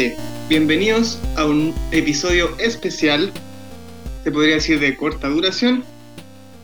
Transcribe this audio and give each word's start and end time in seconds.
Gente, 0.00 0.16
bienvenidos 0.48 1.20
a 1.36 1.44
un 1.44 1.74
episodio 1.92 2.56
especial, 2.58 3.30
se 4.24 4.32
podría 4.32 4.54
decir 4.54 4.80
de 4.80 4.96
corta 4.96 5.28
duración, 5.28 5.84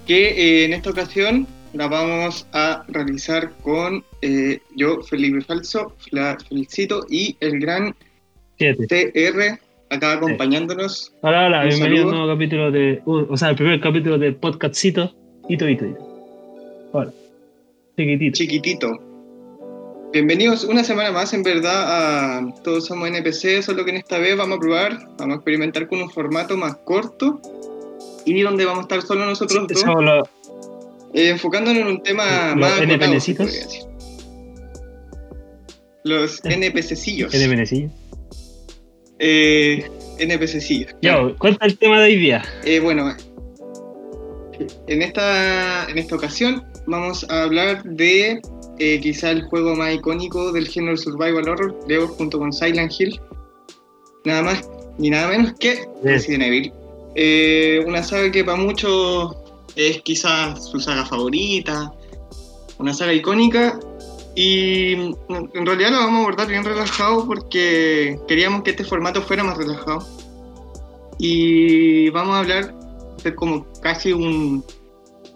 que 0.07 0.29
eh, 0.29 0.65
en 0.65 0.73
esta 0.73 0.89
ocasión 0.89 1.47
la 1.75 1.87
vamos 1.87 2.47
a 2.55 2.83
realizar 2.89 3.51
con 3.63 4.03
eh, 4.23 4.61
yo, 4.75 5.03
Felipe 5.03 5.43
Falso, 5.43 5.95
la 6.13 6.39
Felicito 6.49 7.05
y 7.11 7.37
el 7.41 7.61
gran 7.61 7.95
Siete. 8.57 8.87
TR 8.87 9.61
acá 9.95 10.13
acompañándonos. 10.15 11.13
Hola, 11.21 11.45
hola, 11.45 11.65
bienvenido 11.65 12.05
a 12.05 12.07
un 12.07 12.13
nuevo 12.13 12.33
capítulo 12.33 12.71
de. 12.71 13.03
uh, 13.05 13.27
o 13.29 13.37
sea, 13.37 13.51
el 13.51 13.57
primer 13.57 13.81
capítulo 13.81 14.17
del 14.17 14.37
podcastcito. 14.37 15.15
Hito, 15.47 15.69
hito, 15.69 15.85
hito. 15.85 16.89
Hola. 16.93 17.13
Chiquitito. 17.99 18.35
chiquitito. 18.35 19.06
Bienvenidos 20.13 20.65
una 20.65 20.85
semana 20.85 21.11
más, 21.11 21.35
en 21.35 21.43
verdad, 21.43 22.39
a 22.39 22.55
Todos 22.63 22.87
Somos 22.87 23.09
NPC, 23.09 23.63
solo 23.63 23.85
que 23.85 23.91
en 23.91 23.97
esta 23.99 24.19
vez 24.19 24.37
vamos 24.37 24.57
a 24.57 24.61
probar, 24.61 24.99
vamos 25.19 25.35
a 25.35 25.37
experimentar 25.37 25.89
con 25.89 26.01
un 26.01 26.11
formato 26.11 26.57
más 26.57 26.77
corto 26.77 27.41
y 28.25 28.41
donde 28.41 28.65
vamos 28.65 28.81
a 28.81 28.83
estar 28.83 29.03
solo 29.03 29.27
nosotros 29.27 29.67
dos, 29.69 30.29
eh, 31.13 31.29
enfocándonos 31.29 31.83
en 31.83 31.89
un 31.89 32.03
tema 32.03 32.55
Los 32.55 32.57
más 32.57 33.11
decir. 33.11 33.37
Los 36.05 36.41
NPCcillos. 36.45 37.35
NPC. 37.35 37.91
Eh, 39.19 39.91
NPCcillos. 40.19 40.95
Yo, 41.03 41.37
cuenta 41.37 41.67
el 41.67 41.77
tema 41.79 42.01
de 42.01 42.05
hoy 42.05 42.17
día. 42.17 42.45
Eh, 42.65 42.81
bueno, 42.81 43.15
en 44.87 45.03
esta, 45.03 45.87
en 45.89 45.99
esta 45.99 46.17
ocasión 46.17 46.65
vamos 46.87 47.27
a 47.29 47.43
hablar 47.43 47.83
de 47.85 48.41
eh, 48.79 49.01
quizá 49.01 49.31
el 49.31 49.45
juego 49.45 49.75
más 49.75 49.95
icónico 49.95 50.53
del 50.53 50.69
género 50.69 50.97
Survival 50.97 51.49
Horror, 51.49 51.79
Leo 51.89 52.09
junto 52.09 52.39
con 52.39 52.53
Silent 52.53 52.93
Hill. 52.99 53.21
Nada 54.25 54.43
más 54.43 54.69
ni 54.99 55.11
nada 55.11 55.29
menos 55.29 55.55
que 55.59 55.89
Resident 56.03 56.45
Evil. 56.45 56.73
Eh, 57.15 57.83
una 57.87 58.03
saga 58.03 58.31
que 58.31 58.45
para 58.45 58.59
muchos 58.59 59.37
es 59.75 60.03
quizás 60.03 60.65
su 60.67 60.81
saga 60.81 61.07
favorita, 61.07 61.93
una 62.79 62.93
saga 62.93 63.13
icónica. 63.13 63.79
Y 64.35 64.93
en 64.93 65.65
realidad 65.65 65.93
lo 65.93 65.97
vamos 65.97 66.19
a 66.19 66.23
abordar 66.25 66.49
bien 66.49 66.63
relajado 66.63 67.27
porque 67.27 68.19
queríamos 68.29 68.63
que 68.63 68.73
este 68.73 68.85
formato 68.85 69.23
fuera 69.23 69.43
más 69.43 69.57
relajado. 69.57 70.07
Y 71.19 72.11
vamos 72.11 72.35
a 72.35 72.41
hablar 72.41 72.75
de 73.25 73.35
como 73.35 73.67
casi 73.81 74.13
un 74.13 74.63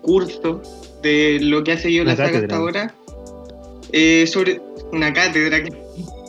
curso 0.02 0.60
de 1.02 1.38
lo 1.40 1.64
que 1.64 1.72
ha 1.72 1.78
seguido 1.78 2.04
la 2.04 2.16
saga 2.16 2.40
hasta 2.40 2.56
ahora. 2.56 2.94
Eh, 3.92 4.26
sobre 4.26 4.60
una 4.92 5.12
cátedra, 5.12 5.58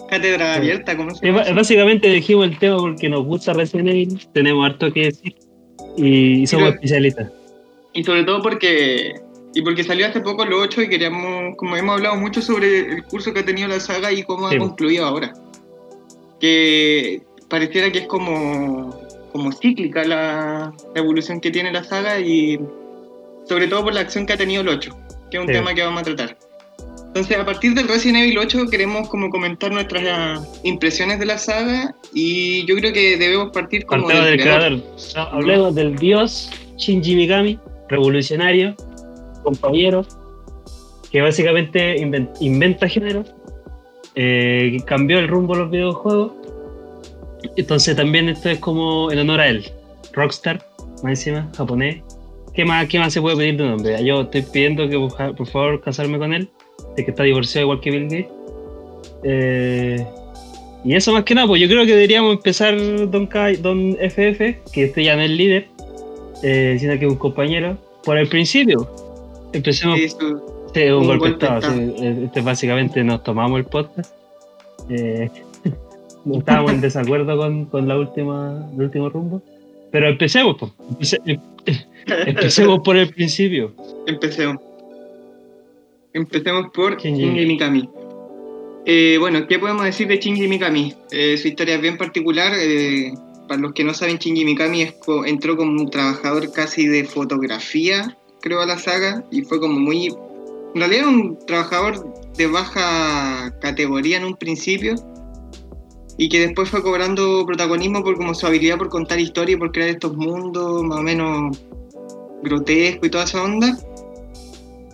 cátedra 0.10 0.56
abierta, 0.56 0.96
¿cómo 0.98 1.14
se 1.16 1.26
Eh, 1.28 1.32
llama? 1.32 1.44
Básicamente 1.54 2.08
elegimos 2.08 2.46
el 2.46 2.58
tema 2.60 2.78
porque 2.78 3.08
nos 3.10 3.26
gusta 3.26 3.54
Resident 3.54 3.90
Evil, 3.90 4.28
tenemos 4.34 4.66
harto 4.66 4.92
que 4.92 5.06
decir 5.06 5.36
y 5.98 6.46
somos 6.48 6.66
Pero- 6.70 6.76
especialistas. 6.76 7.32
Y 7.94 8.04
sobre 8.04 8.24
todo 8.24 8.42
porque 8.42 9.16
y 9.54 9.62
porque 9.64 9.84
salió 9.84 10.08
hace 10.08 10.22
poco 10.22 10.46
lo 10.46 10.60
8 10.62 10.82
y 10.82 10.88
queríamos, 10.88 11.58
como 11.58 11.76
hemos 11.76 11.98
hablado 11.98 12.16
mucho 12.16 12.42
sobre 12.42 12.80
el 12.94 13.04
curso 13.04 13.34
que 13.34 13.42
ha 13.42 13.46
tenido 13.46 13.68
la 13.68 13.82
saga 13.82 14.10
y 14.14 14.24
cómo 14.24 14.50
Sí. 14.50 14.56
ha 14.56 14.60
concluido 14.60 15.06
ahora. 15.06 15.34
Que 16.40 17.22
pareciera 17.50 17.92
que 17.92 18.00
es 18.00 18.08
como, 18.08 18.98
como 19.34 19.52
cíclica 19.52 20.04
la, 20.06 20.74
la 20.96 21.02
evolución 21.02 21.42
que 21.42 21.52
tiene 21.52 21.72
la 21.72 21.84
saga 21.84 22.20
y 22.20 22.60
sobre 23.48 23.68
todo 23.68 23.84
por 23.84 23.94
la 23.94 24.02
acción 24.02 24.26
que 24.26 24.34
ha 24.34 24.38
tenido 24.38 24.62
el 24.62 24.70
8, 24.70 24.96
que 25.30 25.38
es 25.38 25.42
un 25.42 25.48
Sí. 25.48 25.54
tema 25.54 25.74
que 25.74 25.84
vamos 25.84 26.02
a 26.02 26.06
tratar. 26.06 26.38
Entonces, 27.14 27.38
a 27.38 27.46
partir 27.46 27.74
del 27.74 27.90
Resident 27.90 28.20
Evil 28.20 28.38
8 28.38 28.68
queremos 28.72 29.10
como 29.10 29.30
comentar 29.30 29.70
nuestras 29.72 30.04
ah, 30.08 30.46
impresiones 30.64 31.20
de 31.20 31.26
la 31.26 31.38
saga 31.38 31.94
y 32.14 32.66
yo 32.66 32.76
creo 32.78 32.94
que 32.94 33.18
debemos 33.18 33.52
partir 33.52 33.86
como 33.86 34.04
Partemos 34.08 34.30
del 34.30 34.40
creador. 34.42 34.82
hablemos 35.34 35.76
del 35.76 35.98
dios 35.98 36.50
Shinji 36.78 37.16
Mikami, 37.16 37.60
revolucionario, 37.90 38.76
compañero, 39.44 40.06
que 41.12 41.22
básicamente 41.22 41.98
inven- 41.98 42.30
inventa 42.40 42.88
género, 42.88 43.26
eh, 44.16 44.78
que 44.78 44.86
cambió 44.86 45.20
el 45.20 45.28
rumbo 45.28 45.54
de 45.56 45.60
los 45.64 45.70
videojuegos. 45.72 46.32
Entonces 47.58 47.96
también 47.96 48.30
esto 48.30 48.50
es 48.50 48.60
como 48.60 49.12
en 49.12 49.20
honor 49.20 49.42
a 49.42 49.48
él. 49.50 49.70
Rockstar, 50.14 50.66
más 51.04 51.12
encima, 51.12 51.50
japonés. 51.58 52.02
¿Qué 52.54 52.64
más, 52.64 52.88
¿Qué 52.88 53.00
más 53.00 53.12
se 53.12 53.20
puede 53.22 53.36
pedir 53.36 53.58
de 53.58 53.64
un 53.64 53.72
hombre? 53.74 54.06
Yo 54.06 54.22
estoy 54.22 54.44
pidiendo 54.44 54.88
que 54.88 54.98
por 55.36 55.48
favor 55.48 55.82
casarme 55.82 56.18
con 56.18 56.34
él, 56.34 56.50
de 56.96 57.06
que 57.06 57.12
está 57.12 57.24
divorciado 57.24 57.66
igual 57.66 57.80
que 57.82 57.92
Bill 57.92 58.04
Gates. 58.06 58.28
Eh, 59.24 60.06
y 60.84 60.96
eso 60.96 61.12
más 61.14 61.24
que 61.24 61.36
nada, 61.36 61.48
pues 61.48 61.62
yo 61.62 61.68
creo 61.68 61.86
que 61.86 61.92
deberíamos 61.94 62.34
empezar 62.36 62.76
Don, 63.12 63.28
Kai, 63.28 63.58
Don 63.58 63.96
FF, 64.00 64.40
que 64.74 64.84
este 64.86 65.04
ya 65.04 65.16
no 65.16 65.22
es 65.22 65.30
líder, 65.30 65.68
eh, 66.44 66.78
sino 66.80 66.98
que 66.98 67.06
es 67.06 67.12
un 67.12 67.18
compañero, 67.18 67.78
por 68.04 68.18
el 68.18 68.28
principio. 68.28 68.90
Empecemos 69.54 70.00
Sí, 70.00 70.10
su- 70.10 70.42
Sí, 70.74 70.84
un, 70.86 71.02
Un 71.02 71.08
golpe 71.08 71.30
estado. 71.30 71.60
de 71.60 71.68
sí. 71.88 71.94
Eh, 72.04 72.22
Este 72.26 72.42
básicamente 72.42 73.04
nos 73.04 73.22
tomamos 73.24 73.60
el 73.60 73.66
podcast. 73.66 74.14
Eh, 74.90 75.30
estábamos 76.34 76.72
en 76.72 76.82
desacuerdo 76.82 77.38
con, 77.38 77.66
con 77.66 77.88
la 77.90 77.98
última, 77.98 78.68
el 78.76 78.82
último 78.84 79.10
rumbo. 79.10 79.42
Pero 79.92 80.08
empecemos, 80.08 80.56
pues. 80.58 80.72
Empece- 80.90 81.22
em- 81.26 81.42
empecemos 82.28 82.80
por 82.80 82.96
el 82.96 83.10
principio. 83.14 83.74
Empecemos. 84.08 84.58
Empecemos 86.14 86.68
por 86.74 86.98
Shinji. 86.98 87.24
Shinji 87.24 87.46
Mikami. 87.46 87.90
Eh, 88.86 89.18
bueno, 89.20 89.48
¿qué 89.48 89.60
podemos 89.60 89.84
decir 89.86 90.08
de 90.08 90.18
Shinji 90.18 90.48
Mikami? 90.48 90.94
Eh, 91.12 91.38
su 91.38 91.48
historia 91.48 91.76
es 91.76 91.82
bien 91.82 91.98
particular. 91.98 92.54
eh, 92.58 93.14
para 93.48 93.62
los 93.62 93.74
que 93.74 93.84
no 93.84 93.94
saben, 93.94 94.18
Shinji 94.18 94.46
Mikami 94.46 94.82
es 94.82 94.94
co- 94.94 95.26
entró 95.26 95.56
como 95.58 95.72
un 95.82 95.90
trabajador 95.90 96.52
casi 96.52 96.88
de 96.88 97.04
fotografía, 97.06 98.18
creo, 98.42 98.62
a 98.62 98.66
la 98.66 98.78
saga. 98.78 99.24
Y 99.32 99.42
fue 99.44 99.60
como 99.60 99.80
muy... 99.80 100.08
En 100.74 100.80
realidad 100.80 101.02
era 101.02 101.10
un 101.10 101.38
trabajador 101.46 102.14
de 102.38 102.48
baja 102.48 103.54
categoría 103.60 104.18
en 104.18 104.26
un 104.26 104.36
principio. 104.36 104.96
Y 106.18 106.30
que 106.30 106.40
después 106.40 106.70
fue 106.70 106.84
cobrando 106.84 107.46
protagonismo 107.46 108.04
por 108.04 108.16
como 108.16 108.34
su 108.36 108.46
habilidad 108.46 108.78
por 108.78 108.90
contar 108.90 109.20
historia 109.20 109.56
y 109.56 109.58
por 109.60 109.72
crear 109.72 109.90
estos 109.90 110.16
mundos 110.16 110.84
más 110.84 111.00
o 111.00 111.04
menos 111.04 111.58
grotesco 112.44 113.06
y 113.06 113.10
toda 113.10 113.24
esa 113.24 113.44
onda. 113.44 113.78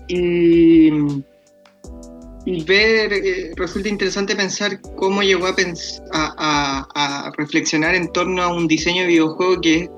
Y, 0.08 0.90
y 2.46 2.64
ver, 2.64 3.12
eh, 3.14 3.52
resulta 3.56 3.90
interesante 3.90 4.36
pensar 4.36 4.80
cómo 4.96 5.22
llegó 5.22 5.48
a, 5.48 5.56
pens- 5.56 6.02
a, 6.14 6.34
a- 6.96 7.28
a 7.28 7.32
reflexionar 7.38 7.94
en 7.96 8.12
torno 8.14 8.42
a 8.42 8.48
un 8.54 8.68
diseño 8.68 9.02
de 9.02 9.08
videojuego 9.10 9.60
que 9.62 9.90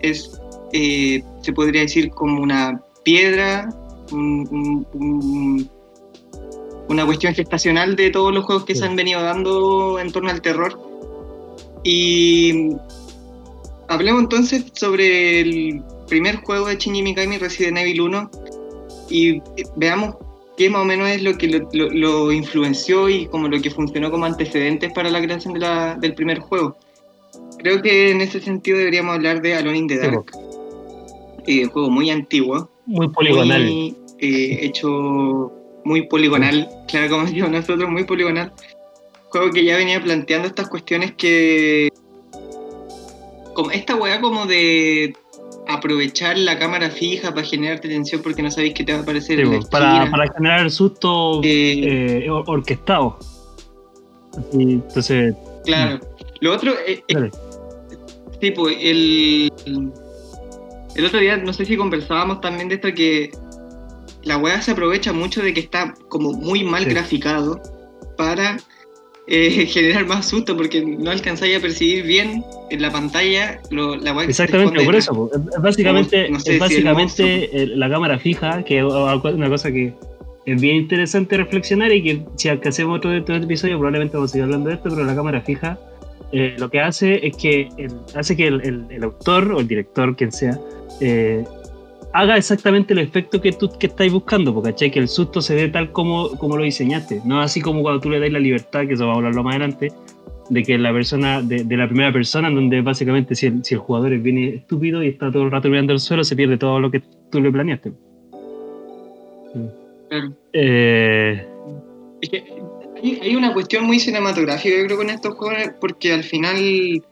es, 0.00 0.30
eh, 0.72 1.22
se 1.42 1.52
podría 1.52 1.82
decir, 1.82 2.10
como 2.10 2.42
una 2.42 2.80
piedra, 3.04 3.68
un- 4.12 4.46
un- 4.50 4.86
un- 4.92 5.70
una 6.88 7.04
cuestión 7.06 7.34
gestacional 7.34 7.96
de 7.96 8.10
todos 8.10 8.32
los 8.32 8.44
juegos 8.44 8.64
que 8.64 8.74
Sí. 8.74 8.80
se 8.80 8.86
han 8.86 8.94
venido 8.96 9.22
dando 9.22 9.98
en 9.98 10.12
torno 10.12 10.30
al 10.30 10.40
terror. 10.42 10.78
Y 11.82 12.76
hablemos 13.88 14.22
entonces 14.22 14.64
sobre 14.74 15.40
el 15.40 15.82
primer 16.08 16.36
juego 16.36 16.66
de 16.66 16.76
Shinji 16.76 17.02
Mikami, 17.02 17.38
Resident 17.38 17.78
Evil 17.78 18.00
1, 18.02 18.30
y 19.10 19.40
veamos 19.76 20.16
qué 20.56 20.70
más 20.70 20.82
o 20.82 20.84
menos 20.84 21.08
es 21.10 21.22
lo 21.22 21.36
que 21.36 21.48
lo, 21.48 21.68
lo- 21.72 21.90
lo 21.90 22.32
influenció 22.32 23.08
y 23.08 23.26
como 23.26 23.48
lo 23.48 23.60
que 23.60 23.70
funcionó 23.70 24.10
como 24.10 24.24
antecedentes 24.24 24.92
para 24.92 25.10
la 25.10 25.20
creación 25.22 25.54
de 25.54 25.60
la- 25.60 25.94
del 25.96 26.14
primer 26.14 26.38
juego. 26.40 26.76
Creo 27.58 27.82
que 27.82 28.10
en 28.10 28.20
ese 28.20 28.40
sentido 28.40 28.78
deberíamos 28.78 29.14
hablar 29.16 29.42
de 29.42 29.54
Alone 29.54 29.78
in 29.78 29.86
the 29.88 29.94
Sí, 29.96 30.00
Dark, 30.06 30.24
eh, 31.46 31.64
un 31.64 31.70
juego 31.70 31.90
muy 31.90 32.10
antiguo, 32.10 32.70
Muy 32.86 33.08
poligonal. 33.08 33.62
muy, 33.64 33.96
eh, 34.18 34.58
hecho 34.62 35.52
muy 35.84 36.02
poligonal, 36.08 36.68
claro, 36.88 37.10
como 37.10 37.24
decimos 37.26 37.50
nosotros, 37.50 37.88
muy 37.90 38.04
poligonal. 38.04 38.52
Juego 39.28 39.50
que 39.50 39.64
ya 39.64 39.76
venía 39.76 40.00
planteando 40.02 40.48
estas 40.48 40.68
cuestiones 40.68 41.12
que. 41.12 41.90
Como 43.54 43.70
esta 43.70 43.94
weá 43.96 44.20
como 44.20 44.46
de 44.46 45.14
aprovechar 45.68 46.38
la 46.38 46.58
cámara 46.58 46.90
fija 46.90 47.34
para 47.34 47.46
generarte 47.46 47.88
tensión 47.88 48.22
porque 48.22 48.42
no 48.42 48.50
sabéis 48.50 48.74
que 48.74 48.84
te 48.84 48.92
va 48.92 48.98
a 48.98 49.02
aparecer 49.02 49.44
Sí, 49.44 49.52
la 49.52 49.60
para, 49.70 50.10
para 50.10 50.32
generar 50.32 50.60
el 50.60 50.70
susto 50.70 51.40
Eh, 51.42 52.24
eh, 52.24 52.30
or- 52.30 52.44
orquestado. 52.46 53.18
Entonces, 54.52 55.34
Claro. 55.64 56.00
Lo 56.40 56.52
otro 56.54 56.72
dale. 57.08 57.30
sí, 58.40 58.50
pues, 58.52 58.76
el, 58.80 59.50
el 60.94 61.04
otro 61.04 61.18
día, 61.18 61.36
no 61.38 61.52
sé 61.52 61.64
si 61.64 61.76
conversábamos 61.76 62.40
también 62.40 62.68
de 62.68 62.76
esto 62.76 62.92
que 62.94 63.30
la 64.22 64.36
weá 64.36 64.60
se 64.60 64.72
aprovecha 64.72 65.12
mucho 65.12 65.42
de 65.42 65.54
que 65.54 65.60
está 65.60 65.94
como 66.08 66.32
muy 66.32 66.62
mal 66.62 66.84
Sí. 66.84 66.90
graficado 66.90 67.60
para 68.16 68.58
eh, 69.28 69.66
generar 69.68 70.06
más 70.06 70.28
susto 70.28 70.56
porque 70.56 70.84
no 70.84 71.10
alcanzáis 71.10 71.56
a 71.56 71.60
percibir 71.60 72.04
bien 72.04 72.44
en 72.70 72.82
la 72.82 72.90
pantalla 72.90 73.60
lo, 73.70 73.96
la 73.96 74.14
se 74.20 74.30
Exactamente, 74.30 74.84
por 74.84 74.94
eso. 74.94 75.30
Es- 75.32 75.62
básicamente, 75.62 76.30
No 76.30 76.40
sé 76.40 76.50
es 76.50 76.54
si 76.54 76.60
básicamente 76.60 77.66
la 77.68 77.88
cámara 77.88 78.18
fija, 78.18 78.64
que 78.64 78.78
es 78.78 78.84
una 78.84 79.48
cosa 79.48 79.70
que 79.70 79.94
es 80.46 80.60
bien 80.60 80.76
interesante 80.76 81.36
reflexionar 81.36 81.92
y 81.92 82.02
que 82.02 82.22
si 82.36 82.48
hacemos 82.48 82.98
otro, 82.98 83.16
otro 83.16 83.36
episodio 83.36 83.78
probablemente 83.78 84.16
vamos 84.16 84.30
a 84.30 84.32
seguir 84.32 84.44
hablando 84.44 84.68
de 84.68 84.76
esto, 84.76 84.90
pero 84.90 85.04
la 85.04 85.14
cámara 85.14 85.40
fija 85.40 85.78
eh, 86.32 86.56
lo 86.58 86.68
que 86.70 86.80
hace 86.80 87.26
es 87.26 87.36
que 87.36 87.68
el, 87.78 87.92
hace 88.14 88.36
que 88.36 88.48
el, 88.48 88.86
el, 88.90 89.04
autor 89.04 89.52
o 89.52 89.60
el 89.60 89.68
director, 89.68 90.16
quien 90.16 90.32
sea, 90.32 90.58
eh, 91.00 91.44
haga 92.16 92.36
exactamente 92.38 92.94
el 92.94 93.00
efecto 93.00 93.40
que 93.42 93.52
tú 93.52 93.70
que 93.78 93.88
estáis 93.88 94.10
buscando, 94.10 94.54
porque 94.54 94.90
que 94.90 94.98
el 94.98 95.08
susto 95.08 95.42
se 95.42 95.54
ve 95.54 95.68
tal 95.68 95.92
como, 95.92 96.30
como 96.38 96.56
lo 96.56 96.64
diseñaste, 96.64 97.20
no 97.26 97.40
así 97.42 97.60
como 97.60 97.82
cuando 97.82 98.00
tú 98.00 98.08
le 98.08 98.18
das 98.18 98.32
la 98.32 98.38
libertad, 98.38 98.86
que 98.86 98.94
eso 98.94 99.06
va 99.06 99.12
a 99.12 99.16
hablarlo 99.16 99.44
más 99.44 99.56
adelante, 99.56 99.92
de 100.48 100.62
que 100.62 100.78
la 100.78 100.92
persona, 100.94 101.42
de, 101.42 101.64
de 101.64 101.76
la 101.76 101.86
primera 101.86 102.10
persona, 102.12 102.48
en 102.48 102.54
donde 102.54 102.80
básicamente 102.80 103.34
si 103.34 103.46
el, 103.46 103.62
si 103.64 103.74
el, 103.74 103.80
jugador 103.80 104.14
es 104.14 104.22
bien 104.22 104.38
estúpido 104.38 105.02
y 105.02 105.08
está 105.08 105.30
todo 105.30 105.42
el 105.42 105.50
rato 105.50 105.68
mirando 105.68 105.92
el 105.92 106.00
suelo, 106.00 106.24
se 106.24 106.34
pierde 106.34 106.56
todo 106.56 106.80
lo 106.80 106.90
que 106.90 107.02
tú 107.30 107.40
le 107.40 107.52
planeaste. 107.52 107.92
Eh, 110.54 111.46
es 112.22 112.30
que 112.30 112.44
hay, 113.02 113.36
una 113.36 113.52
cuestión 113.52 113.84
muy 113.84 114.00
cinematográfica, 114.00 114.74
yo 114.74 114.84
creo, 114.86 114.96
con 114.96 115.10
estos 115.10 115.34
juegos, 115.34 115.74
porque 115.80 116.14
al 116.14 116.22
final 116.22 117.04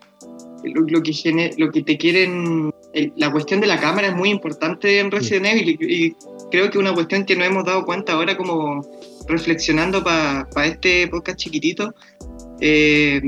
lo, 0.63 1.03
que, 1.03 1.55
lo 1.59 1.71
que 1.71 1.83
te 1.83 1.99
quieren. 1.99 2.73
La 3.17 3.31
cuestión 3.33 3.61
de 3.61 3.67
la 3.67 3.81
cámara 3.81 4.09
es 4.09 4.15
muy 4.15 4.31
importante 4.31 5.01
en 5.01 5.11
Resident 5.11 5.47
Evil 5.47 5.77
y, 5.81 6.17
creo 6.51 6.71
que 6.71 6.79
una 6.79 6.95
cuestión 6.95 7.25
que 7.25 7.35
no 7.35 7.45
hemos 7.45 7.65
dado 7.65 7.85
cuenta 7.85 8.13
ahora, 8.13 8.37
como 8.37 8.87
reflexionando 9.27 10.05
para 10.05 10.47
este 10.67 11.09
podcast 11.09 11.39
chiquitito, 11.39 11.95
eh, 12.61 13.21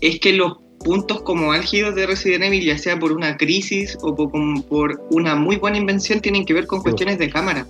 es 0.00 0.20
que 0.20 0.32
los 0.32 0.58
puntos 0.84 1.22
como 1.22 1.52
álgidos 1.52 1.94
de 1.94 2.06
Resident 2.06 2.44
Evil, 2.44 2.64
ya 2.64 2.78
sea 2.78 2.98
por 2.98 3.10
una 3.10 3.36
crisis 3.36 3.96
o 4.02 4.14
por, 4.14 4.30
por 4.66 5.02
una 5.10 5.34
muy 5.34 5.56
buena 5.56 5.78
invención, 5.78 6.20
tienen 6.20 6.44
que 6.44 6.54
ver 6.54 6.66
con 6.66 6.82
cuestiones 6.82 7.18
de 7.18 7.30
cámara. 7.30 7.66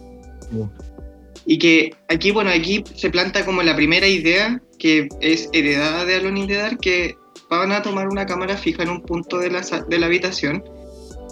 Y 1.47 1.59
que 1.59 1.95
aquí, 2.09 2.31
bueno, 2.31 2.51
aquí 2.51 2.85
se 2.95 3.11
planta 3.11 3.45
como 3.45 3.63
la 3.63 3.77
primera 3.77 4.07
idea 4.07 4.61
que 4.79 5.09
es 5.21 5.49
heredada 5.53 6.05
de 6.05 6.17
Alone 6.17 6.41
in 6.41 6.47
the 6.49 6.55
Dark, 6.57 6.79
que 6.79 7.15
van 7.59 7.73
a 7.73 7.83
tomar 7.83 8.09
una 8.09 8.27
cámara 8.27 8.57
fija 8.57 8.83
en 8.83 8.91
un 8.91 9.03
punto 9.03 9.39
de 9.39 9.51
la, 9.51 9.61
de 9.61 9.99
la 9.99 10.07
habitación 10.07 10.65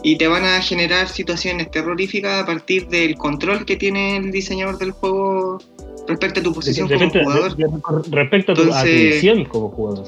y 0.02 0.16
te 0.16 0.26
van 0.28 0.44
a 0.44 0.60
generar 0.60 1.08
situaciones 1.08 1.70
terroríficas 1.70 2.42
a 2.42 2.46
partir 2.46 2.88
del 2.88 3.16
control 3.16 3.64
que 3.64 3.76
tiene 3.76 4.16
el 4.16 4.32
diseñador 4.32 4.78
del 4.78 4.90
juego 4.90 5.58
respecto 6.08 6.40
a 6.40 6.42
tu 6.42 6.52
posición 6.52 6.88
como 6.88 7.10
jugador. 7.10 7.56
respecto 8.10 8.52
a 8.52 8.54
tu, 8.54 8.64
visión 8.64 9.44
como 9.44 9.68
jugador. 9.68 10.04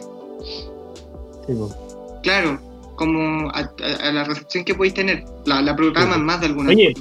claro, 2.22 2.60
como 2.96 3.50
a, 3.50 3.70
la 4.12 4.25
recepción 4.25 4.64
que 4.64 4.75
podéis 4.75 4.94
tener. 4.94 5.25
La, 5.46 5.62
la 5.62 5.76
programan 5.76 6.25
más 6.25 6.40
de 6.40 6.46
alguna 6.46 6.70
Oye, 6.70 6.94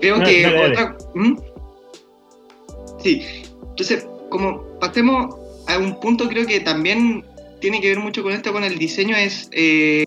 Creo 0.00 0.20
que 0.22 0.46
otra. 0.46 0.96
¿Mm? 1.14 1.36
Sí, 3.02 3.22
entonces, 3.62 4.06
como 4.30 4.62
pasemos 4.80 5.36
a 5.68 5.78
un 5.78 5.98
punto, 6.00 6.28
creo 6.28 6.46
que 6.46 6.60
también 6.60 7.24
tiene 7.62 7.80
que 7.80 7.88
ver 7.88 8.00
mucho 8.00 8.22
con 8.22 8.32
esto, 8.32 8.52
con 8.52 8.64
el 8.64 8.76
diseño, 8.76 9.16
es 9.16 9.48
eh, 9.52 10.04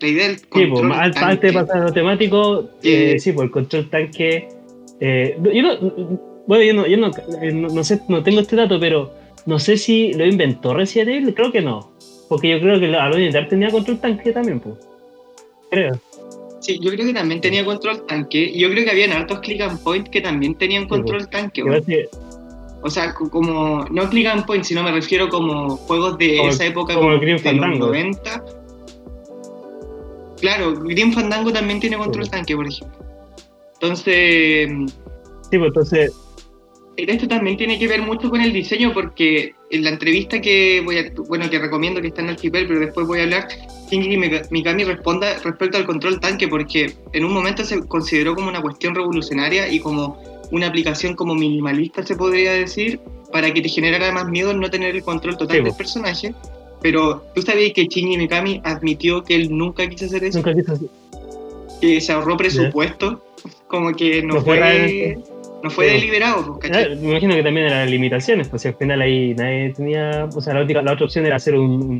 la 0.00 0.08
idea 0.08 0.28
del 0.28 0.46
control. 0.48 0.92
Sí, 0.92 1.10
pues, 1.12 1.16
antes 1.22 1.40
de 1.40 1.52
pasar 1.52 1.76
a 1.78 1.84
lo 1.84 1.92
temático, 1.92 2.68
eh, 2.82 3.18
sí, 3.18 3.32
pues 3.32 3.46
el 3.46 3.50
control 3.50 3.88
tanque. 3.88 4.48
Eh, 5.00 5.38
yo 5.54 5.62
no, 5.62 6.20
bueno, 6.46 6.64
yo, 6.64 6.74
no, 6.74 6.86
yo 6.86 6.96
no, 6.98 7.10
eh, 7.40 7.52
no, 7.52 7.84
sé, 7.84 8.00
no 8.08 8.22
tengo 8.22 8.40
este 8.40 8.56
dato, 8.56 8.78
pero 8.78 9.14
no 9.46 9.58
sé 9.58 9.78
si 9.78 10.12
lo 10.12 10.26
inventó 10.26 10.74
Resident 10.74 11.10
Evil, 11.10 11.34
creo 11.34 11.52
que 11.52 11.62
no. 11.62 11.92
Porque 12.28 12.50
yo 12.50 12.60
creo 12.60 12.80
que 12.80 12.88
lo 12.88 13.18
intentar 13.18 13.48
tenía 13.48 13.70
control 13.70 14.00
tanque 14.00 14.32
también, 14.32 14.60
pues. 14.60 14.74
Creo. 15.70 16.00
Sí, 16.60 16.78
yo 16.82 16.90
creo 16.90 17.06
que 17.06 17.14
también 17.14 17.40
tenía 17.40 17.64
control 17.64 18.04
tanque. 18.06 18.52
Yo 18.58 18.68
creo 18.70 18.84
que 18.84 18.90
habían 18.90 19.12
hartos 19.12 19.38
click 19.40 19.60
and 19.60 19.80
point 19.82 20.08
que 20.08 20.20
también 20.20 20.56
tenían 20.56 20.88
control 20.88 21.28
tanque. 21.28 21.62
O 22.86 22.90
sea, 22.90 23.12
como, 23.12 23.84
no 23.90 24.08
click 24.08 24.26
and 24.26 24.46
point, 24.46 24.64
sino 24.64 24.82
me 24.82 24.92
refiero 24.92 25.28
como 25.28 25.76
juegos 25.76 26.16
de 26.18 26.38
esa 26.46 26.66
época 26.66 26.94
como, 26.94 27.12
el 27.12 27.20
de 27.20 27.52
los 27.52 27.78
90. 27.78 28.44
Claro, 30.40 30.74
Green 30.74 31.12
Fandango 31.12 31.52
también 31.52 31.80
tiene 31.80 31.98
control 31.98 32.30
tanque, 32.30 32.54
por 32.54 32.66
ejemplo. 32.66 32.98
Entonces. 33.74 34.68
Sí, 35.50 35.58
pues 35.58 35.68
entonces 35.68 36.12
esto 36.96 37.28
también 37.28 37.56
tiene 37.56 37.78
que 37.78 37.88
ver 37.88 38.02
mucho 38.02 38.30
con 38.30 38.40
el 38.40 38.52
diseño 38.52 38.92
porque 38.92 39.54
en 39.70 39.84
la 39.84 39.90
entrevista 39.90 40.40
que 40.40 40.80
voy 40.84 40.98
a, 40.98 41.12
bueno, 41.28 41.48
que 41.50 41.58
recomiendo 41.58 42.00
que 42.00 42.08
está 42.08 42.22
en 42.22 42.28
el 42.28 42.34
archipel, 42.34 42.66
pero 42.66 42.80
después 42.80 43.06
voy 43.06 43.20
a 43.20 43.24
hablar, 43.24 43.48
Shinji 43.90 44.16
Mikami 44.50 44.84
responda 44.84 45.38
respecto 45.44 45.76
al 45.76 45.84
control 45.84 46.20
tanque 46.20 46.48
porque 46.48 46.94
en 47.12 47.24
un 47.24 47.32
momento 47.32 47.64
se 47.64 47.86
consideró 47.86 48.34
como 48.34 48.48
una 48.48 48.62
cuestión 48.62 48.94
revolucionaria 48.94 49.68
y 49.70 49.80
como 49.80 50.18
una 50.50 50.68
aplicación 50.68 51.14
como 51.14 51.34
minimalista 51.34 52.04
se 52.04 52.16
podría 52.16 52.52
decir 52.52 53.00
para 53.32 53.52
que 53.52 53.60
te 53.60 53.68
generara 53.68 54.12
más 54.12 54.28
miedo 54.28 54.52
no 54.54 54.70
tener 54.70 54.94
el 54.94 55.02
control 55.02 55.36
total 55.36 55.64
del 55.64 55.74
personaje. 55.74 56.34
Pero 56.82 57.24
tú 57.34 57.42
sabías 57.42 57.72
que 57.72 57.86
Shinji 57.86 58.16
Mikami 58.16 58.60
admitió 58.64 59.24
que 59.24 59.34
él 59.34 59.56
nunca 59.56 59.88
quiso 59.88 60.04
hacer 60.04 60.24
eso. 60.24 60.38
Nunca 60.38 60.54
quiso 60.54 60.72
hacer. 60.72 60.88
Que 61.80 62.00
se 62.00 62.12
ahorró 62.12 62.36
presupuesto, 62.36 63.22
como 63.66 63.92
que 63.92 64.22
no, 64.22 64.40
fue 64.40 65.18
no 65.62 65.70
fue 65.70 65.86
deliberado, 65.86 66.58
pues, 66.58 67.00
Me 67.00 67.10
imagino 67.10 67.34
que 67.34 67.42
también 67.42 67.66
eran 67.66 67.90
limitaciones, 67.90 68.48
pues 68.48 68.62
si 68.62 68.68
al 68.68 68.74
final 68.74 69.00
ahí 69.02 69.34
nadie 69.34 69.72
tenía. 69.74 70.28
O 70.34 70.40
sea, 70.40 70.54
la, 70.54 70.62
otra, 70.62 70.82
la 70.82 70.92
otra 70.92 71.06
opción 71.06 71.26
era 71.26 71.36
hacer 71.36 71.56
un, 71.56 71.98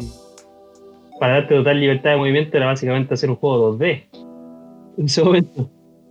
Para 1.19 1.35
darte 1.35 1.55
total 1.55 1.81
libertad 1.81 2.11
de 2.11 2.17
movimiento, 2.17 2.57
era 2.57 2.67
básicamente 2.67 3.15
hacer 3.15 3.31
un 3.31 3.37
juego 3.37 3.77
2D. 3.77 4.05
En 4.99 5.05
ese 5.05 5.23
momento. 5.23 5.69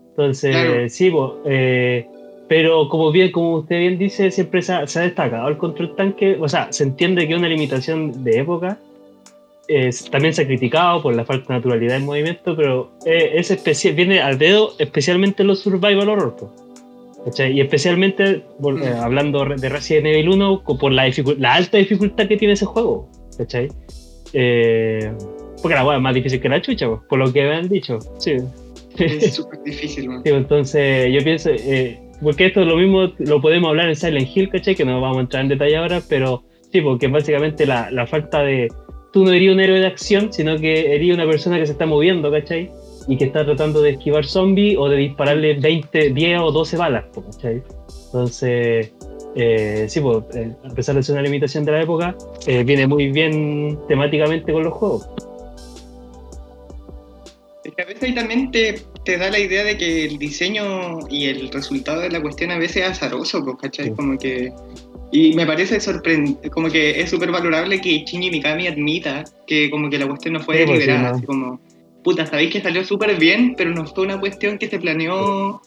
Entonces, 0.09 0.93
sí, 0.93 1.09
pues, 1.09 1.31
eh, 1.45 2.07
pero 2.47 2.89
como 2.89 3.11
bien, 3.11 3.31
como 3.31 3.57
usted 3.57 3.79
bien 3.79 3.97
dice, 3.97 4.31
siempre 4.31 4.61
se 4.61 4.73
ha, 4.73 4.81
destacado 4.81 5.47
el 5.47 5.57
control 5.57 5.95
tanque. 5.95 6.37
O 6.39 6.47
sea, 6.47 6.71
se 6.71 6.83
entiende 6.83 7.27
que 7.27 7.33
es 7.33 7.39
una 7.39 7.49
limitación 7.49 8.23
de 8.23 8.39
época. 8.39 8.77
también 10.11 10.33
se 10.33 10.43
ha 10.43 10.45
criticado 10.45 11.01
por 11.01 11.15
la 11.15 11.25
falta 11.25 11.53
de 11.53 11.59
naturalidad 11.59 11.97
en 11.97 12.05
movimiento, 12.05 12.55
pero 12.55 12.91
eh, 13.05 13.31
es 13.35 13.49
especial, 13.51 13.95
viene 13.95 14.21
al 14.21 14.37
dedo 14.37 14.73
especialmente 14.77 15.43
en 15.43 15.47
los 15.47 15.59
survival 15.59 16.09
horror. 16.09 16.35
Pues. 16.37 17.39
Y 17.39 17.59
especialmente 17.59 18.43
mm. 18.59 18.83
eh, 18.83 18.93
hablando 19.01 19.45
de 19.45 19.69
Resident 19.69 20.05
Evil 20.07 20.29
1 20.29 20.63
por 20.63 20.91
la, 20.91 21.11
la 21.39 21.53
alta 21.55 21.77
dificultad 21.77 22.27
que 22.27 22.37
tiene 22.37 22.53
ese 22.53 22.65
juego. 22.65 23.09
¿cachai? 23.37 23.69
Eh, 24.33 25.11
porque 25.61 25.75
la 25.75 25.85
hueá 25.85 25.97
es 25.97 26.01
más 26.01 26.13
difícil 26.13 26.39
que 26.39 26.49
la 26.49 26.61
chucha, 26.61 26.87
por 27.09 27.19
lo 27.19 27.31
que 27.31 27.41
me 27.41 27.55
han 27.55 27.69
dicho. 27.69 27.99
Sí. 28.17 28.37
Es 28.97 29.33
súper 29.35 29.61
difícil, 29.63 30.09
man. 30.09 30.21
Sí, 30.23 30.31
entonces 30.31 31.13
yo 31.13 31.23
pienso, 31.23 31.49
eh, 31.51 31.99
porque 32.21 32.47
esto 32.47 32.61
es 32.61 32.67
lo 32.67 32.77
mismo 32.77 33.11
lo 33.19 33.41
podemos 33.41 33.69
hablar 33.69 33.89
en 33.89 33.95
Silent 33.95 34.29
Hill, 34.35 34.49
¿cachai? 34.49 34.75
Que 34.75 34.85
no 34.85 35.01
vamos 35.01 35.17
a 35.17 35.21
entrar 35.21 35.43
en 35.43 35.49
detalle 35.49 35.77
ahora, 35.77 36.01
pero 36.07 36.43
sí, 36.71 36.81
porque 36.81 37.07
básicamente 37.07 37.65
la, 37.65 37.91
la 37.91 38.07
falta 38.07 38.41
de. 38.41 38.67
Tú 39.11 39.23
no 39.23 39.31
eres 39.31 39.53
un 39.53 39.59
héroe 39.61 39.79
de 39.79 39.87
acción, 39.87 40.33
sino 40.33 40.57
que 40.57 40.93
eres 40.93 41.13
una 41.13 41.25
persona 41.25 41.57
que 41.57 41.65
se 41.65 41.71
está 41.71 41.85
moviendo, 41.85 42.29
¿cachai? 42.31 42.69
y 43.07 43.17
que 43.17 43.25
está 43.25 43.45
tratando 43.45 43.81
de 43.81 43.91
esquivar 43.91 44.25
zombies 44.25 44.77
o 44.77 44.89
de 44.89 44.97
dispararle 44.97 45.55
20, 45.59 46.09
10 46.11 46.39
o 46.41 46.51
12 46.51 46.77
balas, 46.77 47.05
¿cachai? 47.13 47.61
Entonces, 48.07 48.93
eh, 49.35 49.85
sí, 49.87 49.99
pues, 49.99 50.23
eh, 50.35 50.51
a 50.63 50.73
pesar 50.73 50.95
de 50.95 51.03
ser 51.03 51.13
una 51.13 51.21
limitación 51.21 51.65
de 51.65 51.71
la 51.73 51.81
época, 51.81 52.15
eh, 52.47 52.63
viene 52.63 52.87
muy 52.87 53.11
bien 53.11 53.77
temáticamente 53.87 54.51
con 54.51 54.63
los 54.63 54.73
juegos. 54.73 55.09
Que 57.75 57.83
a 57.83 57.85
veces 57.85 58.03
ahí 58.03 58.15
también 58.15 58.51
te, 58.51 58.81
da 59.17 59.29
la 59.29 59.39
idea 59.39 59.63
de 59.63 59.77
que 59.77 60.05
el 60.05 60.17
diseño 60.17 60.99
y 61.09 61.25
el 61.25 61.49
resultado 61.51 62.01
de 62.01 62.09
la 62.09 62.21
cuestión 62.21 62.51
a 62.51 62.57
veces 62.57 62.77
es 62.77 62.89
azaroso, 62.91 63.43
pues, 63.43 63.57
¿cachai? 63.61 63.93
Como 63.93 64.17
que 64.17 64.53
y 65.11 65.33
me 65.33 65.45
parece 65.45 65.79
sorprendente, 65.79 66.49
como 66.49 66.69
que 66.69 66.99
es 66.99 67.09
súper 67.09 67.31
valorable 67.31 67.79
que 67.79 68.03
Shinji 68.05 68.31
Mikami 68.31 68.67
admita 68.67 69.23
que 69.47 69.69
como 69.69 69.89
que 69.89 69.99
la 69.99 70.07
cuestión 70.07 70.33
no 70.33 70.39
fue 70.41 70.65
pues, 70.65 70.79
deliberada, 70.79 71.11
así 71.11 71.25
como 71.25 71.59
puta, 72.03 72.25
sabéis 72.25 72.51
que 72.51 72.61
salió 72.61 72.83
súper 72.83 73.17
bien, 73.17 73.55
pero 73.57 73.71
no 73.71 73.85
fue 73.85 74.03
una 74.03 74.19
cuestión 74.19 74.57
que 74.57 74.69
se 74.69 74.79
planeó 74.79 75.61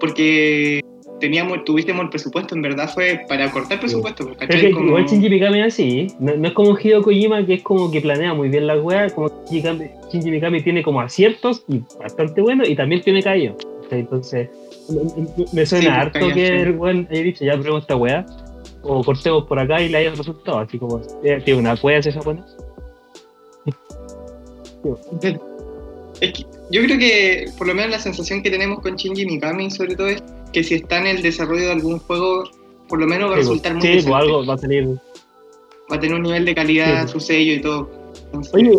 porque 0.00 0.80
teníamos, 1.20 1.64
tuviésemos 1.64 2.04
el 2.04 2.10
presupuesto, 2.10 2.54
en 2.54 2.62
verdad 2.62 2.90
fue 2.92 3.24
para 3.28 3.50
cortar 3.50 3.80
presupuesto. 3.80 4.30
Es 4.40 4.48
que 4.48 4.68
Igual 4.68 5.06
Shinji 5.06 5.28
Mikami 5.28 5.60
así, 5.62 6.08
no, 6.18 6.32
es 6.32 6.52
como 6.52 6.78
Hideo 6.78 7.02
Kojima 7.02 7.44
que 7.44 7.54
es 7.54 7.62
como 7.62 7.90
que 7.90 8.00
planea 8.00 8.34
muy 8.34 8.48
bien 8.48 8.66
la 8.66 8.76
weas, 8.76 9.12
como 9.12 9.30
Shinji 9.50 10.30
Mikami 10.30 10.62
tiene 10.62 10.82
como 10.82 11.00
aciertos 11.00 11.64
y 11.68 11.82
bastante 11.98 12.40
buenos 12.40 12.68
y 12.68 12.76
también 12.76 13.02
tiene 13.02 13.22
callo. 13.22 13.56
Entonces, 13.90 14.48
me 15.52 15.66
suena 15.66 16.00
harto 16.00 16.32
que 16.32 16.62
el 16.62 16.72
buen 16.72 17.06
haya 17.10 17.22
dicho, 17.22 17.44
ya 17.44 17.52
probemos 17.52 17.82
esta 17.82 17.96
wea, 17.96 18.26
o 18.82 19.04
cortemos 19.04 19.44
por 19.44 19.58
acá 19.58 19.80
y 19.80 19.88
le 19.88 19.98
haya 19.98 20.10
resultado, 20.10 20.58
así 20.58 20.78
como, 20.78 21.00
eh, 21.22 21.40
tiene 21.44 21.60
una 21.60 21.74
wea 21.74 21.98
esa 21.98 22.20
buena 22.20 22.44
yo 26.70 26.82
creo 26.82 26.98
que 26.98 27.46
por 27.56 27.66
lo 27.66 27.74
menos 27.74 27.90
la 27.90 27.98
sensación 27.98 28.42
que 28.42 28.50
tenemos 28.50 28.80
con 28.80 28.96
Shinji 28.96 29.26
Mikami 29.26 29.70
sobre 29.70 29.96
todo 29.96 30.08
es 30.08 30.22
que 30.54 30.64
si 30.64 30.76
está 30.76 30.98
en 30.98 31.08
el 31.08 31.22
desarrollo 31.22 31.66
de 31.66 31.72
algún 31.72 31.98
juego, 31.98 32.44
por 32.88 32.98
lo 32.98 33.06
menos 33.06 33.30
va 33.30 33.34
a 33.34 33.38
resultar 33.38 33.74
muy 33.74 33.82
Sí, 33.82 34.00
pues 34.02 34.14
algo 34.14 34.46
va 34.46 34.54
a 34.54 34.58
salir. 34.58 34.88
Va 35.90 35.96
a 35.96 36.00
tener 36.00 36.16
un 36.16 36.22
nivel 36.22 36.46
de 36.46 36.54
calidad, 36.54 37.06
su 37.08 37.20
sello 37.20 37.52
y 37.52 37.60
todo. 37.60 37.90
Oye. 38.52 38.78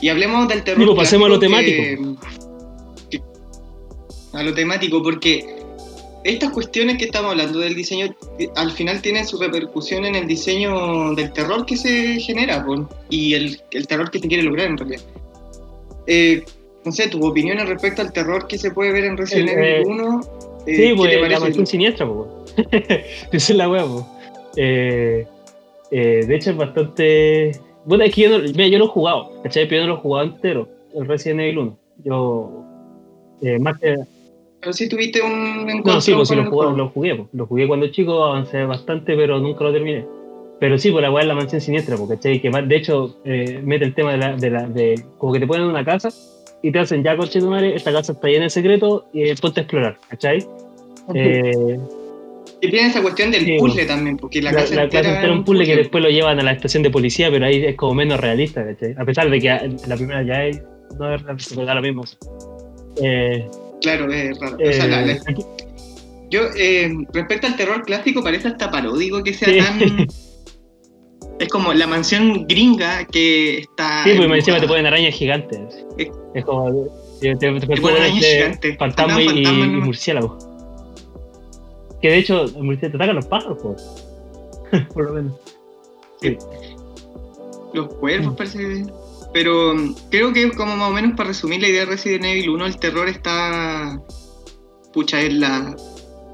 Y 0.00 0.08
hablemos 0.08 0.48
del 0.48 0.62
terror. 0.62 0.96
pasemos 0.96 1.26
a 1.26 1.28
lo 1.30 1.38
temático. 1.38 2.16
a 4.32 4.42
lo 4.42 4.54
temático, 4.54 5.02
porque 5.02 5.56
estas 6.24 6.50
cuestiones 6.50 6.98
que 6.98 7.06
estamos 7.06 7.32
hablando 7.32 7.58
del 7.58 7.74
diseño, 7.74 8.14
al 8.56 8.72
final 8.72 9.02
tienen 9.02 9.26
su 9.26 9.38
repercusión 9.38 10.04
en 10.04 10.14
el 10.14 10.26
diseño 10.26 11.14
del 11.14 11.32
terror 11.32 11.66
que 11.66 11.76
se 11.76 12.20
genera 12.20 12.64
po, 12.64 12.88
y 13.10 13.34
el, 13.34 13.60
el, 13.70 13.86
terror 13.86 14.10
que 14.10 14.18
se 14.18 14.28
quiere 14.28 14.42
lograr 14.42 14.68
en 14.68 14.78
realidad. 14.78 15.02
Eh, 16.06 16.44
no 16.84 16.92
sé, 16.92 17.08
tus 17.08 17.24
opiniones 17.24 17.68
respecto 17.68 18.02
al 18.02 18.12
terror 18.12 18.46
que 18.46 18.58
se 18.58 18.70
puede 18.70 18.92
ver 18.92 19.04
en 19.04 19.16
Resident 19.16 19.50
Evil 19.50 19.86
1. 19.86 20.20
Eh, 20.66 20.76
sí, 20.76 20.94
pues 20.96 21.30
la 21.30 21.40
mansión 21.40 21.66
siniestra, 21.66 22.06
pues. 22.06 22.28
Esa 23.32 23.52
es 23.52 23.56
la 23.56 23.68
wea, 23.68 23.84
pues. 23.84 24.04
de 24.56 26.34
hecho, 26.34 26.50
es 26.50 26.56
bastante. 26.56 27.52
Bueno, 27.84 28.04
es 28.04 28.14
que 28.14 28.22
yo 28.22 28.30
no, 28.30 28.38
mira, 28.38 28.68
yo 28.68 28.78
lo 28.78 28.86
he 28.86 28.88
jugado, 28.88 29.42
¿cachai? 29.42 29.68
Pero 29.68 29.82
yo 29.82 29.86
no 29.86 29.94
lo 29.94 29.98
he 29.98 30.02
jugado 30.02 30.26
entero, 30.26 30.68
el 30.94 31.06
Resident 31.06 31.40
Evil 31.40 31.58
1. 31.58 31.78
Yo. 32.04 32.64
más 33.60 33.78
que 33.78 33.96
pero 34.66 34.72
si 34.72 34.88
tuviste 34.88 35.22
un 35.22 35.70
encuentro 35.70 35.94
No, 35.94 36.00
sí, 36.00 36.12
pues 36.12 36.28
sí, 36.28 36.34
lo 36.34 36.50
jugué, 36.50 36.76
lo 36.76 36.88
jugué, 36.88 37.14
pues. 37.14 37.28
lo 37.32 37.46
jugué 37.46 37.68
cuando 37.68 37.86
chico, 37.88 38.24
avancé 38.24 38.64
bastante, 38.64 39.14
pero 39.14 39.38
nunca 39.38 39.62
lo 39.62 39.72
terminé. 39.72 40.04
Pero 40.58 40.76
sí, 40.76 40.88
por 40.88 40.96
pues, 40.96 41.02
la 41.02 41.12
weá 41.12 41.22
es 41.22 41.28
la 41.28 41.34
mansión 41.34 41.60
siniestra, 41.60 41.96
porque 41.96 42.40
que 42.40 42.50
de 42.50 42.76
hecho 42.76 43.16
eh, 43.24 43.60
mete 43.62 43.84
el 43.84 43.94
tema 43.94 44.12
de 44.12 44.18
la, 44.18 44.36
de 44.36 44.50
la, 44.50 44.66
de 44.66 45.04
como 45.18 45.32
que 45.32 45.38
te 45.38 45.46
ponen 45.46 45.64
en 45.64 45.70
una 45.70 45.84
casa 45.84 46.08
y 46.66 46.72
te 46.72 46.78
hacen 46.78 47.04
ya 47.04 47.16
coche 47.16 47.40
tu 47.40 47.48
madre, 47.48 47.74
esta 47.76 47.92
casa 47.92 48.12
está 48.12 48.28
llena 48.28 48.44
de 48.44 48.50
secreto 48.50 49.08
y 49.12 49.22
eh, 49.28 49.34
ponte 49.40 49.60
a 49.60 49.62
explorar, 49.62 49.98
¿cachai? 50.08 50.44
Eh, 51.14 51.78
y 52.60 52.70
tiene 52.70 52.88
esa 52.88 53.02
cuestión 53.02 53.30
del 53.30 53.56
puzzle 53.58 53.74
pues. 53.74 53.86
también, 53.86 54.16
porque 54.16 54.42
la, 54.42 54.52
casa, 54.52 54.74
la 54.74 54.88
casa 54.88 55.14
entera 55.14 55.24
es 55.26 55.30
un 55.30 55.44
puzzle, 55.44 55.64
que 55.64 55.76
después 55.76 56.02
lo 56.02 56.10
llevan 56.10 56.40
a 56.40 56.42
la 56.42 56.52
estación 56.52 56.82
de 56.82 56.90
policía, 56.90 57.30
pero 57.30 57.46
ahí 57.46 57.64
es 57.64 57.76
como 57.76 57.94
menos 57.94 58.18
realista, 58.18 58.64
¿cachai? 58.64 58.94
A 58.98 59.04
pesar 59.04 59.30
de 59.30 59.40
que 59.40 59.48
la 59.86 59.96
primera 59.96 60.22
ya 60.22 60.44
es, 60.44 60.60
no 60.98 61.14
es 61.14 61.22
realista, 61.22 61.74
lo 61.74 61.82
mismo. 61.82 62.04
Eh, 63.02 63.46
Claro, 63.80 64.10
es 64.10 64.38
raro. 64.40 64.56
Eh, 64.58 65.18
yo, 66.30 66.40
eh, 66.56 66.92
respecto 67.12 67.46
al 67.46 67.56
terror 67.56 67.82
clásico, 67.84 68.22
parece 68.22 68.48
hasta 68.48 68.70
paródico 68.70 69.22
que 69.22 69.32
sea 69.32 69.64
tan. 69.64 70.06
Es 71.38 71.48
como 71.48 71.72
la 71.74 71.86
mansión 71.86 72.46
gringa 72.46 73.04
que 73.06 73.58
está. 73.58 74.04
Sí, 74.04 74.14
porque 74.16 74.34
encima 74.34 74.60
te 74.60 74.66
ponen 74.66 74.86
arañas 74.86 75.14
gigantes. 75.14 75.84
Es, 75.98 76.44
como. 76.44 76.88
Te, 77.20 77.36
te, 77.36 77.60
te, 77.60 77.66
ponen 77.80 77.96
arañas 77.96 78.24
gigantes. 78.24 78.78
Fantasma 78.78 79.22
y, 79.22 79.46
y, 79.46 79.52
murciélago. 79.52 80.38
Que 82.00 82.10
de 82.10 82.18
hecho, 82.18 82.44
el 82.44 82.62
murciélago 82.62 82.90
te 82.92 82.96
atacan 82.96 83.16
los 83.16 83.26
pájaros, 83.26 83.58
por 84.94 85.04
lo 85.04 85.12
menos. 85.12 85.34
Sí. 86.20 86.36
Los 87.74 87.88
cuervos, 87.94 88.32
mm. 88.32 88.36
parece. 88.36 88.86
Pero 89.32 89.74
mm, 89.74 89.94
creo 90.10 90.32
que 90.32 90.50
como 90.52 90.76
más 90.76 90.90
o 90.90 90.94
menos 90.94 91.16
para 91.16 91.28
resumir 91.28 91.60
la 91.60 91.68
idea 91.68 91.80
de 91.80 91.86
Resident 91.86 92.24
Evil 92.24 92.48
1, 92.48 92.66
el 92.66 92.78
terror 92.78 93.08
está, 93.08 94.00
pucha, 94.94 95.20
es 95.20 95.34
la, 95.34 95.76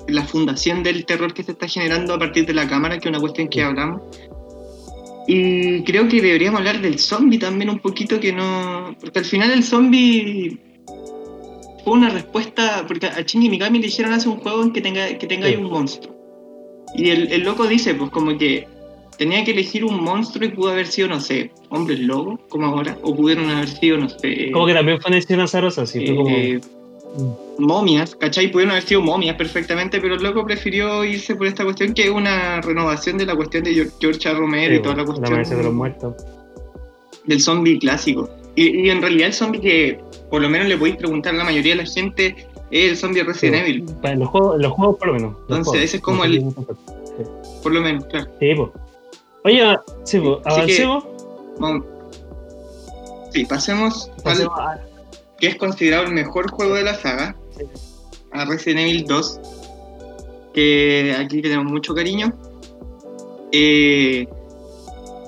la 0.06 0.24
fundación 0.24 0.84
del 0.84 1.04
terror 1.04 1.34
que 1.34 1.42
se 1.42 1.52
está 1.52 1.66
generando 1.66 2.14
a 2.14 2.18
partir 2.20 2.46
de 2.46 2.54
la 2.54 2.68
cámara, 2.68 2.98
que 2.98 3.08
es 3.08 3.10
una 3.10 3.20
cuestión 3.20 3.48
que 3.48 3.62
hablamos. 3.62 4.02
Y 5.26 5.82
creo 5.84 6.08
que 6.08 6.20
deberíamos 6.20 6.60
hablar 6.60 6.80
del 6.80 6.98
zombie 6.98 7.38
también 7.38 7.70
un 7.70 7.78
poquito, 7.78 8.18
que 8.18 8.32
no... 8.32 8.96
Porque 9.00 9.20
al 9.20 9.24
final 9.24 9.52
el 9.52 9.62
zombie 9.62 10.58
fue 11.84 11.92
una 11.92 12.08
respuesta, 12.08 12.84
porque 12.86 13.06
a 13.06 13.20
Shinji 13.20 13.48
Mikami 13.48 13.78
le 13.78 13.86
dijeron 13.86 14.12
hace 14.12 14.28
un 14.28 14.38
juego 14.38 14.62
en 14.62 14.72
que 14.72 14.80
tenga, 14.80 15.18
que 15.18 15.26
tenga 15.26 15.46
ahí 15.46 15.56
un 15.56 15.70
monstruo. 15.70 16.16
Y 16.96 17.10
el, 17.10 17.32
el 17.32 17.42
loco 17.42 17.66
dice, 17.66 17.94
pues 17.94 18.10
como 18.10 18.36
que 18.36 18.66
tenía 19.16 19.44
que 19.44 19.52
elegir 19.52 19.84
un 19.84 20.02
monstruo 20.02 20.46
y 20.46 20.50
pudo 20.50 20.70
haber 20.70 20.86
sido, 20.86 21.08
no 21.08 21.20
sé, 21.20 21.50
hombres 21.70 22.00
lobo, 22.00 22.38
como 22.48 22.66
ahora, 22.66 22.98
o 23.02 23.14
pudieron 23.14 23.48
haber 23.50 23.68
sido, 23.68 23.98
no 23.98 24.08
sé. 24.08 24.50
Como 24.52 24.66
que 24.66 24.74
también 24.74 25.00
fue 25.00 25.10
una 25.10 25.16
decisión 25.16 25.40
azarosa, 25.40 25.86
sí, 25.86 26.04
fue 26.06 26.16
como. 26.16 26.81
Momias, 27.58 28.14
¿cachai? 28.16 28.50
Pudieron 28.50 28.72
haber 28.72 28.84
sido 28.84 29.02
momias 29.02 29.36
perfectamente, 29.36 30.00
pero 30.00 30.14
el 30.14 30.22
loco 30.22 30.44
prefirió 30.44 31.04
irse 31.04 31.34
por 31.34 31.46
esta 31.46 31.64
cuestión 31.64 31.92
que 31.92 32.04
es 32.04 32.10
una 32.10 32.60
renovación 32.60 33.18
de 33.18 33.26
la 33.26 33.36
cuestión 33.36 33.64
de 33.64 33.90
George 34.00 34.28
A. 34.28 34.34
Romero 34.34 34.74
y 34.74 34.82
toda 34.82 34.96
la 34.96 35.04
cuestión. 35.04 35.42
La 35.42 35.48
de 35.48 35.62
los 35.62 35.74
muertos. 35.74 36.14
Del 37.26 37.40
zombie 37.40 37.78
clásico. 37.78 38.30
Y, 38.54 38.88
en 38.90 39.00
realidad 39.00 39.28
el 39.28 39.34
zombie 39.34 39.60
que 39.60 40.00
por 40.30 40.42
lo 40.42 40.48
menos 40.48 40.68
le 40.68 40.76
podéis 40.76 40.96
preguntar 40.96 41.34
a 41.34 41.38
la 41.38 41.44
mayoría 41.44 41.76
de 41.76 41.82
la 41.82 41.88
gente 41.88 42.46
es 42.70 42.90
el 42.90 42.96
zombie 42.96 43.22
Resident 43.22 43.66
Evil. 43.66 43.84
En 44.02 44.18
los 44.20 44.28
juegos, 44.28 44.60
los 44.60 44.72
juegos 44.72 44.98
por 44.98 45.08
lo 45.08 45.14
menos. 45.14 45.36
Entonces, 45.42 45.82
ese 45.82 45.96
es 45.98 46.02
como 46.02 46.24
el. 46.24 46.42
Por 47.62 47.72
lo 47.72 47.80
menos, 47.80 48.04
claro. 48.06 48.30
Sí, 48.40 48.54
pues. 48.56 48.70
Oye, 49.44 49.76
sí, 50.04 50.20
pues, 50.20 50.38
avancemos. 50.44 51.04
sí, 53.32 53.44
pasemos, 53.44 54.10
al, 54.24 54.80
que 55.42 55.48
es 55.48 55.56
considerado 55.56 56.04
el 56.04 56.12
mejor 56.12 56.48
juego 56.52 56.76
de 56.76 56.84
la 56.84 56.94
saga, 56.94 57.34
a 58.30 58.44
Resident 58.44 58.82
Evil 58.82 59.04
2, 59.06 59.40
que 60.54 61.16
aquí 61.18 61.42
tenemos 61.42 61.64
mucho 61.64 61.96
cariño. 61.96 62.32
Eh, 63.50 64.28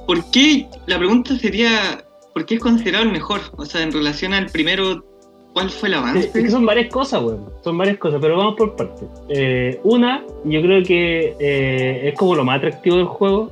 ¿Por 0.06 0.30
qué? 0.30 0.68
La 0.86 0.98
pregunta 0.98 1.36
sería, 1.36 2.04
¿por 2.32 2.46
qué 2.46 2.54
es 2.54 2.60
considerado 2.60 3.02
el 3.02 3.10
mejor? 3.10 3.40
O 3.56 3.64
sea, 3.64 3.82
en 3.82 3.90
relación 3.90 4.34
al 4.34 4.46
primero, 4.46 5.04
¿cuál 5.52 5.68
fue 5.68 5.88
el 5.88 5.96
avance? 5.96 6.28
Es 6.28 6.30
que 6.30 6.48
son 6.48 6.64
varias 6.64 6.92
cosas, 6.92 7.20
weón. 7.20 7.50
Son 7.64 7.76
varias 7.76 7.98
cosas, 7.98 8.20
pero 8.22 8.36
vamos 8.36 8.54
por 8.56 8.76
partes. 8.76 9.08
Eh, 9.30 9.80
una, 9.82 10.24
yo 10.44 10.62
creo 10.62 10.80
que 10.84 11.34
eh, 11.40 12.08
es 12.10 12.14
como 12.16 12.36
lo 12.36 12.44
más 12.44 12.58
atractivo 12.58 12.98
del 12.98 13.06
juego, 13.06 13.50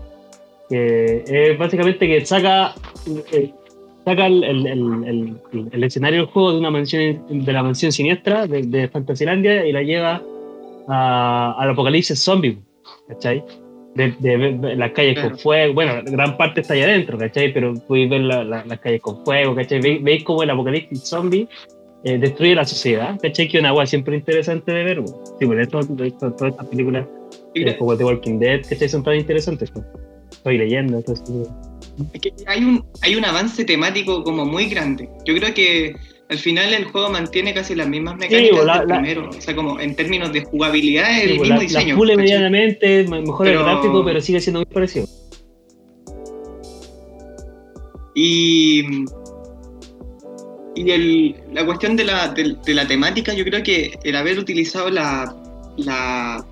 que 0.68 1.24
es 1.26 1.58
básicamente 1.58 2.06
que 2.06 2.24
saca, 2.24 2.72
eh, 3.32 3.52
saca 4.04 4.26
el, 4.26 4.44
el, 4.44 5.36
el, 5.72 5.84
escenario 5.84 6.20
del 6.20 6.28
juego 6.28 6.52
de 6.52 6.58
una 6.58 6.70
mansión 6.70 7.44
de 7.44 7.52
la 7.52 7.62
mansión 7.62 7.92
siniestra 7.92 8.46
de, 8.46 8.62
de 8.62 8.88
Fantasylandia 8.88 9.66
y 9.66 9.72
la 9.72 9.82
lleva 9.82 10.22
a, 10.88 11.54
al 11.58 11.70
apocalipsis 11.70 12.18
zombie, 12.18 12.58
¿cachai? 13.08 13.42
De, 13.94 14.14
de, 14.20 14.76
las 14.76 14.92
calles 14.92 15.20
con 15.20 15.38
fuego, 15.38 15.74
bueno, 15.74 16.02
gran 16.06 16.36
parte 16.38 16.62
está 16.62 16.74
allá 16.74 16.84
adentro, 16.84 17.18
¿cachai? 17.18 17.52
Pero 17.52 17.74
podéis 17.86 18.10
ver 18.10 18.20
las 18.22 18.80
calles 18.80 19.02
con 19.02 19.22
fuego, 19.24 19.54
¿cachai? 19.54 19.80
Veis, 19.80 20.02
veis 20.02 20.24
cómo 20.24 20.42
el 20.42 20.50
apocalipsis 20.50 21.02
zombie 21.04 21.46
eh, 22.04 22.18
destruye 22.18 22.54
la 22.54 22.64
sociedad, 22.64 23.18
¿cachai? 23.20 23.48
Que 23.48 23.58
una 23.58 23.68
agua 23.68 23.86
siempre 23.86 24.16
interesante 24.16 24.72
de 24.72 24.84
ver, 24.84 25.02
sí, 25.38 25.46
por 25.46 25.60
esto, 25.60 25.80
todas 25.80 26.12
estas 26.12 26.66
películas 26.66 27.06
eh, 27.54 27.76
como 27.76 27.96
The 27.96 28.04
Walking 28.04 28.38
Dead, 28.38 28.62
¿cachai? 28.68 28.88
Son 28.88 29.02
tan 29.02 29.16
interesantes. 29.16 29.70
Pues 29.70 29.84
estoy 30.32 30.58
leyendo. 30.58 30.98
Es 30.98 32.20
que 32.20 32.32
hay 32.46 32.64
un, 32.64 32.84
hay 33.02 33.14
un 33.14 33.24
avance 33.24 33.64
temático 33.64 34.24
como 34.24 34.44
muy 34.44 34.66
grande. 34.66 35.08
Yo 35.24 35.34
creo 35.34 35.54
que 35.54 35.94
al 36.28 36.38
final 36.38 36.72
el 36.72 36.84
juego 36.86 37.10
mantiene 37.10 37.52
casi 37.52 37.74
las 37.74 37.88
mismas 37.88 38.16
mecánicas 38.16 38.64
del 38.64 38.86
primero. 38.86 39.28
O 39.28 39.40
sea, 39.40 39.54
como 39.54 39.78
en 39.78 39.94
términos 39.94 40.32
de 40.32 40.42
jugabilidad, 40.44 41.22
el 41.22 41.38
mismo 41.38 41.60
diseño. 41.60 41.96
Pule 41.96 42.16
medianamente, 42.16 43.06
mejor 43.06 43.48
el 43.48 43.58
gráfico, 43.58 44.04
pero 44.04 44.20
sigue 44.20 44.40
siendo 44.40 44.60
muy 44.60 44.66
parecido. 44.66 45.06
Y, 48.14 48.82
y 50.74 50.90
el, 50.90 51.36
la 51.52 51.64
cuestión 51.64 51.96
de 51.96 52.04
la, 52.04 52.28
de, 52.28 52.74
la 52.74 52.86
temática, 52.86 53.32
yo 53.34 53.44
creo 53.44 53.62
que 53.62 53.98
el 54.04 54.16
haber 54.16 54.38
utilizado 54.38 54.90
la, 54.90 55.34
la 55.78 56.44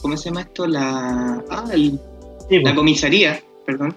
¿cómo 0.00 0.16
se 0.16 0.30
llama 0.30 0.42
esto? 0.42 0.66
La, 0.66 1.42
ah, 1.50 1.68
el, 1.72 1.98
la 2.50 2.74
comisaría, 2.74 3.40
perdón, 3.66 3.96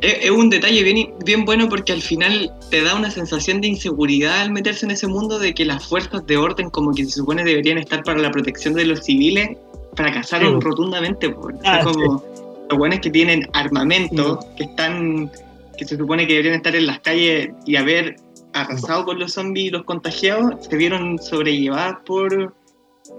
es, 0.00 0.30
un 0.30 0.48
detalle 0.50 0.82
bien, 0.82 1.12
bien 1.24 1.44
bueno 1.44 1.68
porque 1.68 1.92
al 1.92 2.00
final 2.00 2.50
te 2.70 2.82
da 2.82 2.94
una 2.94 3.10
sensación 3.10 3.60
de 3.60 3.68
inseguridad 3.68 4.40
al 4.40 4.50
meterse 4.50 4.86
en 4.86 4.92
ese 4.92 5.06
mundo 5.06 5.38
de 5.38 5.54
que 5.54 5.64
las 5.64 5.86
fuerzas 5.86 6.26
de 6.26 6.36
orden, 6.36 6.70
como 6.70 6.94
que 6.94 7.04
se 7.04 7.12
supone 7.12 7.44
deberían 7.44 7.78
estar 7.78 8.02
para 8.02 8.18
la 8.18 8.30
protección 8.30 8.74
de 8.74 8.86
los 8.86 9.00
civiles, 9.00 9.58
fracasaron 9.94 10.60
rotundamente. 10.60 11.34
Ah, 11.64 11.80
como 11.84 12.24
los 12.70 12.78
buenos 12.78 13.00
que 13.00 13.10
tienen 13.10 13.48
armamento, 13.52 14.40
que 14.56 14.64
están 14.64 15.30
que 15.76 15.86
se 15.86 15.96
supone 15.96 16.26
que 16.26 16.34
deberían 16.34 16.56
estar 16.56 16.76
en 16.76 16.86
las 16.86 17.00
calles 17.00 17.50
y 17.66 17.76
haber 17.76 18.16
arrasado 18.52 19.04
con 19.06 19.18
los 19.18 19.32
zombies 19.32 19.68
y 19.68 19.70
los 19.70 19.84
contagiados, 19.84 20.66
se 20.66 20.76
vieron 20.76 21.18
sobrellevadas 21.18 21.96
por, 22.04 22.54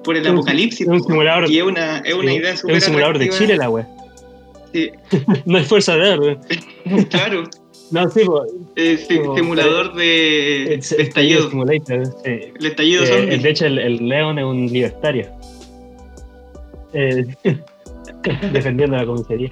por 0.04 0.16
el 0.16 0.28
apocalipsis. 0.28 0.82
Es 0.82 0.88
un 0.88 1.02
simulador, 1.02 1.50
y 1.50 1.58
es 1.58 1.64
una, 1.64 2.00
es 2.00 2.14
una 2.14 2.34
idea 2.34 2.56
súper 2.56 2.76
Es 2.76 2.84
un 2.84 2.88
simulador 2.88 3.18
de 3.18 3.30
Chile 3.30 3.58
la 3.58 3.70
no 5.46 5.58
hay 5.58 5.66
fuerza 5.66 5.96
de 5.96 6.18
ver, 6.18 6.38
Claro. 7.10 7.44
No, 7.92 8.10
sí, 8.10 8.22
pues, 8.26 9.08
simulador 9.08 9.94
de, 9.96 10.76
estallido. 10.76 11.50
El 11.52 12.66
estallido 12.66 13.04
eh, 13.04 13.38
De 13.38 13.50
hecho, 13.50 13.66
el, 13.66 14.08
León 14.08 14.40
es 14.40 14.46
un 14.46 14.68
libertario. 14.68 15.28
Eh, 16.94 17.26
defendiendo 18.54 18.96
la 18.96 19.06
comisaría. 19.06 19.52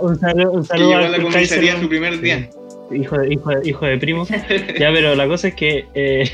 Un 0.00 0.18
saludo, 0.18 0.50
un 0.52 0.64
saludo 0.64 0.96
a 0.96 1.08
la 1.08 1.22
comisaría 1.22 1.74
en 1.74 1.82
su 1.82 1.88
primer 1.88 2.20
día. 2.20 2.48
Hijo 2.90 3.18
de, 3.18 3.34
hijo, 3.34 3.50
de, 3.50 3.68
hijo 3.68 3.84
de 3.84 3.98
primo. 3.98 4.26
ya, 4.26 4.92
pero 4.92 5.14
la 5.14 5.28
cosa 5.28 5.48
es 5.48 5.54
que. 5.54 5.84
Eh, 5.94 6.24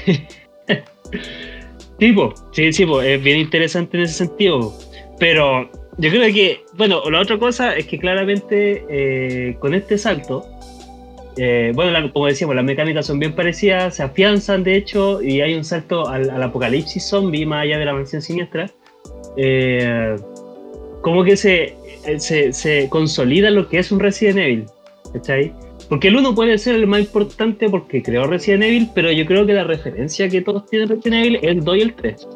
tipo, 1.99 2.33
sí, 2.53 2.73
sí, 2.73 2.87
pues, 2.87 3.09
es 3.09 3.23
bien 3.23 3.39
interesante 3.39 3.97
en 3.97 4.05
ese 4.05 4.15
sentido. 4.15 4.73
Pero 5.19 5.69
yo 5.99 6.11
creo 6.11 6.33
que, 6.33 6.65
bueno, 6.75 7.03
la 7.11 7.21
otra 7.21 7.39
cosa 7.39 7.77
es 7.77 7.87
que 7.87 7.99
claramente 7.99 8.85
eh, 8.89 9.57
con 9.59 9.75
este 9.75 9.99
salto 9.99 10.47
Eh, 11.37 11.73
bueno, 11.75 12.13
como 12.13 12.27
decíamos, 12.27 12.57
las 12.57 12.65
mecánicas 12.65 13.07
son 13.07 13.19
bien 13.19 13.35
parecidas, 13.35 13.97
se 13.97 14.03
afianzan 14.03 14.63
de 14.65 14.77
hecho, 14.77 15.23
y 15.23 15.41
hay 15.41 15.55
un 15.55 15.65
salto 15.65 16.07
al, 16.09 16.29
apocalipsis 16.43 17.03
zombie 17.09 17.47
más 17.47 17.63
allá 17.63 17.79
de 17.79 17.85
la 17.85 17.95
mansión 17.95 18.21
siniestra. 18.21 18.69
Eh, 19.37 20.17
como 21.03 21.25
que 21.25 21.37
se, 21.37 21.77
se, 22.19 22.53
se, 22.53 22.89
consolida 22.91 23.51
lo 23.51 23.69
que 23.69 23.79
es 23.79 23.91
un 23.93 24.01
Resident 24.01 24.39
Evil. 24.39 24.67
¿Cachai? 25.15 25.53
Porque 25.89 26.09
el 26.09 26.17
1 26.17 26.35
puede 26.35 26.59
ser 26.59 26.75
el 26.75 26.87
más 26.87 27.01
importante 27.01 27.69
porque 27.71 28.03
creó 28.03 28.27
Resident 28.27 28.65
Evil, 28.65 28.89
pero 28.95 29.11
yo 29.11 29.25
creo 29.25 29.47
que 29.47 29.55
la 29.55 29.65
referencia 29.65 30.29
que 30.29 30.43
todos 30.43 30.67
tienen 30.67 30.89
Resident 30.89 31.25
Evil 31.25 31.37
es 31.37 31.45
el 31.45 31.65
2 31.65 31.77
y 31.77 31.81
el 31.81 31.95
3. 31.95 32.29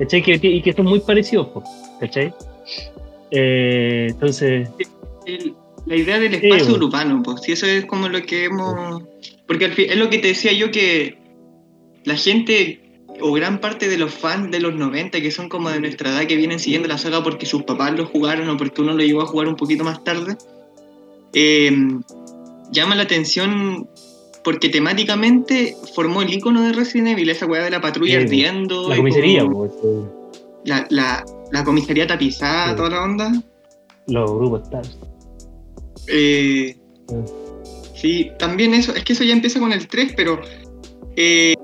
¿Cachai? 0.00 0.22
y 0.26 0.60
que 0.60 0.72
son 0.72 0.86
muy 0.86 1.00
parecidos, 1.00 1.48
¿cachai? 2.00 2.32
Eh, 3.34 4.06
entonces. 4.10 4.68
la 5.86 5.96
idea 5.96 6.18
del 6.18 6.34
espacio 6.34 6.74
urbano, 6.74 7.22
pues, 7.22 7.42
si 7.42 7.52
eso 7.52 7.66
es 7.66 7.84
como 7.86 8.08
lo 8.08 8.22
que 8.22 8.44
hemos. 8.44 9.02
Porque 9.46 9.66
al 9.66 9.72
fin, 9.72 9.86
es 9.90 9.96
lo 9.96 10.08
que 10.08 10.18
te 10.18 10.28
decía 10.28 10.52
yo 10.52 10.70
que 10.70 11.18
la 12.04 12.16
gente 12.16 12.80
o 13.20 13.32
gran 13.32 13.60
parte 13.60 13.88
de 13.88 13.98
los 13.98 14.12
fans 14.12 14.50
de 14.50 14.60
los 14.60 14.74
90 14.74 15.20
que 15.20 15.30
son 15.30 15.48
como 15.48 15.70
de 15.70 15.80
nuestra 15.80 16.10
edad 16.10 16.26
que 16.26 16.36
vienen 16.36 16.58
siguiendo 16.58 16.88
la 16.88 16.98
saga 16.98 17.22
porque 17.22 17.46
sus 17.46 17.62
papás 17.62 17.96
lo 17.96 18.06
jugaron 18.06 18.48
o 18.48 18.56
porque 18.56 18.82
uno 18.82 18.92
lo 18.92 19.04
llegó 19.04 19.22
a 19.22 19.26
jugar 19.26 19.48
un 19.48 19.56
poquito 19.56 19.84
más 19.84 20.02
tarde, 20.02 20.36
eh, 21.32 21.72
llama 22.72 22.94
la 22.96 23.04
atención 23.04 23.88
porque 24.42 24.68
temáticamente 24.68 25.74
formó 25.94 26.22
el 26.22 26.32
icono 26.32 26.62
de 26.62 26.72
Resident 26.72 27.08
Evil, 27.08 27.30
esa 27.30 27.46
weá 27.46 27.64
de 27.64 27.70
la 27.70 27.80
patrulla 27.80 28.18
ardiendo. 28.18 28.88
La 28.90 28.96
comisaría, 28.96 29.44
la, 30.64 30.86
la, 30.90 31.24
la, 31.54 31.64
comisaría 31.64 32.06
tapizada, 32.06 32.74
toda 32.76 32.90
la 32.90 33.04
onda. 33.04 33.32
Los 34.06 34.30
grupos 34.30 34.62
Stars. 34.62 34.98
Eh, 36.08 36.76
sí, 37.94 38.30
también 38.38 38.74
eso, 38.74 38.94
es 38.94 39.04
que 39.04 39.12
eso 39.14 39.24
ya 39.24 39.32
empieza 39.32 39.60
con 39.60 39.72
el 39.72 39.86
3, 39.86 40.14
pero. 40.16 40.40
Eh, 41.16 41.54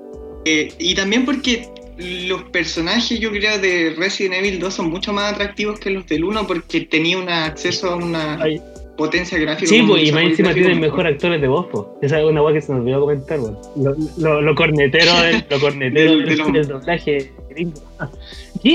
eh, 0.44 0.72
y 0.78 0.94
también 0.94 1.24
porque 1.24 1.68
los 1.98 2.44
personajes, 2.44 3.20
yo 3.20 3.30
creo, 3.30 3.58
de 3.58 3.94
Resident 3.96 4.36
Evil 4.36 4.58
2 4.58 4.72
son 4.72 4.90
mucho 4.90 5.12
más 5.12 5.34
atractivos 5.34 5.78
que 5.78 5.90
los 5.90 6.06
del 6.06 6.24
1 6.24 6.46
porque 6.46 6.80
tenía 6.82 7.18
un 7.18 7.28
acceso 7.28 7.90
a 7.90 7.96
una 7.96 8.38
potencia 9.00 9.38
gráfica. 9.38 9.66
Sí, 9.66 9.82
pues, 9.82 10.08
y 10.08 10.12
más 10.12 10.24
encima 10.24 10.52
tienen 10.52 10.78
mejor 10.78 11.06
actores 11.06 11.40
de 11.40 11.48
voz, 11.48 11.66
pues. 11.72 11.84
Esa 12.02 12.20
es 12.20 12.24
una 12.26 12.42
guay 12.42 12.54
que 12.54 12.60
se 12.60 12.72
nos 12.72 12.82
olvidó 12.82 13.00
comentar, 13.00 13.38
pues. 13.38 13.52
Lo, 13.76 13.96
lo, 14.18 14.42
lo 14.42 14.54
cornetero, 14.54 15.12
del, 15.22 15.44
lo 15.48 15.58
cornetero 15.58 16.10
del, 16.18 16.26
del, 16.26 16.52
del 16.52 16.68
doblaje 16.68 17.32
gringo. 17.48 17.80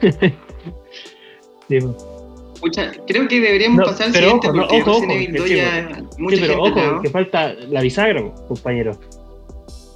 sí, 1.68 1.78
Mucha, 2.62 2.92
creo 3.06 3.28
que 3.28 3.40
deberíamos 3.40 3.78
no, 3.78 3.84
pasar 3.86 4.06
al 4.06 4.12
pero 4.12 4.30
siguiente 4.30 4.48
ojo, 4.48 4.56
porque 4.56 4.80
ojo, 4.80 4.92
ojo, 4.92 5.10
Evil 5.10 5.34
2 5.34 5.50
ya 5.50 5.98
sí, 5.98 6.04
pero 6.40 6.62
ojo, 6.62 7.02
que 7.02 7.10
falta 7.10 7.52
la 7.68 7.82
bisagra, 7.82 8.32
compañero. 8.48 8.98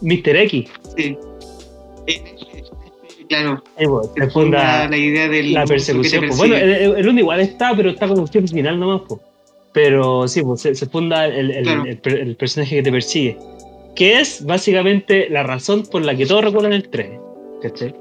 Mr. 0.03 0.37
X. 0.37 0.71
Sí. 0.97 1.17
Claro. 3.29 3.63
Ahí, 3.77 3.87
pues, 3.87 4.09
se 4.17 4.31
funda 4.31 4.89
la 4.89 4.97
idea 4.97 5.29
de 5.29 5.43
la 5.45 5.65
persecución. 5.65 6.27
Pues, 6.27 6.37
bueno, 6.37 6.57
el, 6.57 6.97
el, 6.97 7.09
uno 7.09 7.21
igual 7.21 7.39
está, 7.41 7.77
pero 7.77 7.91
está 7.91 8.09
como 8.09 8.23
opción 8.23 8.49
final 8.49 8.81
nomás. 8.81 9.03
Pues. 9.09 9.21
Pero 9.73 10.27
sí, 10.27 10.43
pues, 10.43 10.63
se, 10.63 10.75
se 10.75 10.87
funda 10.87 11.27
el, 11.27 11.53
el, 11.53 11.63
claro. 11.63 11.85
el, 11.85 12.37
personaje 12.37 12.75
que 12.77 12.83
te 12.83 12.91
persigue. 12.91 13.39
Que 13.95 14.21
es 14.21 14.45
básicamente 14.45 15.29
la 15.31 15.45
razón 15.45 15.87
por 15.87 16.05
la 16.05 16.17
que 16.17 16.27
todos 16.27 16.45
recuerdan 16.45 16.73
el 16.73 16.89
3. 16.89 17.20
¿Cachai? 17.63 17.95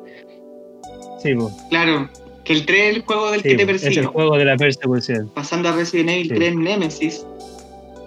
Sí, 1.21 1.35
pues. 1.35 1.53
Claro, 1.69 2.09
que 2.43 2.53
el 2.53 2.65
3 2.65 2.81
es 2.81 2.95
el 2.95 3.01
juego 3.03 3.31
del 3.31 3.41
sí, 3.41 3.49
que 3.49 3.55
te 3.55 3.65
persigue. 3.65 3.91
Es 3.91 3.97
el 3.97 4.05
juego 4.07 4.37
de 4.37 4.45
la 4.45 4.57
persecución. 4.57 5.29
Pasando 5.33 5.69
a 5.69 5.71
Resident 5.73 6.09
Evil 6.09 6.29
sí. 6.29 6.35
3 6.35 6.55
Nemesis. 6.55 7.25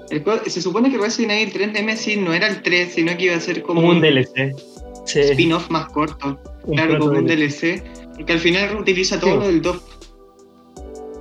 Juego, 0.08 0.42
se 0.46 0.60
supone 0.60 0.90
que 0.90 0.98
Resident 0.98 1.32
Evil 1.32 1.52
3 1.52 1.72
Nemesis 1.72 2.18
no 2.18 2.32
era 2.32 2.48
el 2.48 2.62
3, 2.62 2.92
sino 2.92 3.16
que 3.16 3.24
iba 3.24 3.36
a 3.36 3.40
ser 3.40 3.62
como, 3.62 3.80
como 3.80 3.92
un 3.92 4.00
DLC. 4.00 4.54
Sí. 5.04 5.20
Spin-off 5.20 5.68
más 5.68 5.88
corto 5.88 6.38
un 6.64 6.76
claro, 6.76 6.98
como 6.98 7.18
un 7.18 7.26
DLC, 7.26 7.82
porque 8.14 8.32
al 8.32 8.38
final 8.38 8.70
reutiliza 8.70 9.18
todo 9.18 9.32
sí. 9.32 9.36
lo 9.38 9.46
del 9.46 9.62
2. 9.62 9.82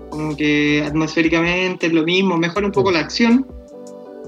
Como 0.09 0.35
que 0.35 0.83
atmosféricamente 0.85 1.87
es 1.87 1.93
lo 1.93 2.03
mismo, 2.03 2.37
mejora 2.37 2.65
un 2.65 2.71
poco 2.71 2.89
sí. 2.89 2.95
la 2.95 2.99
acción 2.99 3.47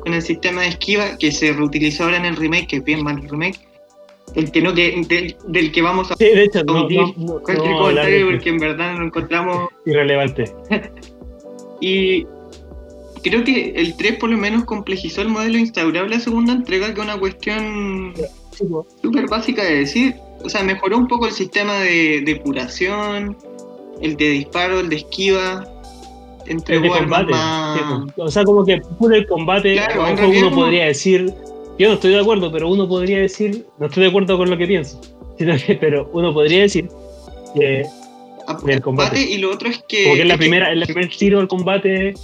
con 0.02 0.14
el 0.14 0.22
sistema 0.22 0.62
de 0.62 0.70
esquiva 0.70 1.18
que 1.18 1.32
se 1.32 1.54
reutilizó 1.54 2.06
ahora 2.06 2.18
en 2.18 2.26
el 2.26 2.36
remake, 2.36 2.68
que 2.68 2.76
es 2.78 2.84
bien 2.84 3.04
mal 3.04 3.20
el 3.20 3.30
remake. 3.30 3.60
El 4.36 4.52
que 4.52 4.62
no, 4.62 4.74
que, 4.74 5.04
del, 5.08 5.36
del 5.48 5.72
que 5.72 5.82
vamos 5.82 6.12
a 6.12 6.16
sí, 6.16 6.26
de 6.26 6.44
hecho, 6.44 6.64
no, 6.64 6.88
cualquier 7.44 7.72
no, 7.72 7.80
comentario 7.80 8.32
porque 8.32 8.50
en 8.50 8.58
verdad 8.58 8.98
lo 8.98 9.06
encontramos 9.06 9.70
irrelevante. 9.86 10.52
y 11.82 12.26
creo 13.24 13.44
que 13.44 13.74
el 13.76 13.96
3 13.96 14.16
por 14.16 14.30
lo 14.30 14.38
menos 14.38 14.66
complejizó 14.66 15.22
el 15.22 15.30
modelo 15.30 15.58
instaurable 15.58 16.16
a 16.16 16.20
segunda 16.20 16.54
entrega, 16.54 16.88
que 16.88 17.00
es 17.00 17.06
una 17.06 17.20
cuestión 17.20 18.14
súper 19.02 19.28
básica 19.28 19.64
de 19.64 19.78
decir 19.78 20.16
o 20.44 20.50
sea, 20.50 20.64
mejoró 20.64 20.98
un 20.98 21.08
poco 21.08 21.26
el 21.26 21.32
sistema 21.32 21.80
de 21.80 22.22
depuración, 22.26 23.38
el 24.02 24.18
de 24.18 24.30
disparo, 24.30 24.82
el 24.82 24.90
de 24.90 24.98
esquiva, 24.98 25.66
entre 26.46 26.76
el 26.76 26.82
de 26.84 26.90
combate. 26.90 27.32
Más... 27.32 27.80
O 28.18 28.30
sea, 28.30 28.44
como 28.44 28.66
que 28.66 28.82
puro 29.00 29.16
el 29.16 29.26
combate, 29.26 29.74
claro, 29.74 30.04
uno 30.14 30.50
no... 30.50 30.56
podría 30.56 30.86
decir, 30.86 31.34
yo 31.80 31.88
no 31.88 31.94
estoy 31.96 32.12
de 32.12 32.20
acuerdo, 32.20 32.52
pero 32.52 32.70
uno 32.70 32.88
podría 32.88 33.20
decir, 33.20 33.66
no 33.80 33.88
estoy 33.88 34.04
de 34.04 34.10
acuerdo 34.10 34.38
con 34.38 34.50
lo 34.50 34.58
que 34.58 34.68
pienso, 34.68 35.02
sino 35.38 35.56
que, 35.58 35.76
pero 35.76 36.10
uno 36.14 36.34
podría 36.34 36.62
decir 36.62 36.88
que 37.56 37.86
el 38.68 38.82
combate. 38.82 39.22
y 39.22 39.38
lo 39.38 39.52
otro 39.52 39.70
es 39.70 39.84
que 39.88 40.04
como 40.04 40.16
que 40.16 40.22
es 40.22 40.28
la 40.28 40.38
primera, 40.38 40.68
que... 40.68 40.74
el 40.74 40.84
primer 40.84 41.10
tiro 41.10 41.40
del 41.40 41.48
combate 41.48 42.16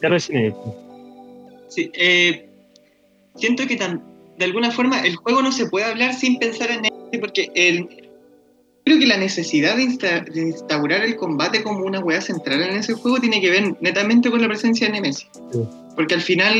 de 0.00 0.08
Resident 0.08 0.44
Evil. 0.46 0.74
Sí, 1.68 1.90
eh, 1.94 2.48
siento 3.36 3.66
que 3.66 3.76
tan, 3.76 4.02
de 4.38 4.44
alguna 4.44 4.70
forma 4.70 5.00
el 5.00 5.16
juego 5.16 5.42
no 5.42 5.52
se 5.52 5.66
puede 5.66 5.86
hablar 5.86 6.14
sin 6.14 6.38
pensar 6.38 6.70
en 6.70 6.82
porque 7.20 7.50
el, 7.54 7.88
creo 8.84 8.98
que 8.98 9.06
la 9.06 9.16
necesidad 9.16 9.76
de, 9.76 9.82
insta, 9.82 10.20
de, 10.20 10.40
instaurar 10.40 11.04
el 11.04 11.16
combate 11.16 11.62
como 11.62 11.84
una 11.84 12.00
hueá 12.00 12.20
central 12.20 12.62
en 12.62 12.76
ese 12.76 12.94
juego 12.94 13.18
tiene 13.18 13.40
que 13.40 13.50
ver 13.50 13.76
netamente 13.80 14.30
con 14.30 14.40
la 14.40 14.48
presencia 14.48 14.86
de 14.86 14.94
Nemesis. 14.94 15.28
Sí. 15.52 15.60
Porque 16.00 16.14
al 16.14 16.22
final, 16.22 16.56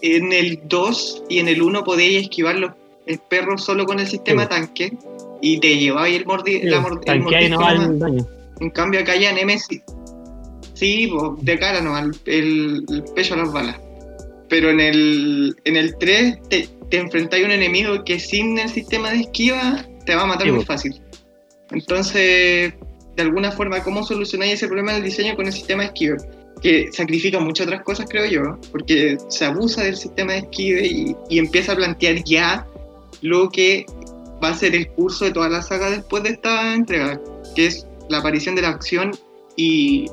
en 0.00 0.32
el 0.32 0.60
2 0.68 1.24
y 1.28 1.40
en 1.40 1.48
el 1.48 1.60
1 1.60 1.82
podíais 1.82 2.22
esquivar 2.22 2.54
los 2.54 2.70
perros 3.28 3.64
solo 3.64 3.84
con 3.84 3.98
el 3.98 4.06
sistema 4.06 4.44
sí. 4.44 4.48
tanque 4.48 4.92
y 5.42 5.58
te 5.58 5.76
llevabais 5.76 6.14
el, 6.14 6.24
mordi, 6.24 6.60
sí, 6.60 6.62
la 6.62 6.78
mord, 6.78 7.02
el 7.04 7.20
mordisco. 7.20 7.58
No 7.58 7.94
daño. 7.98 8.26
En 8.60 8.70
cambio, 8.70 9.00
acá 9.00 9.16
ya 9.16 9.32
Nemesis. 9.32 9.82
Sí, 10.74 11.10
de 11.40 11.58
cara 11.58 11.80
no, 11.80 11.98
el, 11.98 12.14
el, 12.26 13.04
pecho 13.16 13.34
a 13.34 13.38
las 13.38 13.52
balas. 13.52 13.80
Pero 14.48 14.70
en 14.70 14.78
el, 14.78 15.56
en 15.64 15.74
el 15.74 15.98
3 15.98 16.48
te, 16.48 16.68
te 16.90 16.98
enfrentáis 16.98 17.42
a 17.42 17.46
un 17.46 17.52
enemigo 17.54 18.04
que 18.04 18.20
sin 18.20 18.56
el 18.56 18.68
sistema 18.68 19.10
de 19.10 19.22
esquiva 19.22 19.84
te 20.06 20.14
va 20.14 20.22
a 20.22 20.26
matar 20.26 20.46
sí, 20.46 20.52
muy 20.52 20.64
fácil. 20.64 21.02
Entonces, 21.72 22.72
de 23.16 23.22
alguna 23.22 23.50
forma, 23.50 23.82
¿cómo 23.82 24.04
solucionáis 24.04 24.52
ese 24.52 24.68
problema 24.68 24.92
del 24.92 25.02
diseño 25.02 25.34
con 25.34 25.46
el 25.46 25.52
sistema 25.52 25.82
de 25.82 25.88
esquiva? 25.88 26.18
Que 26.62 26.90
sacrifica 26.92 27.40
muchas 27.40 27.66
otras 27.66 27.82
cosas, 27.82 28.06
creo 28.08 28.24
yo, 28.26 28.58
porque 28.72 29.18
se 29.28 29.44
abusa 29.44 29.82
del 29.82 29.96
sistema 29.96 30.32
de 30.32 30.38
esquive 30.38 30.86
y, 30.86 31.16
y 31.28 31.38
empieza 31.38 31.72
a 31.72 31.76
plantear 31.76 32.24
ya 32.24 32.66
lo 33.20 33.48
que 33.50 33.84
va 34.42 34.48
a 34.48 34.54
ser 34.54 34.74
el 34.74 34.88
curso 34.88 35.24
de 35.26 35.32
toda 35.32 35.48
la 35.48 35.62
saga 35.62 35.90
después 35.90 36.22
de 36.22 36.30
esta 36.30 36.74
entrega, 36.74 37.20
que 37.54 37.66
es 37.66 37.86
la 38.08 38.18
aparición 38.18 38.54
de 38.54 38.62
la 38.62 38.68
acción 38.68 39.12
y 39.56 40.06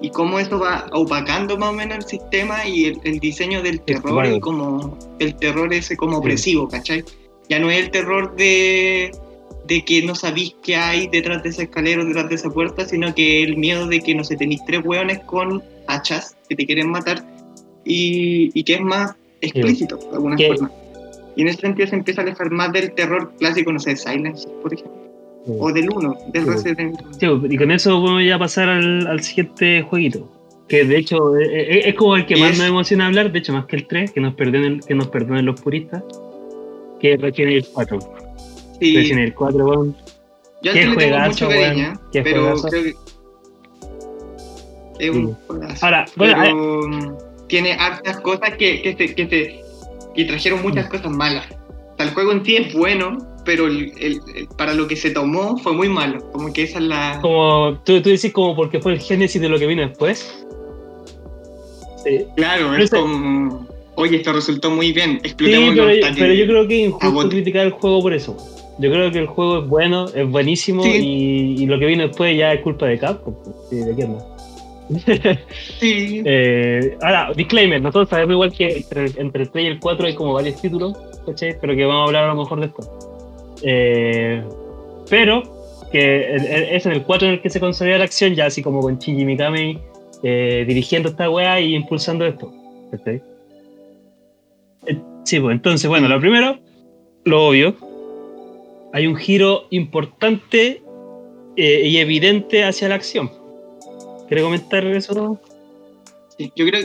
y 0.00 0.10
cómo 0.10 0.38
eso 0.38 0.58
va 0.58 0.86
opacando 0.92 1.56
más 1.56 1.70
o 1.70 1.72
menos 1.72 1.98
el 1.98 2.04
sistema 2.04 2.66
y 2.66 2.86
el, 2.86 3.00
el 3.04 3.20
diseño 3.20 3.62
del 3.62 3.80
terror 3.80 4.26
y 4.26 4.40
como 4.40 4.96
el 5.18 5.34
terror 5.36 5.72
ese 5.72 5.96
como 5.96 6.18
opresivo, 6.18 6.68
¿cachai? 6.68 7.04
Ya 7.48 7.58
no 7.58 7.70
es 7.70 7.84
el 7.84 7.90
terror 7.90 8.34
de, 8.36 9.10
de 9.68 9.84
que 9.84 10.02
no 10.02 10.14
sabéis 10.14 10.56
qué 10.62 10.76
hay 10.76 11.06
detrás 11.08 11.42
de 11.42 11.50
esa 11.50 11.62
escalera 11.62 12.02
o 12.02 12.04
detrás 12.06 12.28
de 12.28 12.34
esa 12.34 12.50
puerta, 12.50 12.84
sino 12.86 13.14
que 13.14 13.42
el 13.42 13.56
miedo 13.56 13.86
de 13.86 14.00
que 14.00 14.14
no 14.14 14.24
se 14.24 14.36
tenéis 14.36 14.60
tres 14.66 14.80
hueones 14.84 15.20
con 15.20 15.62
hachas 15.86 16.36
que 16.48 16.56
te 16.56 16.66
quieren 16.66 16.90
matar 16.90 17.24
y, 17.84 18.50
y 18.58 18.64
que 18.64 18.74
es 18.74 18.80
más 18.80 19.14
explícito 19.40 19.96
de 19.96 20.08
alguna 20.14 20.36
¿Qué? 20.36 20.48
forma. 20.48 20.72
Y 21.36 21.42
en 21.42 21.48
ese 21.48 21.60
sentido 21.60 21.86
se 21.86 21.94
empieza 21.94 22.22
a 22.22 22.24
alejar 22.24 22.50
más 22.50 22.72
del 22.72 22.92
terror 22.92 23.32
clásico, 23.38 23.72
no 23.72 23.78
sé, 23.78 23.94
Silence, 23.94 24.48
por 24.62 24.74
ejemplo 24.74 25.08
o 25.58 25.72
del 25.72 25.88
1, 25.90 26.18
del 26.32 26.44
sí, 26.44 26.50
Resident 26.50 26.80
Evil. 26.80 26.96
Sí, 27.18 27.26
y 27.54 27.56
con 27.56 27.70
eso 27.70 28.00
podemos 28.00 28.24
ya 28.24 28.38
pasar 28.38 28.68
al, 28.68 29.06
al 29.06 29.22
siguiente 29.22 29.82
jueguito. 29.82 30.30
Que 30.68 30.84
de 30.84 30.98
hecho 30.98 31.36
es, 31.36 31.48
eh, 31.48 31.60
eh, 31.60 31.82
es 31.86 31.94
como 31.94 32.16
el 32.16 32.26
que 32.26 32.36
más 32.36 32.52
es... 32.52 32.58
nos 32.58 32.68
emociona 32.68 33.06
hablar, 33.06 33.32
de 33.32 33.38
hecho 33.38 33.54
más 33.54 33.64
que 33.66 33.76
el 33.76 33.86
3, 33.86 34.12
que 34.12 34.20
nos 34.20 34.34
perdonen, 34.34 34.80
que 34.80 34.94
nos 34.94 35.08
perdonen 35.08 35.46
los 35.46 35.60
puristas, 35.60 36.02
que 37.00 37.16
Resident 37.16 37.52
Evil 37.52 37.66
4. 37.72 37.98
Sí. 38.80 38.96
Resident 38.96 39.20
Evil 39.20 39.34
4, 39.34 39.64
bueno, 39.64 39.94
Yo 40.62 40.72
tengo 40.72 40.94
mucho 41.26 41.48
cariño, 41.48 41.92
pero 42.12 42.42
juegazo. 42.42 42.68
creo 42.68 42.82
que 42.82 42.94
es 44.98 45.10
un 45.10 45.34
juegazo. 45.46 45.86
Ahora, 45.86 46.04
bueno, 46.16 46.36
pero, 46.42 46.82
eh... 46.84 47.12
tiene 47.48 47.72
hartas 47.72 48.20
cosas 48.20 48.50
que, 48.56 48.82
que, 48.82 48.94
te, 48.94 49.14
que, 49.14 49.26
te, 49.26 49.60
que 50.14 50.24
trajeron 50.24 50.62
muchas 50.62 50.86
mm. 50.86 50.90
cosas 50.90 51.10
malas. 51.10 51.46
O 51.50 51.96
sea, 51.96 52.06
el 52.06 52.14
juego 52.14 52.32
en 52.32 52.44
sí 52.44 52.56
es 52.56 52.72
bueno, 52.74 53.18
pero 53.44 53.66
el, 53.66 53.92
el, 53.98 54.20
el, 54.34 54.48
para 54.56 54.74
lo 54.74 54.86
que 54.86 54.96
se 54.96 55.10
tomó 55.10 55.56
fue 55.58 55.72
muy 55.72 55.88
malo. 55.88 56.30
Como 56.32 56.52
que 56.52 56.64
esa 56.64 56.78
es 56.78 56.84
la. 56.84 57.18
Como 57.20 57.80
tú, 57.84 58.00
tú 58.02 58.10
decís, 58.10 58.32
como 58.32 58.54
porque 58.54 58.80
fue 58.80 58.92
el 58.92 59.00
génesis 59.00 59.40
de 59.40 59.48
lo 59.48 59.58
que 59.58 59.66
vino 59.66 59.82
después. 59.82 60.44
Sí. 62.04 62.24
Claro, 62.36 62.74
es 62.74 62.84
Ese- 62.84 62.96
como. 62.96 63.66
Oye, 63.96 64.18
esto 64.18 64.32
resultó 64.32 64.70
muy 64.70 64.92
bien. 64.92 65.18
Sí, 65.22 65.30
Explotémoslo 65.30 65.86
pero, 65.86 66.06
pero 66.16 66.32
yo 66.32 66.46
creo 66.46 66.68
que 66.68 66.82
es 66.82 66.88
injusto 66.88 67.28
criticar 67.28 67.66
el 67.66 67.72
juego 67.72 68.00
por 68.00 68.12
eso. 68.12 68.36
Yo 68.78 68.90
creo 68.92 69.10
que 69.10 69.18
el 69.18 69.26
juego 69.26 69.58
es 69.58 69.68
bueno, 69.68 70.06
es 70.14 70.28
buenísimo 70.30 70.82
Sí. 70.84 70.90
y, 71.58 71.62
y 71.62 71.66
lo 71.66 71.78
que 71.78 71.86
vino 71.86 72.06
después 72.06 72.36
ya 72.36 72.52
es 72.52 72.60
culpa 72.62 72.86
de 72.86 72.98
Capcom. 72.98 73.34
pues, 73.42 73.56
Sí, 73.70 73.76
¿De 73.76 73.94
quién 73.94 74.12
más? 74.12 74.24
Sí. 75.80 76.22
Eh, 76.24 76.96
ahora, 77.02 77.32
disclaimer, 77.34 77.80
nosotros 77.82 78.08
sabemos 78.08 78.32
igual 78.34 78.52
que 78.52 78.76
entre, 78.78 79.06
entre 79.20 79.42
el 79.42 79.50
3 79.50 79.64
y 79.64 79.66
el 79.68 79.80
4 79.80 80.06
hay 80.06 80.14
como 80.14 80.32
varios 80.32 80.60
títulos, 80.60 80.96
¿cachai? 81.26 81.56
Pero 81.60 81.74
que 81.76 81.84
vamos 81.84 82.02
a 82.02 82.06
hablar 82.06 82.24
a 82.24 82.28
lo 82.34 82.36
mejor 82.42 82.60
después. 82.60 82.88
Eh, 83.62 84.42
pero 85.10 85.42
que 85.92 86.36
es 86.76 86.86
en 86.86 86.92
el 86.92 87.02
4 87.02 87.28
en 87.28 87.34
el 87.34 87.40
que 87.42 87.50
se 87.50 87.60
consolida 87.60 87.98
la 87.98 88.04
acción, 88.04 88.34
ya 88.34 88.46
así 88.46 88.62
como 88.62 88.80
con 88.80 88.98
Shinji 88.98 89.24
Mikami 89.24 89.78
eh, 90.22 90.64
dirigiendo 90.68 91.08
esta 91.08 91.28
weá 91.30 91.58
y 91.60 91.74
impulsando 91.74 92.24
esto. 92.26 92.52
¿cachai? 92.92 93.20
Sí, 95.24 95.40
pues 95.40 95.54
entonces, 95.56 95.88
bueno, 95.90 96.08
lo 96.08 96.18
primero, 96.20 96.58
lo 97.24 97.48
obvio, 97.48 97.74
hay 98.98 99.06
un 99.06 99.16
giro 99.16 99.66
importante 99.70 100.82
eh, 101.56 101.82
y 101.88 101.98
evidente 101.98 102.64
hacia 102.64 102.88
la 102.88 102.96
acción. 102.96 103.30
¿Quiere 104.26 104.42
comentar 104.42 104.84
eso? 104.86 105.40
Sí, 106.36 106.52
yo 106.56 106.66
creo, 106.66 106.82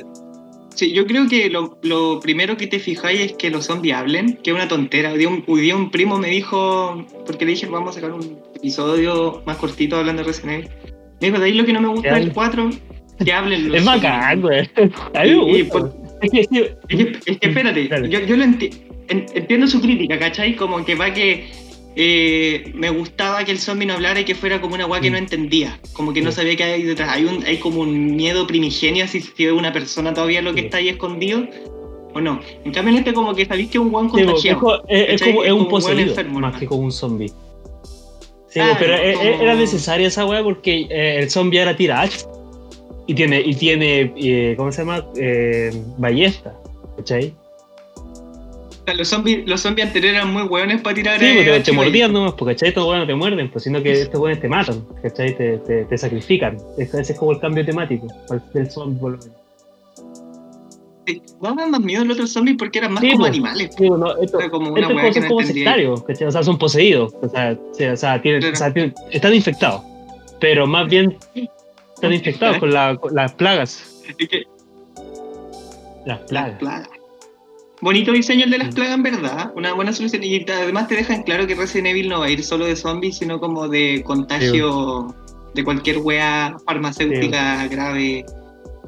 sí, 0.76 0.93
yo 0.93 1.06
creo 1.06 1.28
que 1.28 1.49
lo, 1.49 1.78
lo 1.82 2.19
primero 2.19 2.56
que 2.56 2.67
te 2.67 2.80
fijáis 2.80 3.19
es 3.19 3.34
que 3.34 3.49
los 3.49 3.65
zombies 3.65 3.95
hablen, 3.95 4.38
que 4.43 4.52
es 4.52 4.56
una 4.56 4.67
tontera. 4.67 5.12
Hoy 5.12 5.17
día 5.19 5.30
un, 5.30 5.43
hoy 5.47 5.62
día 5.62 5.76
un 5.76 5.89
primo 5.91 6.17
me 6.17 6.30
dijo, 6.30 7.06
porque 7.26 7.45
le 7.45 7.52
dije, 7.52 7.65
vamos 7.67 7.91
a 7.91 7.93
sacar 7.93 8.13
un 8.13 8.39
episodio 8.56 9.41
más 9.45 9.58
cortito 9.58 9.97
hablando 9.97 10.21
de 10.21 10.28
Resident 10.28 10.65
Evil. 10.65 10.69
Me 11.21 11.28
dijo, 11.28 11.39
de 11.39 11.45
ahí 11.45 11.54
lo 11.54 11.65
que 11.65 11.73
no 11.73 11.82
me 11.82 11.88
gusta 11.89 12.08
del 12.10 12.15
hablen. 12.15 12.34
4, 12.34 12.69
que 13.26 13.34
hablen 13.34 13.67
los 13.69 13.78
Es 13.78 13.84
zombies". 13.86 14.04
bacán, 14.04 14.41
güey. 14.41 14.69
A 15.13 15.23
mí 15.23 15.30
me 15.30 15.52
Y- 15.52 15.56
y 15.58 15.62
gusta, 15.63 15.80
por- 15.80 15.89
güey. 15.89 16.04
Es 16.21 16.32
que 16.32 16.43
sí, 16.45 16.63
Es 16.88 16.97
que, 16.97 17.32
es 17.32 17.38
que 17.39 17.47
espérate, 17.49 17.89
yo, 18.10 18.19
yo 18.21 18.38
lo 18.38 18.45
enti- 18.45 18.73
en- 19.10 19.26
entiendo 19.36 19.67
su 19.67 19.82
crítica, 19.82 20.17
¿cachai? 20.17 20.56
Como 20.56 20.86
que 20.86 20.95
va 20.95 21.13
que 21.13 21.45
eh, 21.95 22.71
me 22.73 22.89
gustaba 22.89 23.43
que 23.45 23.51
el 23.51 23.60
zombie 23.60 23.86
no 23.86 23.93
hablara 23.93 24.19
y 24.19 24.23
que 24.25 24.36
fuera 24.36 24.60
como 24.62 24.75
una 24.75 24.86
weá 24.86 24.99
que 25.01 25.10
Mm. 25.10 25.13
no 25.13 25.17
entendía, 25.19 25.79
como 25.93 26.12
que 26.13 26.21
no 26.21 26.32
sabía 26.32 26.56
qué 26.56 26.63
hay 26.63 26.84
detrás. 26.84 27.10
Hay, 27.10 27.25
un, 27.25 27.43
hay 27.45 27.58
como 27.58 27.82
un 27.82 28.15
miedo 28.15 28.47
primigenio 28.47 29.08
si, 29.08 29.17
es 29.19 29.51
una 29.51 29.71
persona 29.71 30.13
todavía 30.13 30.41
lo 30.41 30.53
que 30.53 30.62
está 30.62 30.77
ahí 30.77 30.89
escondido 30.89 31.45
o 32.15 32.21
no. 32.21 32.39
En 32.65 32.71
cambio 32.71 32.93
en 32.93 32.99
este 32.99 33.13
como 33.13 33.34
que 33.36 33.45
sabéis 33.45 33.69
que 33.69 33.77
es 33.77 33.84
un 33.84 33.91
buen 33.91 34.06
sí, 34.06 34.12
güey, 34.12 34.23
es, 34.23 34.27
contagiado. 34.32 34.60
co- 34.60 34.84
es- 34.88 35.21
como, 35.21 35.43
es 35.43 35.51
un 35.51 35.60
un 35.62 35.67
poseído 35.69 35.99
enfermo, 36.01 36.39
más 36.39 36.53
¿no? 36.53 36.60
que 36.60 36.65
como 36.67 36.82
un 36.82 36.91
zombie. 36.91 37.29
Sí, 38.49 38.60
güey, 38.60 38.75
pero 38.79 38.93
e- 38.95 39.12
e- 39.12 39.13
como- 39.13 39.43
era 39.43 39.56
necesaria 39.56 40.08
esa 40.08 40.25
weá 40.25 40.43
porque 40.43 40.88
eh, 40.89 41.19
el 41.19 41.29
zombie 41.29 41.60
ahora 41.60 41.75
tira 41.75 42.01
hacha. 42.01 42.25
Y 43.06 43.13
tiene, 43.15 43.41
y 43.41 43.53
tiene 43.56 44.13
eh, 44.15 44.53
¿cómo 44.56 44.71
se 44.71 44.79
llama? 44.82 45.06
Eh, 45.17 45.71
ballesta. 45.97 46.56
¿Cachai? 46.97 47.34
Sea, 48.86 48.96
los 48.96 49.08
zombies, 49.08 49.48
los 49.48 49.62
zombies 49.62 49.88
anteriores 49.88 50.17
eran 50.19 50.34
muy 50.34 50.43
hueones 50.43 50.82
para 50.82 50.93
tirar. 50.96 51.17
Sí, 51.19 51.26
eh, 51.26 51.34
porque 51.38 51.52
te, 51.52 51.60
te 51.62 51.72
mordían 51.72 52.12
nomás, 52.12 52.34
porque 52.34 52.56
¿cachai? 52.56 52.69
Estos 52.69 52.84
weones 52.86 53.02
no 53.04 53.08
te 53.08 53.15
muerden, 53.15 53.50
pues, 53.52 53.63
sino 53.63 53.82
que 53.82 53.93
estos 53.93 54.19
weones 54.19 54.41
te 54.41 54.50
matan, 54.50 54.86
¿cachai? 55.02 55.38
Te, 55.38 55.58
te, 55.60 55.86
te 55.86 55.98
sacrifican. 55.98 56.58
Ese 56.78 57.00
es 57.02 57.13
como 57.17 57.32
el 57.32 57.39
cambio 57.39 57.65
temático 57.65 58.08
del 58.54 58.69
zombie, 58.69 59.00
por 59.00 59.12
lo 59.13 59.17
menos. 59.19 59.32
Sí, 61.06 61.22
daban 61.41 61.69
más 61.72 61.82
miedo 61.82 62.04
los 62.06 62.15
otros 62.15 62.32
zombies 62.32 62.58
porque 62.58 62.80
eran 62.80 62.93
más 62.93 63.02
Sí, 63.02 63.12
como 63.12 63.19
pues. 63.24 63.30
animales. 63.32 63.69
Sí, 63.78 63.84
esto, 64.22 64.39
Era 64.39 64.50
como 64.50 64.69
una 64.72 64.80
estos 64.82 65.13
son 65.15 65.24
no 65.24 65.30
como 65.30 65.41
sectarios, 65.43 66.04
¿cachai? 66.04 66.28
O 66.28 66.32
sea, 66.32 66.43
son 66.43 66.58
poseídos. 66.58 67.13
O 67.22 67.28
sea, 67.30 67.58
o 67.93 67.96
sea, 67.98 68.22
tienen, 68.22 68.41
Claro. 68.41 68.54
o 68.54 68.58
sea, 68.58 68.74
tienen- 68.74 68.93
están 69.12 69.34
infectados. 69.34 69.82
Pero 70.39 70.65
más 70.67 70.89
bien 70.89 71.17
están 71.96 72.13
infectados 72.13 72.58
con, 72.58 72.74
la- 72.74 72.96
con 72.98 73.13
las 73.15 73.34
plagas. 73.34 74.02
Las 76.06 76.32
Las 76.32 76.52
plagas. 76.58 76.89
Bonito 77.84 78.13
diseño 78.13 78.46
el 78.46 78.52
de 78.52 78.60
las 78.60 78.69
Mm. 78.69 78.76
plagas, 78.76 78.96
en 78.96 79.04
verdad. 79.04 79.52
Una 79.58 79.74
buena 79.74 79.91
solución. 79.91 80.24
Y 80.24 80.50
además 80.50 80.88
te 80.88 80.96
dejan 80.96 81.24
claro 81.24 81.46
que 81.46 81.54
Resident 81.54 81.88
Evil 81.88 82.08
no 82.08 82.19
va 82.22 82.28
a 82.28 82.30
ir 82.30 82.41
solo 82.41 82.65
de 82.65 82.78
zombies, 82.78 83.17
sino 83.17 83.41
como 83.41 83.67
de 83.67 84.02
contagio 84.06 85.13
de 85.54 85.63
cualquier 85.65 85.98
wea 85.98 86.56
farmacéutica 86.65 87.67
grave, 87.67 88.26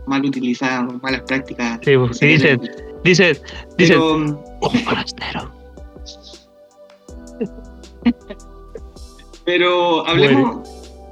mal 0.08 0.23
utilizada, 0.25 0.81
malas 1.01 1.21
prácticas. 1.27 1.79
Sí, 1.84 1.97
pues, 1.97 2.17
sí, 2.17 2.25
dice, 2.25 2.58
dice, 3.03 3.41
dice, 3.77 3.93
Pero, 3.93 4.15
un 4.15 4.39
forastero. 4.86 5.51
pero 9.45 10.08
hablemos, 10.08 10.69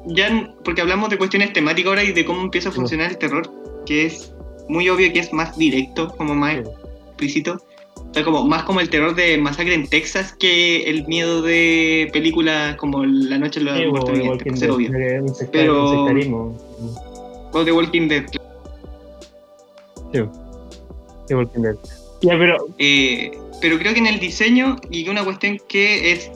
ya, 0.08 0.54
porque 0.63 0.80
hablamos 0.82 1.10
de 1.10 1.17
cuestiones 1.17 1.52
temáticas 1.52 1.89
ahora 1.89 2.04
y 2.06 2.13
de 2.13 2.24
cómo 2.24 2.41
empieza 2.43 2.69
a 2.69 2.72
funcionar 2.72 3.12
el 3.12 3.17
terror, 3.17 3.52
que 3.86 4.06
es 4.06 4.34
muy 4.69 4.88
obvio 4.88 5.12
que 5.12 5.19
es 5.19 5.34
más 5.34 5.58
directo, 5.58 6.08
como 6.17 6.34
más 6.34 6.54
Sí. 6.56 6.62
explícito. 7.10 7.62
O 8.13 8.15
sea, 8.15 8.23
como, 8.23 8.43
más 8.45 8.62
como 8.62 8.80
el 8.80 8.89
terror 8.91 9.15
de 9.15 9.39
Masacre 9.39 9.73
en 9.73 9.88
Texas 9.88 10.36
que 10.38 10.84
el 10.84 11.08
miedo 11.08 11.41
de 11.41 12.12
películas 12.13 12.76
como 12.76 13.04
La 13.04 13.39
Noche 13.39 13.60
de 13.60 13.65
los 13.65 13.80
Sí, 13.80 13.86
Muertos 13.88 14.60
ser 14.60 14.69
obvio. 14.69 14.89
sectar- 15.34 15.49
Pero-. 15.52 16.56
O 17.54 17.65
The 17.65 17.71
Walking 17.71 18.08
Dead. 18.10 18.26
Sí, 20.13 20.19
sí, 21.28 21.34
Walking 21.34 21.62
Dead. 21.62 21.76
Ya, 22.21 22.38
pero 22.38 22.58
Eh, 22.78 23.32
pero 23.62 23.80
creo 23.80 23.93
que 23.93 23.99
en 23.99 24.06
el 24.08 24.19
diseño, 24.19 24.76
y 24.91 25.10
una 25.10 25.23
cuestión 25.23 25.60
que 25.67 26.12
es 26.12 26.30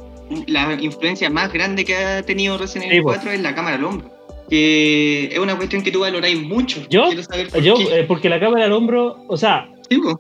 la 0.47 0.73
influencia 0.81 1.29
más 1.29 1.53
grande 1.53 1.85
que 1.85 1.95
ha 1.95 2.23
tenido 2.23 2.57
Resident 2.57 2.85
Sí, 2.89 2.97
Evil 2.97 3.03
po. 3.03 3.09
4 3.09 3.31
es 3.33 3.41
la 3.41 3.53
cámara 3.53 3.75
al 3.75 3.83
hombro. 3.83 4.09
Que 4.49 5.25
es 5.31 5.37
una 5.37 5.55
cuestión 5.55 5.83
que 5.83 5.91
tú 5.91 5.99
valoráis 5.99 6.41
mucho. 6.41 6.81
¿Yo? 6.89 7.05
Quiero 7.07 7.21
saber 7.21 7.49
por 7.49 7.61
yo, 7.61 7.75
qué. 7.75 7.99
eh, 7.99 8.03
porque 8.07 8.29
la 8.29 8.39
cámara 8.39 8.65
al 8.65 8.71
hombro, 8.71 9.23
o 9.27 9.37
sea, 9.37 9.69
Sí, 9.89 9.97
po. 9.99 10.19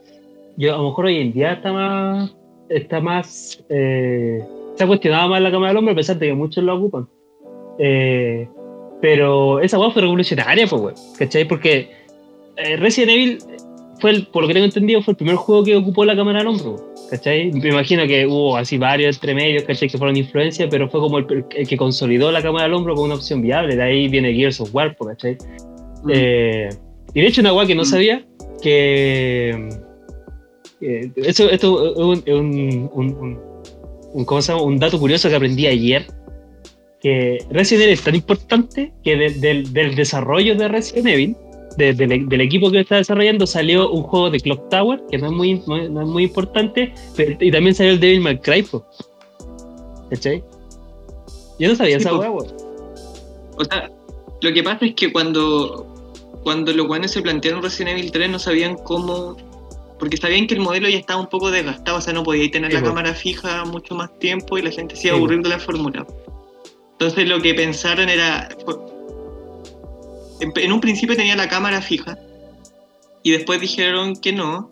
Yo 0.57 0.73
a 0.73 0.77
lo 0.77 0.85
mejor 0.89 1.05
hoy 1.05 1.17
en 1.17 1.31
día 1.33 1.53
está 1.53 1.71
más, 1.71 2.35
está 2.69 2.99
más, 2.99 3.63
eh, 3.69 4.39
se 4.75 4.83
ha 4.83 4.87
cuestionado 4.87 5.29
más 5.29 5.41
la 5.41 5.51
cámara 5.51 5.69
del 5.69 5.77
hombre 5.77 5.93
a 5.93 5.95
pesar 5.95 6.17
de 6.17 6.27
que 6.27 6.33
muchos 6.33 6.63
lo 6.63 6.75
ocupan. 6.75 7.07
Eh, 7.79 8.47
pero 9.01 9.59
esa 9.61 9.79
weá 9.79 9.91
fue 9.91 10.01
revolucionaria, 10.01 10.65
pues, 10.67 10.81
weón, 10.81 10.95
¿cachai? 11.17 11.47
Porque 11.47 11.91
eh, 12.57 12.75
Resident 12.77 13.11
Evil 13.11 13.37
fue, 13.99 14.09
el, 14.11 14.27
por 14.27 14.41
lo 14.41 14.47
que 14.47 14.55
tengo 14.55 14.65
entendido, 14.65 15.01
fue 15.03 15.11
el 15.11 15.17
primer 15.17 15.35
juego 15.35 15.63
que 15.63 15.75
ocupó 15.75 16.03
la 16.05 16.15
cámara 16.15 16.39
del 16.39 16.47
hombro, 16.47 16.75
¿cachai? 17.11 17.51
Me 17.51 17.69
imagino 17.69 18.07
que 18.07 18.25
hubo 18.25 18.57
así 18.57 18.79
varios 18.79 19.17
entre 19.17 19.35
medios, 19.35 19.63
¿cachai? 19.63 19.87
Que 19.89 19.97
fueron 19.99 20.17
influencia, 20.17 20.67
pero 20.67 20.89
fue 20.89 20.99
como 20.99 21.19
el, 21.19 21.45
el 21.55 21.67
que 21.67 21.77
consolidó 21.77 22.31
la 22.31 22.41
cámara 22.41 22.63
del 22.63 22.73
hombro 22.73 22.95
como 22.95 23.05
una 23.05 23.15
opción 23.15 23.41
viable. 23.43 23.75
De 23.75 23.83
ahí 23.83 24.07
viene 24.07 24.33
Gears 24.33 24.59
of 24.61 24.73
War, 24.73 24.95
pues, 24.97 25.11
¿cachai? 25.11 25.37
Eh, 26.09 26.69
y 27.13 27.21
de 27.21 27.27
hecho, 27.27 27.41
una 27.41 27.53
weá 27.53 27.67
que 27.67 27.75
no 27.75 27.83
Mm. 27.83 27.85
sabía, 27.85 28.25
que. 28.63 29.69
Eh, 30.81 31.11
eso, 31.17 31.49
esto 31.49 31.91
es 31.91 31.97
un, 31.97 32.23
un, 32.27 32.89
un, 32.93 33.15
un- 33.17 33.39
un- 34.13 34.25
¿cómo 34.25 34.41
se 34.41 34.51
llama? 34.51 34.63
un 34.63 34.79
dato 34.79 34.99
curioso 34.99 35.29
que 35.29 35.35
aprendí 35.35 35.67
ayer. 35.67 36.05
Que 36.99 37.37
Resident 37.51 37.83
Evil 37.83 37.93
es 37.93 38.01
tan 38.03 38.15
importante 38.15 38.91
que 39.03 39.15
de- 39.15 39.29
del- 39.31 39.71
del 39.73 39.95
desarrollo 39.95 40.55
de 40.55 40.67
Resident 40.67 41.07
Evil, 41.07 41.35
de- 41.77 41.93
del- 41.93 42.27
del 42.27 42.41
equipo 42.41 42.71
que 42.71 42.79
está 42.79 42.95
desarrollando, 42.97 43.45
salió 43.45 43.91
un 43.91 44.01
juego 44.03 44.31
de 44.31 44.39
Clock 44.39 44.69
Tower, 44.69 45.01
que 45.11 45.17
no 45.19 45.27
es 45.27 45.31
muy, 45.33 45.61
no 45.67 45.77
es- 45.77 45.89
no 45.91 46.01
es 46.01 46.07
muy 46.07 46.23
importante, 46.23 46.93
pero- 47.15 47.37
y 47.39 47.51
también 47.51 47.75
salió 47.75 47.93
el 47.93 47.99
Devil 47.99 48.21
May 48.21 48.39
Cry. 48.39 48.65
¿Cachai? 50.09 50.43
Yo 51.59 51.69
no 51.69 51.75
sabía 51.75 51.99
Sí, 51.99 52.05
esa 52.07 52.17
weón. 52.17 52.47
O 53.57 53.63
sea, 53.63 53.91
lo 54.41 54.53
que 54.53 54.63
pasa 54.63 54.85
es 54.85 54.93
que 54.95 55.11
cuando, 55.11 55.85
cuando 56.43 56.71
los 56.73 56.87
guanes 56.87 57.11
se 57.11 57.21
plantearon 57.21 57.61
Resident 57.61 57.97
Evil 57.97 58.11
3 58.11 58.29
no 58.29 58.39
sabían 58.39 58.75
cómo. 58.75 59.35
Porque 59.99 60.17
sabían 60.17 60.45
que 60.47 60.53
el 60.53 60.59
modelo 60.61 60.87
ya 60.89 60.97
estaba 60.97 61.19
un 61.19 61.27
poco 61.27 61.49
desgastado, 61.49 61.97
o 61.97 62.01
sea, 62.01 62.13
no 62.13 62.23
podía 62.23 62.49
tener 62.51 62.69
Sí, 62.71 62.75
la 62.77 62.81
po. 62.81 62.87
cámara 62.89 63.13
fija 63.13 63.65
mucho 63.65 63.95
más 63.95 64.17
tiempo 64.19 64.57
y 64.57 64.61
la 64.61 64.71
gente 64.71 64.95
se 64.95 65.07
iba 65.07 65.15
Sí, 65.15 65.19
po. 65.19 65.25
aburrir 65.25 65.41
de 65.41 65.49
la 65.49 65.59
fórmula. 65.59 66.05
Entonces 66.93 67.27
lo 67.27 67.41
que 67.41 67.53
pensaron 67.53 68.09
era. 68.09 68.49
En, 70.39 70.53
en 70.55 70.71
un 70.71 70.79
principio 70.81 71.15
tenía 71.15 71.35
la 71.35 71.49
cámara 71.49 71.81
fija 71.81 72.17
y 73.23 73.31
después 73.31 73.59
dijeron 73.59 74.15
que 74.15 74.33
no. 74.33 74.69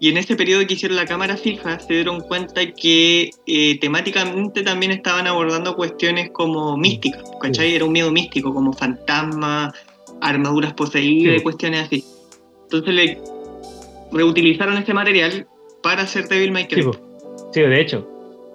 Y 0.00 0.08
en 0.10 0.16
ese 0.16 0.34
periodo 0.34 0.66
que 0.66 0.74
hicieron 0.74 0.96
la 0.96 1.06
cámara 1.06 1.36
fija 1.36 1.78
se 1.78 1.94
dieron 1.94 2.20
cuenta 2.22 2.60
que 2.72 3.30
eh, 3.46 3.78
temáticamente 3.80 4.62
también 4.62 4.92
estaban 4.92 5.26
abordando 5.26 5.76
cuestiones 5.76 6.30
como 6.32 6.76
místicas, 6.76 7.22
¿cachai? 7.40 7.74
Era 7.74 7.84
un 7.84 7.92
miedo 7.92 8.10
místico, 8.10 8.52
como 8.52 8.72
fantasmas, 8.72 9.72
armaduras 10.20 10.72
poseídas 10.74 11.34
Sí. 11.34 11.40
y 11.40 11.42
cuestiones 11.42 11.86
así. 11.86 12.04
Entonces 12.64 12.94
le 12.94 13.18
reutilizaron 14.14 14.76
este 14.78 14.94
material 14.94 15.46
para 15.82 16.02
hacer 16.02 16.28
Devil 16.28 16.52
May 16.52 16.66
Cry. 16.66 16.82
Sí. 16.82 16.88
Sí, 17.52 17.60
de 17.60 17.80
hecho. 17.80 18.08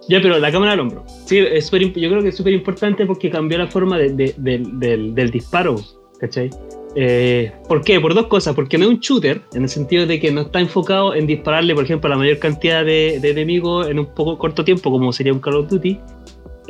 Ya, 0.08 0.20
pero 0.22 0.40
la 0.40 0.52
cámara 0.52 0.72
al 0.72 0.80
hombro. 0.80 1.04
Sí, 1.26 1.38
es 1.38 1.66
súper 1.66 1.84
imp- 1.84 2.00
yo 2.00 2.10
creo 2.10 2.22
que 2.24 2.30
es 2.30 2.36
súper 2.38 2.54
importante 2.54 3.06
porque 3.06 3.30
cambió 3.30 3.58
la 3.60 3.68
forma 3.68 3.98
de- 3.98 4.10
de- 4.14 4.34
del, 4.38 4.80
del- 4.80 5.14
del 5.14 5.30
disparo, 5.30 5.76
¿cachai? 6.20 6.50
Eh, 6.96 7.52
¿Por 7.68 7.84
qué? 7.84 8.00
Por 8.00 8.16
dos 8.16 8.26
cosas. 8.26 8.56
Porque 8.56 8.78
no 8.80 8.86
es 8.86 8.90
un 8.90 9.00
shooter, 9.00 9.42
en 9.54 9.62
el 9.64 9.70
sentido 9.70 10.08
de 10.08 10.20
que 10.20 10.32
no 10.32 10.42
está 10.42 10.60
enfocado 10.60 11.14
en 11.14 11.28
dispararle, 11.28 11.76
por 11.76 11.84
ejemplo, 11.84 12.08
a 12.08 12.12
la 12.12 12.18
mayor 12.18 12.40
cantidad 12.40 12.84
de, 12.84 13.20
de 13.22 13.30
enemigos 13.30 13.88
en 13.88 14.00
un 14.00 14.08
poco 14.16 14.38
corto 14.40 14.64
tiempo, 14.64 14.90
como 14.90 15.14
sería 15.14 15.32
un 15.34 15.40
Call 15.40 15.56
of 15.58 15.70
Duty. 15.70 16.00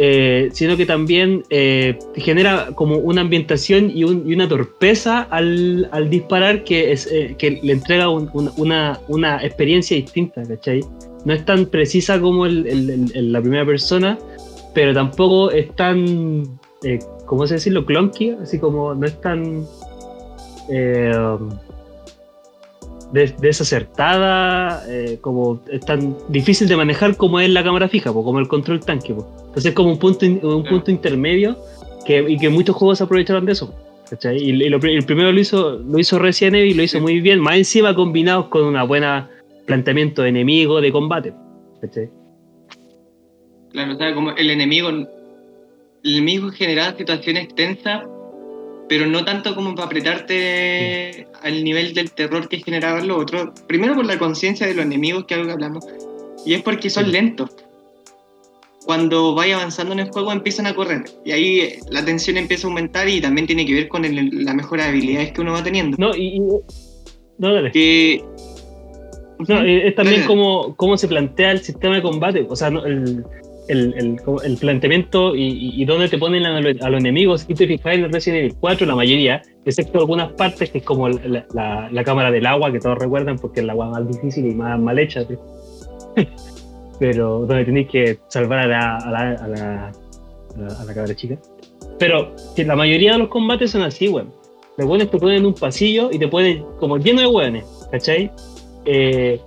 Eh, 0.01 0.47
sino 0.53 0.77
que 0.77 0.85
también 0.85 1.43
eh, 1.49 1.99
genera 2.15 2.69
como 2.73 2.95
una 2.95 3.19
ambientación 3.19 3.91
y, 3.93 4.05
una 4.05 4.47
torpeza 4.47 5.23
al, 5.23 5.89
disparar 6.09 6.63
eh, 6.69 7.35
que 7.37 7.59
le 7.61 7.73
entrega 7.73 8.07
una, 8.07 9.39
experiencia 9.43 9.97
distinta, 9.97 10.43
¿cachai? 10.43 10.85
No 11.25 11.33
es 11.33 11.43
tan 11.43 11.65
precisa 11.65 12.17
como 12.17 12.47
la 12.47 13.41
primera 13.41 13.65
persona, 13.65 14.17
pero 14.73 14.93
tampoco 14.93 15.51
es 15.51 15.75
tan, 15.75 16.59
¿cómo 17.25 17.45
se 17.45 17.55
decirlo? 17.55 17.85
Clunky, 17.85 18.37
así 18.41 18.57
como 18.57 18.95
no 18.95 19.05
es 19.05 19.19
tan 19.19 19.65
desacertada, 23.13 24.83
eh, 24.87 25.17
como 25.21 25.61
es 25.71 25.81
tan 25.81 26.15
difícil 26.29 26.67
de 26.67 26.77
manejar 26.77 27.15
como 27.15 27.39
es 27.39 27.49
la 27.49 27.63
cámara 27.63 27.89
fija, 27.89 28.13
como 28.13 28.39
el 28.39 28.47
control 28.47 28.79
tanque. 28.79 29.15
Entonces 29.49 29.65
es 29.67 29.73
como 29.73 29.91
un 29.91 29.99
punto, 29.99 30.25
un 30.25 30.63
punto 30.63 30.91
intermedio 30.91 31.57
que, 32.05 32.23
y 32.27 32.37
que 32.37 32.49
muchos 32.49 32.75
juegos 32.75 33.01
aprovecharon 33.01 33.45
de 33.45 33.51
eso. 33.51 33.73
Y, 34.23 34.63
el 34.63 35.05
primero 35.05 35.31
lo 35.31 35.39
hizo, 35.39 35.77
lo 35.77 35.99
hizo 35.99 36.17
Resident 36.17 36.55
Evil 36.55 36.71
y 36.71 36.73
lo 36.73 36.83
hizo 36.83 36.99
muy 36.99 37.19
bien, 37.19 37.39
más 37.39 37.57
encima 37.57 37.93
combinados 37.93 38.47
con 38.47 38.63
una 38.63 38.83
buena 38.83 39.29
planteamiento 39.67 40.23
de 40.23 40.29
enemigo, 40.29 40.81
de 40.81 40.91
combate. 40.91 41.33
Claro, 43.71 43.93
o 43.93 43.97
sea, 43.97 44.15
como 44.15 44.31
el 44.31 44.49
enemigo, 44.49 44.89
el 44.89 45.07
enemigo 46.03 46.49
generaba 46.49 46.97
situaciones 46.97 47.53
tensas 47.53 48.03
pero 48.89 49.05
no 49.05 49.23
tanto 49.23 49.55
como 49.55 49.75
para 49.75 49.85
apretarte 49.85 51.27
al 51.43 51.63
nivel 51.63 51.93
del 51.93 52.11
terror 52.11 52.49
que 52.49 52.57
generaban 52.57 53.07
los 53.07 53.21
otros. 53.21 53.51
Primero 53.67 53.93
por 53.95 54.05
la 54.05 54.17
conciencia 54.17 54.65
de 54.65 54.73
los 54.73 54.83
enemigos, 54.83 55.25
que 55.25 55.35
algo 55.35 55.51
hablamos, 55.51 55.85
y 56.45 56.55
es 56.55 56.63
porque 56.63 56.89
son 56.89 57.11
lentos. 57.11 57.51
Cuando 58.89 59.35
vaya 59.35 59.57
avanzando 59.57 59.93
en 59.93 59.99
el 59.99 60.09
juego 60.09 60.31
empiezan 60.31 60.65
a 60.65 60.73
correr 60.73 61.03
y 61.23 61.31
ahí 61.31 61.73
la 61.91 62.03
tensión 62.03 62.37
empieza 62.37 62.65
a 62.65 62.71
aumentar 62.71 63.07
y 63.07 63.21
también 63.21 63.45
tiene 63.45 63.63
que 63.63 63.75
ver 63.75 63.87
con 63.87 64.01
la 64.01 64.53
mejora 64.55 64.85
de 64.85 64.89
habilidades 64.89 65.31
que 65.31 65.41
uno 65.41 65.53
va 65.53 65.61
teniendo. 65.61 65.95
No, 65.99 66.15
y... 66.15 66.39
no, 66.39 67.53
dale. 67.53 67.71
no, 69.47 69.61
es 69.63 69.93
también 69.93 70.25
como 70.25 70.75
cómo 70.75 70.97
se 70.97 71.07
plantea 71.07 71.51
el 71.51 71.59
sistema 71.59 71.97
de 71.97 72.01
combate. 72.01 72.47
O 72.49 72.55
sea, 72.55 72.69
el, 72.69 73.23
el, 73.67 74.19
el, 74.43 74.57
planteamiento 74.57 75.35
y, 75.35 75.79
y, 75.79 75.85
dónde 75.85 76.09
te 76.09 76.17
ponen 76.17 76.43
a, 76.47 76.59
los 76.59 76.99
enemigos. 76.99 77.41
Si 77.41 77.53
te 77.53 77.67
fijas 77.67 77.93
en 77.93 78.11
Resident 78.11 78.39
Evil 78.39 78.55
4, 78.59 78.87
la 78.87 78.95
mayoría, 78.95 79.43
excepto 79.65 79.99
algunas 79.99 80.31
partes 80.31 80.71
que 80.71 80.79
es 80.79 80.83
como 80.83 81.09
la, 81.09 81.45
la, 81.91 82.03
cámara 82.03 82.31
del 82.31 82.47
agua, 82.47 82.71
que 82.71 82.79
todos 82.79 82.97
recuerdan 82.97 83.37
porque 83.37 83.59
es 83.59 83.67
la 83.67 83.73
agua 83.73 83.91
más 83.91 84.07
difícil 84.07 84.47
y 84.47 84.55
más 84.55 84.79
mal 84.79 84.97
hecha. 84.97 85.27
Pero 86.99 87.45
donde 87.45 87.65
tenéis 87.65 87.87
que 87.89 88.19
salvar 88.27 88.59
a 88.59 88.67
la, 88.67 88.97
a 88.97 89.09
la, 89.09 89.31
a 89.33 89.47
la, 89.47 89.91
a 90.79 90.85
la 90.85 90.93
cabra 90.93 91.15
chica. 91.15 91.37
Pero 91.97 92.33
la 92.57 92.75
mayoría 92.75 93.13
de 93.13 93.19
los 93.19 93.29
combates 93.29 93.71
son 93.71 93.81
así, 93.81 94.07
weón. 94.07 94.31
Los 94.77 94.87
buenos 94.87 95.11
te 95.11 95.17
ponen 95.17 95.37
en 95.37 95.45
un 95.45 95.53
pasillo 95.53 96.09
y 96.11 96.17
te 96.17 96.27
ponen 96.27 96.65
como 96.79 96.97
lleno 96.97 97.19
de 97.19 97.27
weones, 97.27 97.65
¿cachai? 97.91 98.31
Eh, 98.85 99.39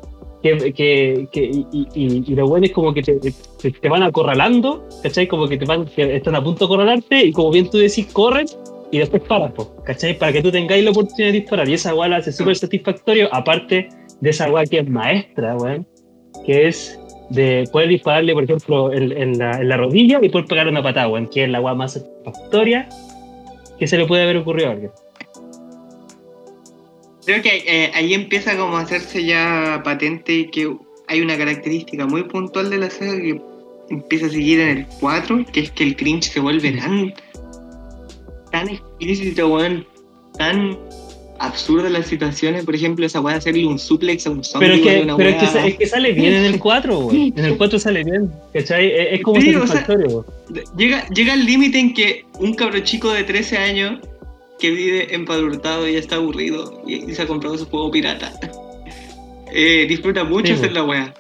que, 0.42 0.72
que, 0.74 1.28
que 1.32 1.40
y, 1.72 1.86
y, 1.94 2.34
lo 2.34 2.46
bueno 2.48 2.66
es 2.66 2.72
como 2.72 2.92
que 2.92 3.02
te, 3.02 3.18
te, 3.18 3.88
van 3.88 4.02
acorralando, 4.02 4.86
¿cachai? 5.02 5.26
Como 5.28 5.48
que 5.48 5.56
te 5.56 5.64
van, 5.64 5.86
que 5.86 6.16
están 6.16 6.34
a 6.34 6.42
punto 6.42 6.60
de 6.60 6.64
acorralarte 6.66 7.24
y 7.24 7.32
como 7.32 7.50
bien 7.50 7.70
tú 7.70 7.78
decís, 7.78 8.12
corren 8.12 8.46
y 8.90 8.98
después 8.98 9.22
paras, 9.22 9.52
¿cachai? 9.84 10.18
Para 10.18 10.32
que 10.32 10.42
tú 10.42 10.50
tengáis 10.50 10.84
la 10.84 10.90
oportunidad 10.90 11.28
de 11.28 11.40
disparar. 11.40 11.68
Y 11.68 11.74
esa 11.74 11.94
weá 11.94 12.08
la 12.08 12.16
hace 12.16 12.32
súper 12.32 12.56
satisfactorio, 12.56 13.28
aparte 13.32 13.88
de 14.20 14.30
esa 14.30 14.50
weá 14.50 14.66
que 14.66 14.80
es 14.80 14.88
maestra, 14.88 15.56
weón, 15.56 15.86
que 16.44 16.68
es 16.68 17.00
de 17.32 17.64
poder 17.72 17.88
dispararle, 17.88 18.34
por 18.34 18.44
ejemplo, 18.44 18.92
en, 18.92 19.12
en, 19.12 19.38
la, 19.38 19.52
en 19.60 19.68
la, 19.68 19.76
rodilla 19.76 20.18
y 20.22 20.28
poder 20.28 20.46
pegar 20.46 20.68
una 20.68 20.82
patada, 20.82 21.08
weón, 21.08 21.28
que 21.28 21.44
es 21.44 21.50
la 21.50 21.60
weá 21.60 21.74
más 21.74 21.94
satisfactoria 21.94 22.88
que 23.78 23.86
se 23.86 23.98
le 23.98 24.06
puede 24.06 24.22
haber 24.22 24.36
ocurrido 24.36 24.68
a 24.68 24.72
alguien. 24.72 24.90
Creo 27.24 27.42
que 27.42 27.64
eh, 27.66 27.90
ahí 27.94 28.14
empieza 28.14 28.56
como 28.56 28.76
a 28.76 28.80
hacerse 28.80 29.24
ya 29.24 29.80
patente 29.84 30.50
que 30.50 30.76
hay 31.08 31.20
una 31.20 31.36
característica 31.38 32.06
muy 32.06 32.24
puntual 32.24 32.68
de 32.68 32.78
la 32.78 32.90
saga 32.90 33.16
que 33.16 33.40
empieza 33.90 34.26
a 34.26 34.30
seguir 34.30 34.60
en 34.60 34.78
el 34.78 34.86
4, 35.00 35.46
que 35.52 35.60
es 35.60 35.70
que 35.70 35.84
el 35.84 35.96
cringe 35.96 36.24
se 36.24 36.40
vuelve 36.40 36.72
tan 36.72 37.14
tan 38.50 38.68
explícito, 38.68 39.48
weón, 39.48 39.86
tan 40.36 40.78
absurda 41.42 41.90
las 41.90 42.06
situaciones, 42.06 42.64
por 42.64 42.74
ejemplo, 42.74 43.04
esa 43.04 43.20
weá 43.20 43.36
hacerle 43.36 43.66
un 43.66 43.78
suplex 43.78 44.26
a 44.26 44.30
un 44.30 44.44
zombie. 44.44 44.68
Pero, 44.68 44.82
que, 44.82 45.14
pero 45.16 45.28
es, 45.28 45.36
que, 45.36 45.68
es, 45.68 45.76
que, 45.76 45.86
sale 45.86 46.12
bien 46.12 46.34
en 46.34 46.44
el 46.44 46.58
4, 46.58 46.98
weón. 46.98 47.32
En 47.36 47.44
el 47.44 47.56
4 47.56 47.78
sale 47.78 48.04
bien, 48.04 48.30
¿cachai? 48.52 48.92
Es, 48.92 49.22
como 49.22 49.40
satisfactorio, 49.40 50.24
Llega, 50.76 51.08
llega 51.08 51.32
al 51.32 51.44
límite 51.44 51.78
en 51.78 51.94
que 51.94 52.24
un 52.38 52.54
cabro 52.54 52.78
chico 52.80 53.10
de 53.10 53.24
13 53.24 53.58
años 53.58 53.98
que 54.60 54.70
vive 54.70 55.14
empadurtado 55.14 55.88
y 55.88 55.96
está 55.96 56.16
aburrido 56.16 56.82
y, 56.86 57.12
se 57.12 57.22
ha 57.22 57.26
comprado 57.26 57.58
su 57.58 57.66
juego 57.66 57.90
pirata. 57.90 58.32
Eh, 59.54 59.84
disfruta 59.86 60.24
mucho 60.24 60.54
hacer 60.54 60.72
la 60.72 60.82
weá. 60.82 61.12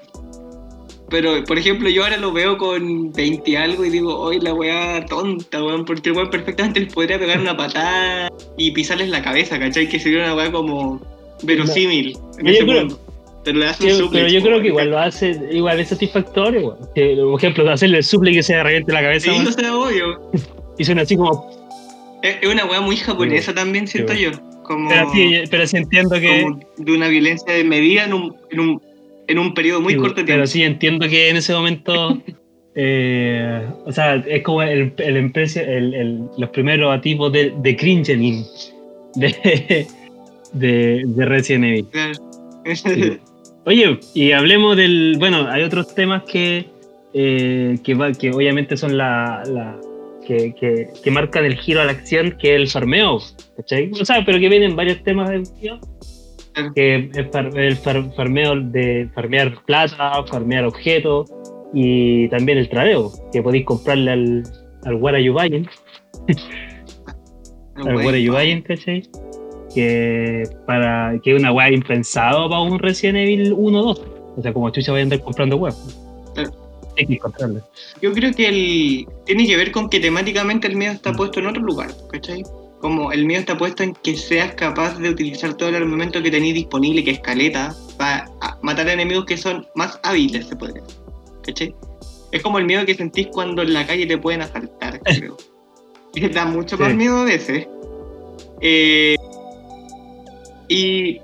Pero, 1.12 1.44
por 1.44 1.58
ejemplo, 1.58 1.90
yo 1.90 2.04
ahora 2.04 2.16
lo 2.16 2.32
veo 2.32 2.56
con 2.56 3.12
20 3.12 3.58
algo 3.58 3.84
y 3.84 3.90
digo, 3.90 4.18
hoy 4.18 4.40
la 4.40 4.54
weá 4.54 5.04
tonta, 5.04 5.62
weón, 5.62 5.84
porque 5.84 6.08
el 6.08 6.16
weón 6.16 6.30
perfectamente 6.30 6.80
les 6.80 6.92
podría 6.92 7.18
pegar 7.18 7.38
una 7.38 7.54
patada 7.54 8.30
y 8.56 8.70
pisarles 8.70 9.10
la 9.10 9.22
cabeza, 9.22 9.58
¿cachai? 9.58 9.88
Que 9.88 10.00
sería 10.00 10.24
una 10.24 10.34
weá 10.34 10.50
como 10.50 11.00
verosímil 11.42 12.16
en 12.38 12.46
ese 12.46 12.64
mundo. 12.64 12.98
Pero 13.44 13.58
le 13.58 13.66
hace 13.66 14.02
un 14.02 14.10
Pero 14.10 14.26
yo 14.26 14.40
creo 14.40 14.60
que 14.62 14.68
igual 14.68 14.90
lo 14.90 14.98
hace, 14.98 15.38
igual 15.52 15.78
es 15.80 15.90
satisfactorio, 15.90 16.78
weón. 16.94 17.30
por 17.30 17.40
ejemplo, 17.40 17.70
hacerle 17.70 17.98
el 17.98 18.04
suple 18.04 18.32
que 18.32 18.42
se 18.42 18.60
reviente 18.62 18.90
la 18.90 19.02
cabeza. 19.02 19.30
Sí, 19.30 19.38
no 19.38 19.52
sea 19.52 19.76
obvio. 19.76 20.30
Y 20.78 20.84
suena 20.86 21.02
así 21.02 21.16
como 21.16 21.62
es 22.22 22.48
una 22.48 22.64
weá 22.64 22.80
muy 22.80 22.96
japonesa 22.96 23.52
también, 23.52 23.86
siento 23.86 24.14
yo. 24.14 24.30
Como, 24.62 24.88
pero, 24.88 25.66
sí, 25.66 25.76
entiendo 25.76 26.14
que. 26.20 26.46
de 26.78 26.92
una 26.92 27.08
violencia 27.08 27.52
de 27.52 27.64
medida 27.64 28.04
en 28.04 28.14
un, 28.14 28.36
en 28.50 28.60
un, 28.60 28.82
en 29.28 29.38
un 29.38 29.54
periodo 29.54 29.80
muy 29.80 29.96
corto 29.96 30.20
de 30.20 30.24
tiempo. 30.24 30.32
Pero 30.32 30.46
sí 30.46 30.62
entiendo 30.62 31.08
que 31.08 31.28
en 31.28 31.36
ese 31.36 31.52
momento. 31.52 32.18
eh, 32.74 33.66
o 33.84 33.92
sea, 33.92 34.16
es 34.16 34.42
como 34.42 34.62
el, 34.62 34.92
el, 34.98 35.16
el, 35.16 35.94
el 35.94 36.20
los 36.38 36.50
primeros 36.50 36.96
atisbos 36.96 37.32
de, 37.32 37.52
de 37.62 37.76
cringening 37.76 38.44
de, 39.14 39.86
de, 40.52 41.02
de 41.06 41.24
Resident 41.26 41.64
Evil. 41.64 41.86
Oye, 43.64 44.00
y 44.14 44.32
hablemos 44.32 44.76
del. 44.76 45.16
Bueno, 45.18 45.46
hay 45.48 45.62
otros 45.62 45.94
temas 45.94 46.24
que, 46.24 46.66
eh, 47.14 47.78
que, 47.84 47.94
va, 47.94 48.12
que 48.12 48.30
obviamente 48.30 48.76
son 48.76 48.96
la, 48.96 49.42
la 49.46 49.78
que, 50.26 50.54
que, 50.58 50.88
que, 51.02 51.10
marcan 51.10 51.44
el 51.44 51.56
giro 51.56 51.80
a 51.80 51.84
la 51.84 51.92
acción, 51.92 52.36
que 52.40 52.54
es 52.54 52.60
el 52.60 52.68
farmeo, 52.68 53.20
¿cachai? 53.56 53.90
O 53.92 54.04
sea, 54.04 54.24
pero 54.24 54.40
que 54.40 54.48
vienen 54.48 54.74
varios 54.74 55.02
temas 55.04 55.30
de 55.30 55.36
que 56.74 57.10
es 57.12 57.16
el 57.16 57.76
farmeo 57.76 58.60
de 58.60 59.08
farmear 59.14 59.64
plata, 59.64 60.24
farmear 60.24 60.64
objetos 60.64 61.32
y 61.72 62.28
también 62.28 62.58
el 62.58 62.68
tradeo, 62.68 63.10
que 63.32 63.42
podéis 63.42 63.64
comprarle 63.64 64.10
al, 64.10 64.42
al 64.84 64.96
Buying? 64.96 65.68
al 67.76 67.94
Buying, 67.94 68.62
¿cachai? 68.62 69.02
Que, 69.74 70.44
para, 70.66 71.18
que 71.22 71.34
es 71.34 71.40
una 71.40 71.52
weá 71.52 71.70
impensado 71.72 72.48
para 72.48 72.60
un 72.60 72.78
Resident 72.78 73.16
Evil 73.16 73.54
1-2. 73.54 74.00
O 74.36 74.42
sea, 74.42 74.52
como 74.52 74.70
chucha 74.70 74.92
voy 74.92 75.00
a 75.00 75.04
andar 75.04 75.20
comprando 75.20 75.56
web. 75.56 75.74
Yo 78.02 78.12
creo 78.12 78.32
que 78.32 78.48
el, 78.48 79.06
tiene 79.24 79.46
que 79.46 79.56
ver 79.56 79.72
con 79.72 79.88
que 79.88 79.98
temáticamente 79.98 80.68
el 80.68 80.76
miedo 80.76 80.92
está 80.92 81.12
mm. 81.12 81.16
puesto 81.16 81.40
en 81.40 81.46
otro 81.46 81.62
lugar, 81.62 81.90
¿cachai? 82.10 82.42
Como 82.82 83.12
el 83.12 83.24
miedo 83.26 83.40
está 83.40 83.56
puesto 83.56 83.84
en 83.84 83.94
que 83.94 84.16
seas 84.16 84.54
capaz 84.54 84.98
de 84.98 85.08
utilizar 85.08 85.54
todo 85.54 85.68
el 85.68 85.76
armamento 85.76 86.20
que 86.20 86.32
tenéis 86.32 86.54
disponible, 86.54 87.04
que 87.04 87.12
es 87.12 87.20
caleta, 87.20 87.72
para 87.96 88.28
matar 88.60 88.88
enemigos 88.88 89.24
que 89.24 89.36
son 89.36 89.64
más 89.76 90.00
hábiles, 90.02 90.48
se 90.48 90.56
puede 90.56 90.74
decir, 90.80 90.98
¿cachai? 91.44 91.76
Es 92.32 92.42
como 92.42 92.58
el 92.58 92.64
miedo 92.64 92.84
que 92.84 92.96
sentís 92.96 93.28
cuando 93.28 93.62
en 93.62 93.72
la 93.72 93.86
calle 93.86 94.04
te 94.04 94.18
pueden 94.18 94.42
asaltar, 94.42 95.00
creo. 95.04 95.36
da 96.32 96.44
mucho 96.44 96.76
más 96.76 96.92
miedo 96.92 97.18
a 97.18 97.24
veces. 97.24 97.68
Eh, 98.60 99.14
y 100.66 101.20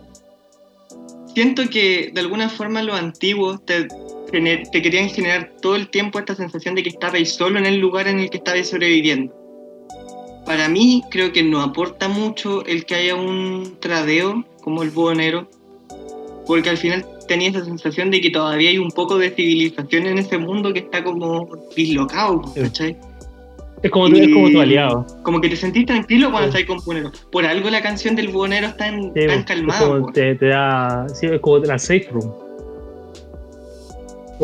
siento 1.35 1.69
que 1.69 2.13
de 2.15 2.21
alguna 2.21 2.49
forma 2.49 2.85
los 2.85 2.97
antiguos 2.97 3.65
te, 3.65 3.89
te 4.31 4.83
querían 4.83 5.09
generar 5.09 5.55
todo 5.61 5.75
el 5.75 5.89
tiempo 5.91 6.21
esta 6.21 6.37
sensación 6.37 6.77
de 6.77 6.85
que 6.85 6.91
estabais 6.91 7.33
solo 7.33 7.59
en 7.59 7.67
el 7.67 7.79
lugar 7.79 8.07
en 8.07 8.21
el 8.21 8.31
que 8.31 8.37
estabais 8.37 8.69
sobreviviendo. 8.69 9.38
Para 10.49 10.67
mí 10.67 11.05
creo 11.11 11.31
que 11.31 11.43
no 11.43 11.61
aporta 11.61 12.09
mucho 12.09 12.65
el 12.65 12.87
que 12.87 12.95
haya 12.95 13.15
un 13.15 13.77
tradeo 13.81 14.47
como 14.63 14.83
el 14.83 14.89
búho 14.89 15.15
negro, 15.15 15.47
porque 16.47 16.71
al 16.71 16.79
final 16.79 17.05
tenía 17.29 17.51
esa 17.51 17.67
sensación 17.67 18.11
de 18.11 18.23
que 18.23 18.31
todavía 18.31 18.71
hay 18.71 18.79
un 18.79 18.91
poco 18.91 19.19
de 19.19 19.29
civilización 19.29 20.07
en 20.07 20.17
ese 20.17 20.39
mundo 20.39 20.73
que 20.73 20.79
está 20.79 21.05
como 21.05 21.47
dislocado, 21.77 22.41
¿cachai? 22.55 22.97
Es 23.83 23.91
como, 23.91 24.07
es 24.07 24.33
como 24.33 24.51
tu 24.51 24.59
aliado. 24.59 25.07
Como 25.23 25.39
que 25.43 25.51
te 25.51 25.57
sentís 25.57 25.85
tranquilo 25.85 26.31
cuando 26.31 26.49
estás 26.49 26.65
con 26.65 26.83
Buonero. 26.83 27.13
Por 27.31 27.45
algo 27.45 27.69
la 27.69 27.83
canción 27.83 28.17
del 28.17 28.29
Buonero 28.29 28.69
está 28.69 28.87
tan, 28.87 29.13
tan 29.13 29.43
calmada. 29.43 30.03
te, 30.15 30.35
te, 30.35 30.47
da. 30.47 31.07
Sí, 31.11 31.27
es 31.27 31.41
como 31.41 31.59
la 31.59 31.79
safe 31.79 32.09
room 32.11 32.49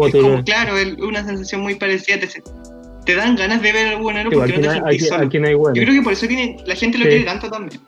es 0.02 0.12
como, 0.12 0.42
claro, 0.44 0.74
una 1.06 1.24
sensación 1.24 1.62
muy 1.62 1.76
parecida. 1.76 2.18
te 2.18 2.28
dan 3.14 3.36
ganas 3.36 3.60
de 3.60 3.72
ver 3.72 3.86
héroe 3.88 3.98
Sí, 4.22 4.28
porque 4.32 4.52
aquí, 4.52 4.52
no 4.52 4.60
te 4.62 4.68
hay, 4.68 4.74
sentís 4.74 4.84
aquí- 4.86 5.04
solo. 5.08 5.26
aquí 5.26 5.38
no 5.40 5.46
hay. 5.48 5.52
Yo 5.54 5.72
creo 5.72 5.92
que 5.94 6.02
por 6.02 6.12
eso 6.14 6.26
tiene, 6.26 6.56
la 6.64 6.74
gente 6.76 6.96
lo 6.98 7.04
Sí. 7.04 7.10
quiere 7.10 7.24
tanto 7.24 7.50
también. 7.50 7.80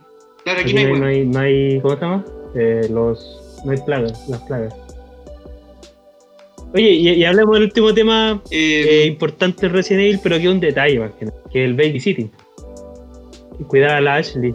Claro, 0.45 0.61
aquí, 0.61 0.71
Aquí 0.71 0.75
no 0.75 0.81
hay 0.81 1.01
no 1.01 1.07
hay, 1.07 1.17
huevo. 1.21 1.33
no 1.33 1.39
hay, 1.41 1.51
no 1.55 1.73
hay- 1.75 1.81
¿cómo 1.81 1.95
se 1.95 2.01
llama? 2.03 2.25
Eh, 2.55 2.87
los, 2.91 3.61
no 3.65 3.73
hay 3.73 3.79
plagas, 3.87 4.29
las 4.29 4.41
plagas. 4.43 4.75
Oye, 6.75 6.91
y, 6.91 7.09
y 7.11 7.25
hablemos 7.25 7.55
del 7.55 7.63
último 7.65 7.95
tema 7.95 8.43
Eh, 8.51 9.03
eh, 9.05 9.07
importante 9.07 9.67
de 9.67 9.73
Resident 9.73 10.03
Evil, 10.05 10.21
pero 10.23 10.37
que 10.37 10.43
es 10.45 10.49
un 10.51 10.61
detalle 10.61 10.99
más 10.99 11.13
que 11.13 11.25
nada, 11.27 11.39
que 11.51 11.65
es 11.65 11.71
el 11.71 11.75
babysitting. 11.75 12.31
Cuidar 13.69 13.91
a 13.93 14.01
la 14.01 14.17
Ashley. 14.17 14.55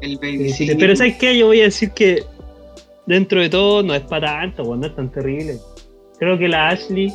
el 0.00 0.16
baby 0.16 0.38
babysitting. 0.38 0.78
Pero 0.78 0.96
¿sabes 0.96 1.16
qué? 1.16 1.36
Yo 1.38 1.46
voy 1.46 1.60
a 1.60 1.64
decir 1.64 1.90
que 1.90 2.24
dentro 3.06 3.40
de 3.40 3.48
todo 3.50 3.82
no 3.82 3.94
es 3.94 4.00
para 4.02 4.28
tanto, 4.40 4.64
pues, 4.64 4.80
no 4.80 4.86
es 4.86 4.96
tan 4.96 5.12
terrible. 5.12 5.58
Creo 6.18 6.38
que 6.38 6.48
la 6.48 6.68
Ashley, 6.70 7.12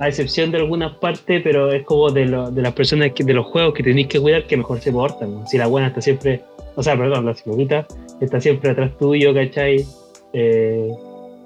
a 0.00 0.08
excepción 0.08 0.50
de 0.50 0.58
algunas 0.58 0.92
partes, 0.98 1.40
pero 1.42 1.72
es 1.72 1.82
como 1.84 2.10
de, 2.10 2.26
lo- 2.26 2.50
de 2.50 2.62
las 2.62 2.72
personas 2.72 3.12
que, 3.12 3.24
de 3.24 3.34
los 3.34 3.46
juegos 3.46 3.74
que 3.74 3.82
tenéis 3.82 4.06
que 4.08 4.20
cuidar 4.20 4.44
que 4.46 4.56
mejor 4.56 4.80
se 4.80 4.92
portan. 4.92 5.46
Si 5.48 5.58
la 5.58 5.66
buena 5.66 5.88
está 5.88 6.00
siempre, 6.00 6.42
o 6.76 6.82
sea, 6.82 6.96
perdón, 6.96 7.26
la 7.26 7.34
señorita 7.34 7.86
está 8.20 8.40
siempre 8.40 8.70
atrás 8.70 8.96
tuyo, 8.98 9.34
¿cachai? 9.34 9.84
Eh, 10.32 10.88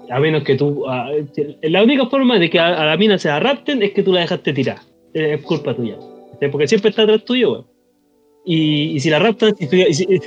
a 0.09 0.19
menos 0.19 0.43
que 0.43 0.55
tú. 0.55 0.87
a- 0.87 1.09
la 1.63 1.83
única 1.83 2.05
forma 2.07 2.37
de 2.37 2.49
que 2.49 2.59
a, 2.59 2.85
la 2.85 2.97
mina 2.97 3.17
se 3.17 3.27
la 3.29 3.39
rapten 3.39 3.81
es 3.81 3.91
que 3.91 4.03
tú 4.03 4.11
la 4.13 4.21
dejaste 4.21 4.53
tirar. 4.53 4.77
Eh, 5.13 5.35
Es 5.39 5.41
culpa 5.43 5.73
tuya. 5.75 5.95
Porque 6.51 6.67
siempre 6.67 6.89
está 6.89 7.03
atrás 7.03 7.23
tuyo, 7.23 7.51
weón. 7.53 7.65
Y, 8.45 8.99
si 8.99 9.09
la 9.09 9.19
raptan, 9.19 9.53
y 9.59 9.65
si- 9.93 10.19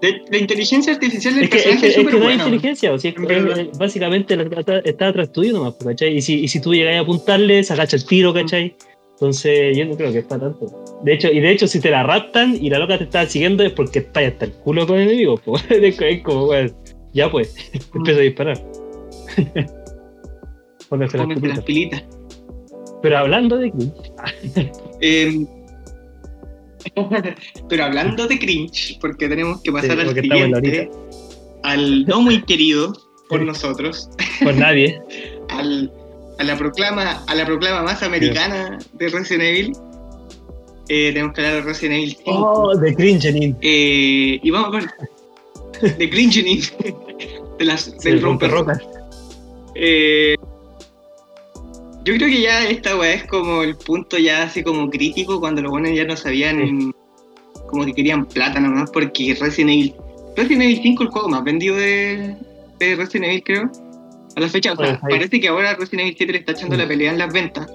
De- 0.00 0.22
la 0.30 0.38
inteligencia 0.38 0.92
artificial 0.92 1.34
del 1.34 1.44
es 1.44 1.50
que, 1.50 1.56
es 1.56 1.62
personaje 1.64 1.80
que, 1.80 1.86
es 1.88 1.92
es 1.92 1.96
que 1.96 2.02
súper 2.02 2.14
no 2.14 2.18
hay 2.20 2.36
buena. 2.36 2.44
inteligencia, 2.44 2.92
o 2.92 2.98
sea, 2.98 3.10
es 3.10 3.58
es- 3.58 3.78
básicamente 3.78 4.34
está, 4.34 4.78
está 4.80 5.08
atrás 5.08 5.32
tuyo 5.32 5.52
nomás, 5.52 5.74
pues, 5.74 5.88
¿cachai? 5.94 6.16
Y 6.16 6.20
si, 6.22 6.40
y 6.40 6.48
si 6.48 6.60
tú 6.60 6.74
llegas 6.74 6.96
a 6.96 7.00
apuntarle, 7.00 7.62
se 7.64 7.72
agacha 7.72 7.96
el 7.96 8.04
tiro, 8.04 8.34
¿cachai? 8.34 8.74
Entonces 9.12 9.76
yo 9.76 9.84
no 9.86 9.96
creo 9.96 10.12
que 10.12 10.18
es 10.18 10.24
para 10.24 10.42
tanto. 10.42 10.84
De 11.04 11.14
hecho, 11.14 11.28
y 11.30 11.40
de 11.40 11.50
hecho, 11.52 11.68
si 11.68 11.80
te 11.80 11.90
la 11.90 12.02
raptan 12.02 12.58
y 12.60 12.68
la 12.68 12.78
loca 12.80 12.98
te 12.98 13.04
está 13.04 13.24
siguiendo 13.26 13.62
es 13.62 13.72
porque 13.72 14.00
está 14.00 14.20
hasta 14.20 14.46
el 14.46 14.52
culo 14.52 14.86
con 14.86 14.96
el 14.98 15.08
enemigo, 15.08 15.36
pues. 15.44 15.62
Es 15.70 15.96
co- 15.96 16.04
es 16.04 16.22
como, 16.22 16.46
weón, 16.48 16.74
ya 17.12 17.30
pues, 17.30 17.54
empieza 17.94 18.20
a 18.20 18.22
disparar. 18.24 18.62
Póngase 20.88 21.18
las 21.18 21.60
pilitas. 21.64 22.04
Pero 23.02 23.18
hablando 23.18 23.56
de 23.58 23.72
Eh, 25.00 25.46
pero 27.68 27.84
hablando 27.84 28.26
de 28.26 28.38
cringe, 28.38 28.98
porque 29.00 29.28
tenemos 29.28 29.62
que 29.62 29.72
pasar 29.72 29.96
Sí, 29.96 30.00
al 30.00 30.14
siguiente, 30.14 30.90
al 31.62 32.04
no 32.06 32.20
muy 32.20 32.42
querido 32.42 32.92
por 33.28 33.42
nosotros, 33.42 34.10
por 34.42 34.54
nadie. 34.54 35.00
al, 35.48 35.92
a 36.38 36.44
la 36.44 36.56
proclama, 36.56 37.24
a 37.26 37.34
la 37.34 37.46
proclama 37.46 37.82
más 37.82 38.02
americana 38.02 38.78
de 38.94 39.08
Resident 39.08 39.44
Evil. 39.44 39.72
Eh, 40.88 41.12
tenemos 41.14 41.34
que 41.34 41.40
hablar 41.40 41.62
de 41.62 41.62
Resident 41.62 41.94
Evil 41.94 42.16
5. 42.24 42.30
Oh, 42.30 42.76
de 42.76 42.94
cringe, 42.94 43.56
Eh, 43.62 44.38
y 44.42 44.50
vamos 44.50 44.70
con 44.70 44.90
de 45.98 46.10
cringening 46.10 46.62
de 47.58 47.64
las, 47.64 47.98
del 47.98 48.22
romper 48.22 48.50
rocas. 48.50 48.78
Eh, 49.74 50.36
yo 52.04 52.14
creo 52.14 52.28
que 52.28 52.40
ya 52.42 52.68
esta 52.68 52.96
weá 52.96 53.14
es 53.14 53.24
como 53.24 53.62
el 53.62 53.76
punto 53.76 54.18
ya 54.18 54.44
así 54.44 54.62
como 54.62 54.90
crítico 54.90 55.40
cuando 55.40 55.62
los 55.62 55.70
buenos 55.70 55.92
ya 55.94 56.04
no 56.04 56.16
sabían 56.16 56.92
como 57.68 57.84
que 57.84 57.94
querían 57.94 58.26
plata 58.26 58.60
nomás 58.60 58.90
porque 58.90 59.36
Resident 59.40 59.70
Evil 59.70 59.94
Resident 60.36 60.62
Evil 60.62 60.80
5 60.82 61.02
el 61.02 61.08
juego 61.08 61.28
más 61.28 61.44
vendido 61.44 61.76
de, 61.76 62.36
de 62.78 62.96
Resident 62.96 63.26
Evil 63.26 63.42
creo 63.44 63.70
a 64.36 64.40
la 64.40 64.48
fecha, 64.48 64.72
o 64.72 64.76
sea, 64.76 64.98
Pues 65.00 65.12
parece 65.14 65.40
que 65.40 65.48
ahora 65.48 65.74
Resident 65.74 66.02
Evil 66.02 66.14
7 66.18 66.32
le 66.32 66.38
está 66.40 66.52
echando 66.52 66.76
la 66.76 66.88
pelea 66.88 67.12
en 67.12 67.18
las 67.18 67.32
ventas 67.32 67.70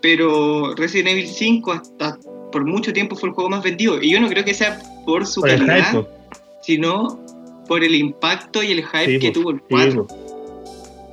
pero 0.00 0.74
Resident 0.74 1.08
Evil 1.08 1.26
5 1.26 1.72
hasta 1.72 2.18
por 2.52 2.64
mucho 2.64 2.92
tiempo 2.92 3.16
fue 3.16 3.28
el 3.28 3.34
juego 3.34 3.50
más 3.50 3.62
vendido. 3.62 4.00
Y 4.00 4.12
yo 4.12 4.20
no 4.20 4.28
creo 4.28 4.44
que 4.44 4.54
sea 4.54 4.80
por 5.04 5.26
su 5.26 5.40
Por 5.40 5.50
calidad 5.50 5.90
hype, 5.92 6.06
sino 6.62 7.20
por 7.66 7.84
el 7.84 7.94
impacto 7.94 8.62
y 8.62 8.72
el 8.72 8.84
hype 8.84 9.06
Sí, 9.06 9.18
que 9.18 9.30
tuvo 9.30 9.50
el 9.50 9.58
Sí, 9.58 9.62
4 9.68 10.06
po. 10.06 10.16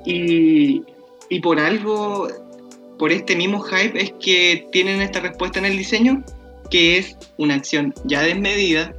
y, 0.05 0.83
y 1.29 1.39
por 1.39 1.59
algo, 1.59 2.27
por 2.97 3.11
este 3.11 3.35
mismo 3.35 3.61
hype, 3.61 4.01
es 4.01 4.13
que 4.19 4.67
tienen 4.71 5.01
esta 5.01 5.19
respuesta 5.19 5.59
en 5.59 5.65
el 5.65 5.77
diseño, 5.77 6.23
que 6.69 6.97
es 6.97 7.17
una 7.37 7.55
acción 7.55 7.93
ya 8.05 8.21
desmedida, 8.21 8.93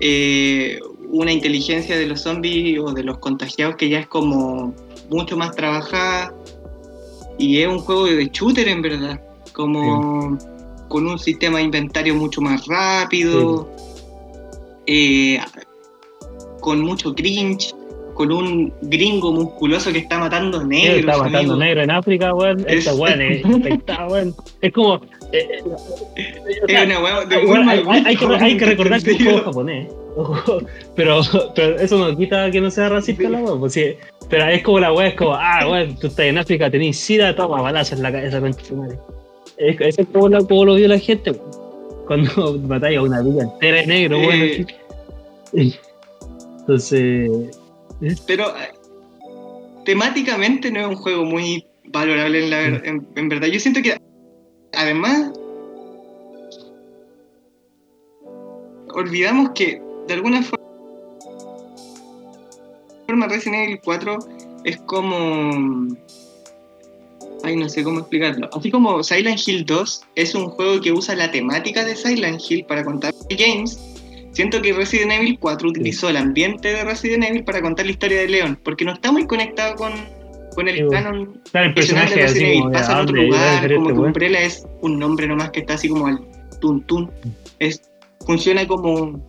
eh, 0.00 0.78
una 1.08 1.32
inteligencia 1.32 1.98
de 1.98 2.06
los 2.06 2.22
zombies 2.22 2.78
o 2.78 2.92
de 2.92 3.02
los 3.02 3.18
contagiados 3.18 3.76
que 3.76 3.88
ya 3.88 3.98
es 4.00 4.06
como 4.06 4.74
mucho 5.10 5.36
más 5.36 5.54
trabajada, 5.56 6.34
y 7.38 7.58
es 7.58 7.68
un 7.68 7.78
juego 7.78 8.06
de 8.06 8.26
shooter 8.32 8.68
en 8.68 8.82
verdad, 8.82 9.20
como 9.52 10.38
con 10.88 11.06
un 11.06 11.18
sistema 11.18 11.58
de 11.58 11.64
inventario 11.64 12.14
mucho 12.14 12.40
más 12.40 12.66
rápido, 12.66 13.68
eh, 14.86 15.38
con 16.60 16.80
mucho 16.80 17.14
cringe, 17.14 17.74
con 18.20 18.30
un 18.32 18.70
gringo 18.82 19.32
musculoso 19.32 19.90
que 19.90 20.00
está 20.00 20.18
matando 20.18 20.62
negros. 20.62 20.98
está 20.98 21.16
matando 21.16 21.38
amigo. 21.38 21.56
negro 21.56 21.82
en 21.84 21.90
África, 21.90 22.34
weón. 22.34 22.60
Es- 22.68 22.86
Esta 22.86 22.94
weón 22.94 23.20
es 23.22 23.42
weón. 24.10 24.34
Es 24.60 24.72
como. 24.74 24.96
eh, 25.32 25.48
eh, 26.16 26.34
Es 26.68 26.76
hay, 26.76 28.16
que, 28.16 28.26
gusto, 28.26 28.44
hay 28.44 28.56
que 28.58 28.64
recordar 28.66 29.02
que 29.02 29.10
es 29.12 29.20
un 29.20 29.26
¿en 29.26 29.32
juego 29.32 29.44
japonés. 29.46 29.88
Pero, 30.96 31.20
pero 31.54 31.76
eso 31.80 31.96
no 31.98 32.14
quita 32.16 32.50
que 32.50 32.60
no 32.60 32.70
sea 32.70 32.90
racista 32.90 33.26
la 33.30 33.38
weón. 33.38 33.58
Pues 33.60 33.72
sí, 33.72 33.84
pero 34.28 34.46
es 34.48 34.62
como 34.62 34.80
la 34.80 34.92
weá, 34.92 35.08
es 35.08 35.14
como, 35.14 35.32
ah, 35.34 35.66
weón, 35.66 35.96
tú 35.98 36.08
estás 36.08 36.26
en 36.26 36.36
África, 36.36 36.70
tenés 36.70 36.98
sida, 36.98 37.34
toma 37.34 37.62
balazos 37.62 37.96
en 37.96 38.02
la 38.02 38.12
cabeza. 38.12 38.42
Es, 39.56 39.80
es 39.98 40.06
como, 40.12 40.28
la- 40.28 40.40
como 40.44 40.66
lo 40.66 40.74
vio 40.74 40.88
la 40.88 40.98
gente, 40.98 41.30
weón. 41.30 41.50
Cuando 42.06 42.58
batalla 42.68 43.00
una 43.00 43.22
villa 43.22 43.44
entera 43.44 43.78
de 43.78 43.86
negro, 43.86 44.18
weón. 44.18 44.66
Eh. 45.54 45.72
Entonces. 46.60 47.59
Pero 48.26 48.56
eh, 48.56 48.72
temáticamente 49.84 50.70
no 50.70 50.80
es 50.80 50.86
un 50.86 50.96
juego 50.96 51.24
muy 51.24 51.66
valorable 51.84 52.44
en, 52.44 52.50
la 52.50 52.58
ver- 52.58 52.82
en, 52.86 53.06
en 53.16 53.28
verdad. 53.28 53.48
Yo 53.48 53.60
siento 53.60 53.82
que 53.82 53.96
además 54.72 55.32
olvidamos 58.94 59.50
que 59.54 59.80
de 60.08 60.14
alguna 60.14 60.42
for- 60.42 60.60
forma 63.06 63.26
Resident 63.28 63.64
Evil 63.68 63.80
4 63.84 64.18
es 64.64 64.76
como... 64.82 65.88
Ay, 67.42 67.56
no 67.56 67.68
sé 67.70 67.82
cómo 67.82 68.00
explicarlo. 68.00 68.50
Así 68.52 68.70
como 68.70 69.02
Silent 69.02 69.40
Hill 69.46 69.64
2 69.64 70.02
es 70.14 70.34
un 70.34 70.50
juego 70.50 70.78
que 70.80 70.92
usa 70.92 71.14
la 71.16 71.30
temática 71.30 71.84
de 71.84 71.96
Silent 71.96 72.40
Hill 72.46 72.66
para 72.66 72.84
contar 72.84 73.14
games, 73.30 73.78
siento 74.32 74.60
que 74.62 74.72
Resident 74.72 75.12
Evil 75.12 75.38
4 75.40 75.68
utilizó 75.68 76.08
el 76.08 76.16
ambiente 76.16 76.68
de 76.68 76.84
Resident 76.84 77.24
Evil 77.24 77.44
para 77.44 77.60
contar 77.60 77.86
la 77.86 77.92
historia 77.92 78.20
de 78.20 78.28
Leon, 78.28 78.58
porque 78.62 78.84
no 78.84 78.92
está 78.92 79.12
muy 79.12 79.26
conectado 79.26 79.74
con, 79.76 79.92
con 80.54 80.68
el 80.68 80.76
Sí, 80.76 80.82
bueno. 80.82 81.04
canon 81.04 81.40
Claro, 81.50 81.66
el 81.68 81.74
personaje 81.74 82.14
de 82.14 82.22
Resident 82.22 82.50
Evil. 82.52 82.70
Pasa 82.72 82.92
en 82.92 82.98
otro 82.98 83.16
lugar, 83.16 83.74
como 83.74 83.86
que 83.86 83.92
weón. 83.92 84.06
Umbrella 84.06 84.40
es 84.40 84.66
un 84.82 84.98
nombre 84.98 85.26
nomás 85.26 85.50
que 85.50 85.60
está 85.60 85.74
así 85.74 85.88
como 85.88 86.06
al 86.06 86.20
tun 86.60 86.82
tun. 86.86 87.10
Es, 87.58 87.82
funciona 88.26 88.66
como, 88.66 89.20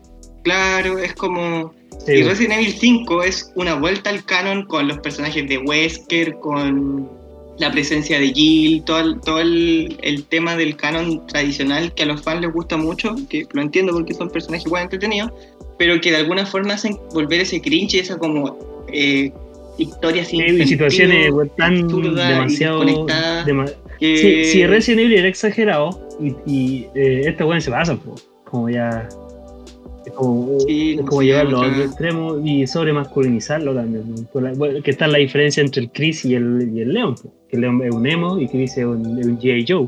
claro, 0.43 0.97
es 0.99 1.13
como 1.13 1.73
Sí, 2.05 2.13
y 2.13 2.15
weón. 2.17 2.29
Resident 2.29 2.53
Evil 2.53 2.73
5 2.73 3.23
es 3.23 3.51
una 3.55 3.75
vuelta 3.75 4.09
al 4.09 4.23
canon 4.25 4.65
con 4.65 4.87
los 4.87 4.99
personajes 4.99 5.47
de 5.47 5.57
Wesker, 5.59 6.35
con 6.39 7.09
la 7.59 7.71
presencia 7.71 8.19
de 8.19 8.33
Jill, 8.33 8.83
todo, 8.83 8.99
el, 8.99 9.19
todo 9.21 9.39
el, 9.39 9.97
el 10.01 10.23
tema 10.25 10.55
del 10.55 10.75
canon 10.75 11.25
tradicional 11.27 11.93
que 11.93 12.03
a 12.03 12.05
los 12.07 12.21
fans 12.23 12.41
les 12.41 12.51
gusta 12.51 12.77
mucho, 12.77 13.15
que 13.29 13.45
lo 13.53 13.61
entiendo 13.61 13.93
porque 13.93 14.13
son 14.13 14.29
personajes 14.29 14.65
igual 14.65 14.83
entretenidos, 14.83 15.31
pero 15.77 15.99
que 16.01 16.11
de 16.11 16.17
alguna 16.17 16.45
forma 16.45 16.73
hacen 16.73 16.97
volver 17.13 17.41
ese 17.41 17.61
cringe, 17.61 17.95
esa 17.99 18.17
como 18.17 18.57
eh, 18.91 19.31
historia 19.77 20.23
sin 20.25 20.39
Sí, 20.41 20.45
sentido, 20.47 20.67
situaciones 20.67 21.31
tan 21.57 21.87
demasiado. 21.87 22.83
dema- 23.45 23.71
que- 23.99 24.17
Si, 24.17 24.45
si 24.45 24.65
Resident 24.67 25.01
Evil 25.01 25.19
era 25.19 25.27
exagerado 25.27 25.89
y, 26.19 26.29
y 26.51 26.87
eh, 26.95 27.21
este 27.27 27.43
weón 27.43 27.61
se 27.61 27.69
pasa, 27.71 27.95
po, 27.95 28.15
como 28.45 28.69
ya. 28.69 29.07
Es 30.05 30.13
como, 30.13 30.59
Sí, 30.61 30.91
es 30.91 30.97
no 30.97 31.05
como 31.05 31.21
sé, 31.21 31.27
llevarlo 31.27 31.61
a 31.61 31.67
otro 31.67 31.83
extremo 31.83 32.39
y 32.43 32.65
sobre 32.67 32.91
masculinizarlo 32.93 33.75
también. 33.75 34.27
La- 34.33 34.53
bueno, 34.53 34.81
que 34.81 34.91
está 34.91 35.07
la 35.07 35.19
diferencia 35.19 35.61
entre 35.61 35.83
el 35.83 35.91
Chris 35.91 36.25
y 36.25 36.33
el, 36.35 36.71
y 36.75 36.81
el 36.81 36.93
Leon. 36.93 37.15
po, 37.15 37.31
Que 37.49 37.57
Leon 37.57 37.83
es 37.83 37.91
un 37.93 38.07
emo 38.07 38.39
y 38.39 38.47
Chris 38.47 38.77
es 38.77 38.85
un, 38.85 39.05
un 39.05 39.39
G.I. 39.39 39.65
Joe. 39.67 39.87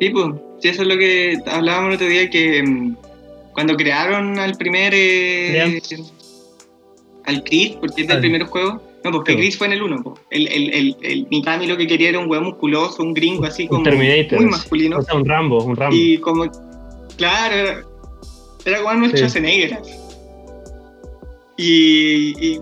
Sí, 0.00 0.10
pues, 0.10 0.26
sí, 0.60 0.68
eso 0.68 0.82
es 0.82 0.88
lo 0.88 0.96
que 0.98 1.38
hablábamos 1.46 1.90
el 1.90 1.94
otro 1.96 2.06
día, 2.08 2.28
que 2.30 2.62
mm, 2.62 2.96
cuando 3.52 3.76
crearon 3.76 4.38
al 4.38 4.54
primer... 4.56 4.92
eh, 4.94 5.80
al 7.26 7.42
Chris, 7.44 7.70
porque 7.80 8.02
es 8.02 8.08
del 8.08 8.20
primer 8.20 8.44
juego. 8.44 8.82
No, 9.04 9.10
porque. 9.12 9.36
Chris 9.36 9.56
fue 9.56 9.66
en 9.68 9.74
el 9.74 9.82
1. 9.82 10.14
El, 10.30 10.48
el, 10.48 10.74
el, 10.74 10.96
el 11.02 11.26
Mikami 11.30 11.66
lo 11.66 11.76
que 11.76 11.86
quería 11.86 12.08
era 12.10 12.18
un 12.18 12.30
huevo 12.30 12.44
musculoso, 12.44 13.02
un 13.02 13.12
gringo 13.14 13.44
así 13.44 13.62
Un 13.64 13.68
como 13.68 13.82
Terminator. 13.84 14.40
muy 14.40 14.50
masculino. 14.50 14.98
O 14.98 15.02
sea, 15.02 15.14
un 15.14 15.24
Rambo, 15.26 15.62
un 15.64 15.76
Rambo. 15.76 15.94
Y 15.96 16.18
como, 16.18 16.44
claro, 17.16 17.54
era, 17.54 17.84
era 18.64 18.78
como 18.78 18.90
Arnold 18.90 19.12
Sí. 19.12 19.18
Schwarzenegger. 19.18 19.82
Y, 21.56 22.34
y, 22.44 22.60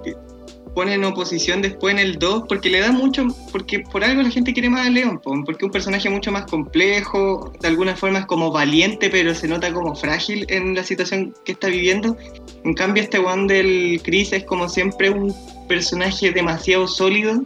pone 0.74 0.94
en 0.94 1.05
oposición 1.05 1.62
después 1.62 1.92
en 1.92 1.98
el 1.98 2.18
2 2.18 2.44
porque 2.48 2.70
le 2.70 2.80
da 2.80 2.92
mucho, 2.92 3.26
porque 3.50 3.80
por 3.80 4.05
algo 4.05 4.22
la 4.22 4.30
gente 4.30 4.53
quiere 4.53 4.70
más 4.70 4.86
a 4.86 4.90
Leon, 4.90 5.18
po, 5.18 5.32
porque 5.44 5.64
es 5.64 5.66
un 5.66 5.70
personaje 5.70 6.09
mucho 6.09 6.32
más 6.32 6.46
complejo, 6.46 7.53
de 7.61 7.68
alguna 7.68 7.94
forma 7.94 8.20
es 8.20 8.26
como 8.26 8.50
valiente, 8.50 9.11
pero 9.11 9.34
se 9.34 9.48
nota 9.48 9.72
como 9.72 9.94
frágil 9.94 10.46
en 10.48 10.74
la 10.74 10.82
situación 10.82 11.34
que 11.44 11.53
está 11.53 11.68
viviendo. 11.68 12.16
En 12.64 12.74
cambio, 12.74 13.03
este 13.03 13.18
one 13.18 13.53
del 13.53 14.00
Chris 14.03 14.32
es 14.32 14.44
como 14.44 14.68
siempre 14.68 15.11
un 15.11 15.34
personaje 15.68 16.32
demasiado 16.32 16.86
sólido, 16.88 17.44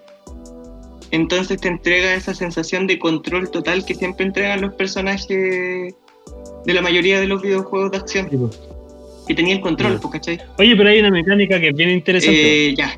entonces 1.11 1.61
te 1.61 1.69
entrega 1.69 2.15
esa 2.15 2.35
sensación 2.35 2.87
de 2.87 2.99
control 2.99 3.51
total 3.51 3.85
que 3.85 3.95
siempre 3.95 4.27
entregan 4.27 4.61
los 4.61 4.75
personajes 4.75 5.95
de 6.67 6.75
la 6.75 6.83
mayoría 6.83 7.21
de 7.21 7.27
los 7.27 7.41
videojuegos 7.41 7.91
de 7.93 7.97
acción. 7.99 8.29
Tipo, 8.29 8.51
Que 9.27 9.35
tenía 9.35 9.55
el 9.57 9.61
control, 9.61 9.95
Sí. 9.95 9.99
po, 10.03 10.11
¿cachai? 10.11 10.39
Oye, 10.59 10.77
pero 10.77 10.89
hay 10.89 11.01
una 11.01 11.11
mecánica 11.11 11.59
que 11.61 11.69
es 11.69 11.75
bien 11.75 11.91
interesante. 11.91 12.69
Eh, 12.69 12.75
ya, 12.77 12.97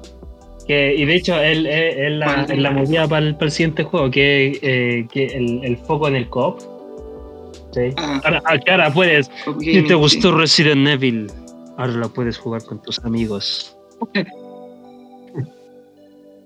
que, 0.66 0.94
y 0.94 1.04
de 1.06 1.14
hecho, 1.14 1.40
es, 1.40 1.58
es- 1.58 1.66
es 1.96 2.10
la, 2.12 2.26
¿Cuál? 2.26 2.50
es 2.52 2.58
la 2.58 2.70
movida 2.70 3.08
para 3.08 3.24
el, 3.26 3.34
para 3.34 3.46
el 3.46 3.50
siguiente 3.52 3.84
juego, 3.84 4.10
que, 4.10 4.58
eh, 4.60 5.06
que 5.10 5.24
el, 5.26 5.64
el 5.64 5.76
foco 5.78 6.06
en 6.08 6.16
el 6.16 6.28
co-op. 6.28 6.60
¿sí? 7.72 7.80
Ah, 7.96 8.20
Ahora, 8.24 8.42
ah, 8.44 8.58
ahora 8.70 8.92
puedes. 8.92 9.30
Cop 9.44 9.58
Si 9.60 9.80
te 9.82 9.88
sí. 9.88 9.94
gustó 9.94 10.36
Resident 10.36 10.86
Evil, 10.86 11.28
ahora 11.78 11.92
lo 11.94 12.12
puedes 12.12 12.36
jugar 12.36 12.62
con 12.64 12.82
tus 12.82 12.98
amigos. 13.04 13.74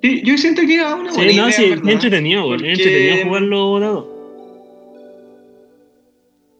Sí, 0.02 0.20
yo 0.24 0.36
siento 0.36 0.62
que 0.62 0.74
era 0.74 0.94
una 0.96 1.12
buena 1.12 1.30
Sí, 1.32 1.36
no, 1.38 1.50
sí, 1.52 1.64
entretenido, 1.90 2.46
güey, 2.46 2.70
entretenido 2.70 3.24
jugarlo 3.26 3.80
dado. 3.80 4.11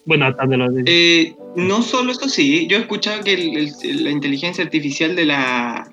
Bueno, 0.05 0.27
hasta 0.27 0.47
de 0.47 0.57
los. 0.57 0.73
Eh, 0.87 1.35
no 1.57 1.83
solo 1.83 2.13
eso 2.13 2.29
sí, 2.29 2.67
yo 2.67 2.77
he 2.79 2.81
escuchado 2.81 3.23
que 3.23 3.35
el- 3.35 3.57
el- 3.83 4.05
la 4.05 4.11
inteligencia 4.11 4.65
artificial 4.65 5.15
de 5.15 5.27
la 5.27 5.89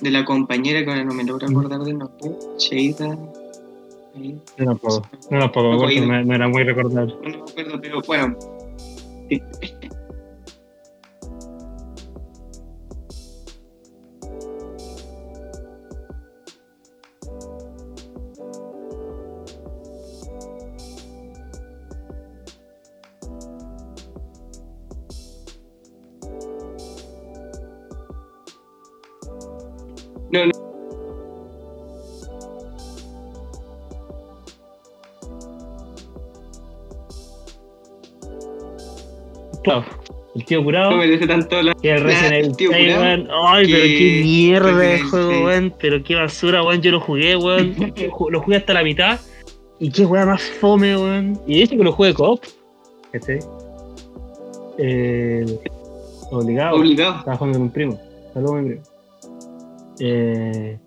de 0.00 0.10
la 0.10 0.24
compañera 0.24 0.84
que 0.84 0.90
ahora 0.90 1.04
no 1.04 1.14
me 1.14 1.22
logro 1.24 1.46
acordar 1.48 1.80
del 1.82 1.98
nombre, 1.98 2.30
Sheida, 2.58 3.06
no 3.06 4.64
la 4.64 4.74
puedo, 4.74 5.02
no 5.30 5.38
la 5.38 5.52
puedo, 5.52 5.72
No 5.74 5.86
no, 6.06 6.24
no 6.24 6.34
era 6.34 6.48
muy 6.48 6.64
recordable. 6.64 7.14
no 7.22 7.28
me 7.30 7.36
acuerdo, 7.50 7.80
pero 7.80 8.02
bueno. 8.02 8.36
No, 30.32 30.46
no. 30.46 30.52
Claro, 39.62 39.84
el 40.34 40.44
tío 40.44 40.64
curado. 40.64 40.90
No 40.92 40.96
merece 40.96 41.26
tanto 41.26 41.62
la. 41.62 41.74
Que 41.74 41.92
el 41.92 42.00
Resident 42.04 42.32
Evil 42.32 42.56
tío, 42.56 42.70
6, 42.72 42.94
curado, 42.94 43.02
weón. 43.02 43.28
Ay, 43.46 43.66
pero 43.72 43.84
qué 43.84 44.20
mierda 44.22 44.76
de 44.76 45.00
juego, 45.00 45.30
6. 45.30 45.44
weón. 45.44 45.74
Pero 45.78 46.02
qué 46.02 46.14
basura, 46.14 46.62
weón. 46.62 46.80
Yo 46.82 46.90
lo 46.90 47.00
jugué, 47.00 47.36
weón. 47.36 47.76
Lo 48.30 48.40
jugué 48.40 48.56
hasta 48.56 48.72
la 48.74 48.82
mitad. 48.82 49.20
Y 49.78 49.90
qué 49.90 50.06
weón 50.06 50.28
más 50.28 50.42
fome, 50.42 50.96
weón. 50.96 51.40
Y 51.46 51.62
hecho 51.62 51.76
que 51.76 51.84
lo 51.84 51.92
jugué 51.92 52.14
co-op. 52.14 52.42
Este. 53.12 53.40
Eh, 54.78 55.44
obligado. 56.30 56.76
Obligado. 56.76 57.18
Estaba 57.18 57.36
jugando 57.36 57.58
con 57.58 57.66
un 57.66 57.72
primo. 57.72 58.00
Saludos, 58.32 58.62
mi 58.62 58.68
primo. 58.70 58.91
Eh, 60.04 60.78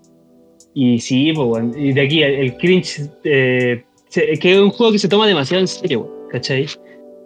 y 0.73 0.99
sí, 0.99 1.31
pues, 1.33 1.47
weón. 1.47 1.73
Y 1.77 1.93
de 1.93 2.01
aquí, 2.01 2.21
el, 2.21 2.57
cringe. 2.57 3.01
Eh, 3.23 3.83
que 4.11 4.53
es 4.53 4.59
un 4.59 4.69
juego 4.71 4.91
que 4.91 4.99
se 4.99 5.07
toma 5.07 5.25
demasiado 5.27 5.61
en 5.61 5.67
serio. 5.67 6.11
¿Cachai? 6.31 6.67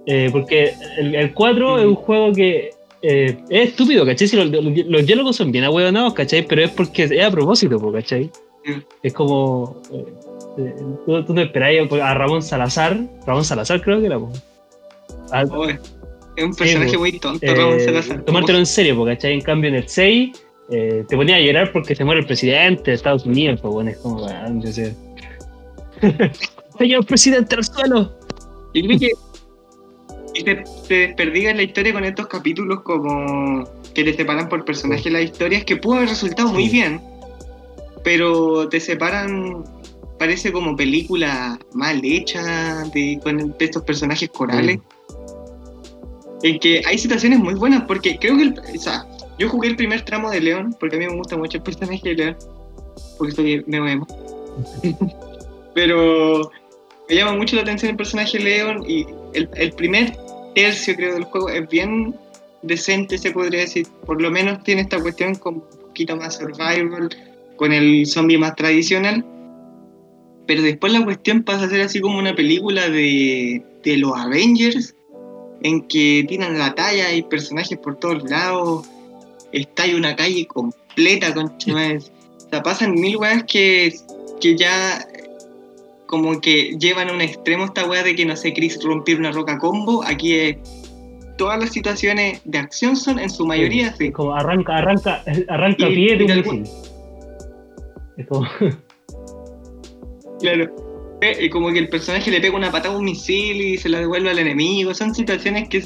Eh, 0.06 0.30
porque 0.32 0.72
el, 0.98 1.16
el 1.16 1.34
4 1.34 1.80
es 1.80 1.86
un 1.86 1.96
juego 1.96 2.32
que 2.34 2.70
eh, 3.02 3.38
es 3.50 3.70
estúpido, 3.70 4.06
¿cachai? 4.06 4.28
Si 4.28 4.36
los, 4.38 4.50
los- 4.50 4.86
los 4.88 5.06
diálogos 5.06 5.36
son 5.36 5.52
bien 5.52 5.64
ahueonados, 5.64 6.14
¿cachai? 6.14 6.46
Pero 6.48 6.64
es 6.64 6.70
porque 6.72 7.04
es 7.04 7.24
a 7.24 7.32
propósito, 7.32 7.80
po, 7.80 7.92
¿cachai? 7.92 8.30
Sí. 8.66 8.74
Es 9.04 9.14
como. 9.14 9.82
eh, 9.92 10.06
eh, 10.60 10.74
tú, 11.06 11.24
tú 11.26 11.34
no 11.34 11.42
esperáis 11.42 11.90
a 11.92 12.14
Ramón 12.14 12.44
Salazar, 12.44 13.00
Ramón 13.26 13.46
Salazar 13.46 13.82
creo 13.82 14.00
que 14.00 14.06
era, 14.08 14.20
po. 14.20 14.32
A- 15.32 15.44
Oh, 15.46 15.66
es 15.68 16.44
un 16.44 16.54
personaje 16.56 16.90
Sí, 16.92 16.98
muy 16.98 17.20
tonto, 17.20 17.46
eh, 17.46 17.54
Ramón 17.56 17.80
Salazar. 17.80 18.24
tomártelo 18.26 18.60
en 18.60 18.66
serio, 18.66 19.04
¿cachai? 19.06 19.34
En 19.34 19.42
cambio 19.42 19.70
en 19.70 19.76
el 19.76 19.88
6 19.88 20.32
eh, 20.72 21.04
te 21.08 21.16
ponía 21.16 21.36
a 21.38 21.40
llorar 21.40 21.72
porque 21.72 21.96
se 21.96 22.04
muere 22.06 22.22
el 22.22 22.28
presidente 22.28 22.92
de 22.92 22.96
Estados 22.96 23.26
Unidos, 23.26 23.60
pues 23.62 23.74
bueno, 23.74 23.90
es 23.92 23.98
como, 23.98 24.24
weón, 24.26 24.62
yo 24.62 24.72
sé. 24.72 24.96
Señor 26.78 27.06
presidente 27.06 27.56
al 27.56 27.64
suelo. 27.64 28.18
Yo 28.74 28.84
creo 28.86 29.00
que 29.00 29.12
y 30.36 30.42
se 30.42 30.94
desperdiga 30.94 31.52
en 31.52 31.58
la 31.58 31.64
historia 31.64 31.92
con 31.92 32.04
estos 32.06 32.28
capítulos 32.28 32.82
como 32.84 33.64
que 33.94 34.04
te 34.04 34.14
separan 34.14 34.48
por 34.48 34.64
personaje 34.64 35.10
las 35.10 35.24
historias, 35.24 35.66
que 35.66 35.76
pudo 35.76 35.96
haber 35.98 36.10
resultado 36.10 36.50
muy 36.54 36.66
Sí. 36.68 36.72
bien, 36.72 37.02
pero 38.04 38.70
te 38.70 38.80
separan, 38.80 39.64
parece 40.20 40.52
como 40.52 40.76
película 40.76 41.58
mal 41.74 42.00
hecha 42.04 42.84
de, 42.94 43.20
con 43.24 43.38
de 43.58 43.66
estos 43.66 43.82
personajes 43.84 44.30
corales. 44.30 44.80
En 46.44 46.60
que 46.60 46.82
hay 46.86 46.98
situaciones 46.98 47.40
muy 47.40 47.56
buenas, 47.56 47.84
porque 47.84 48.18
creo 48.18 48.38
que, 48.38 48.44
el- 48.44 48.60
o 48.60 48.80
sea, 48.80 49.06
yo 49.40 49.48
jugué 49.50 49.70
el 49.70 49.78
primer 49.78 50.02
tramo 50.02 50.30
de 50.30 50.42
León, 50.42 50.76
porque 50.80 50.98
a 50.98 51.00
mí 51.00 51.08
me 51.08 51.16
gusta 51.16 51.38
mucho 51.38 51.58
el 51.58 51.64
personaje 51.64 52.02
de 52.04 52.16
León, 52.16 52.38
porque 53.18 53.34
soy 53.34 53.64
neo 53.66 53.88
emo. 53.88 54.06
Pero 55.74 56.52
me 57.08 57.16
llama 57.16 57.34
mucho 57.34 57.56
la 57.56 57.62
atención 57.62 57.92
el 57.92 57.98
personaje 57.98 58.38
de 58.38 58.44
Leon 58.44 58.84
y 58.88 59.06
el, 59.34 59.50
el 59.56 59.72
primer 59.72 60.16
tercio 60.54 60.96
creo 60.96 61.14
del 61.14 61.24
juego 61.24 61.50
es 61.50 61.68
bien 61.70 62.16
decente 62.62 63.18
se 63.18 63.32
podría 63.32 63.62
decir 63.62 63.88
por 64.06 64.22
lo 64.22 64.30
menos 64.30 64.64
tiene 64.64 64.82
esta 64.82 65.02
cuestión 65.02 65.36
como 65.36 65.58
un 65.60 65.88
poquito 65.88 66.18
más 66.18 66.36
survival 66.38 67.10
con 67.56 67.72
el 67.72 68.06
zombie 68.06 68.38
más 68.38 68.56
tradicional 68.56 69.26
pero 70.46 70.62
después 70.62 70.92
la 70.92 71.04
cuestión 71.06 71.44
pasa 71.44 71.66
a 71.66 71.70
ser 71.70 71.82
así 71.82 72.02
como 72.02 72.18
una 72.18 72.36
película 72.36 72.90
de, 72.90 73.64
de 73.84 73.98
los 73.98 74.18
Avengers 74.18 74.96
en 75.62 75.88
que 75.88 76.26
tiran 76.28 76.58
la 76.58 76.76
talla 76.76 77.08
hay 77.08 77.22
personajes 77.24 77.78
por 77.78 77.98
todos 77.98 78.30
lados 78.30 78.88
está 79.52 79.84
ahí 79.84 79.94
una 79.96 80.16
calle 80.16 80.46
completa 80.48 81.34
con 81.34 81.46
o 81.48 82.00
sea 82.50 82.64
pasan 82.64 82.94
mil 82.94 83.18
weas 83.18 83.44
que, 83.44 83.94
que 84.42 84.58
ya 84.58 85.06
como 86.10 86.42
que 86.42 86.76
llevan 86.80 87.10
a 87.10 87.14
un 87.14 87.22
extremo 87.22 87.66
esta 87.66 87.86
weá 87.88 88.02
de 88.02 88.16
que 88.16 88.26
no 88.26 88.36
sé, 88.36 88.52
Chris 88.52 88.84
romper 88.84 89.20
una 89.20 89.32
roca 89.32 89.60
combo. 89.60 90.04
Aquí 90.04 90.34
es. 90.36 90.58
Todas 91.38 91.60
las 91.60 91.70
situaciones 91.72 92.42
de 92.46 92.58
acción 92.58 92.98
son 92.98 93.20
en 93.20 93.30
su 93.30 93.46
mayoría 93.46 93.90
así. 93.90 94.08
Es 94.08 94.12
como 94.14 94.34
arranca, 94.34 94.78
arranca, 94.78 95.24
arranca 95.48 95.88
Y- 95.88 95.96
pie 95.96 96.18
de 96.18 96.26
un 96.26 96.36
misil. 96.38 96.64
Es 98.18 98.28
como. 98.28 98.48
Claro. 100.40 100.74
Eh, 101.22 101.50
como 101.50 101.70
que 101.72 101.80
el 101.80 101.90
personaje 101.90 102.32
le 102.32 102.40
pega 102.40 102.56
una 102.56 102.72
patada 102.72 102.96
a 102.96 102.98
un 102.98 103.04
misil 103.04 103.62
y 103.62 103.78
se 103.78 103.90
la 103.90 104.00
devuelve 104.00 104.30
al 104.30 104.40
enemigo. 104.40 104.94
Son 104.94 105.14
situaciones 105.14 105.70
que. 105.70 105.84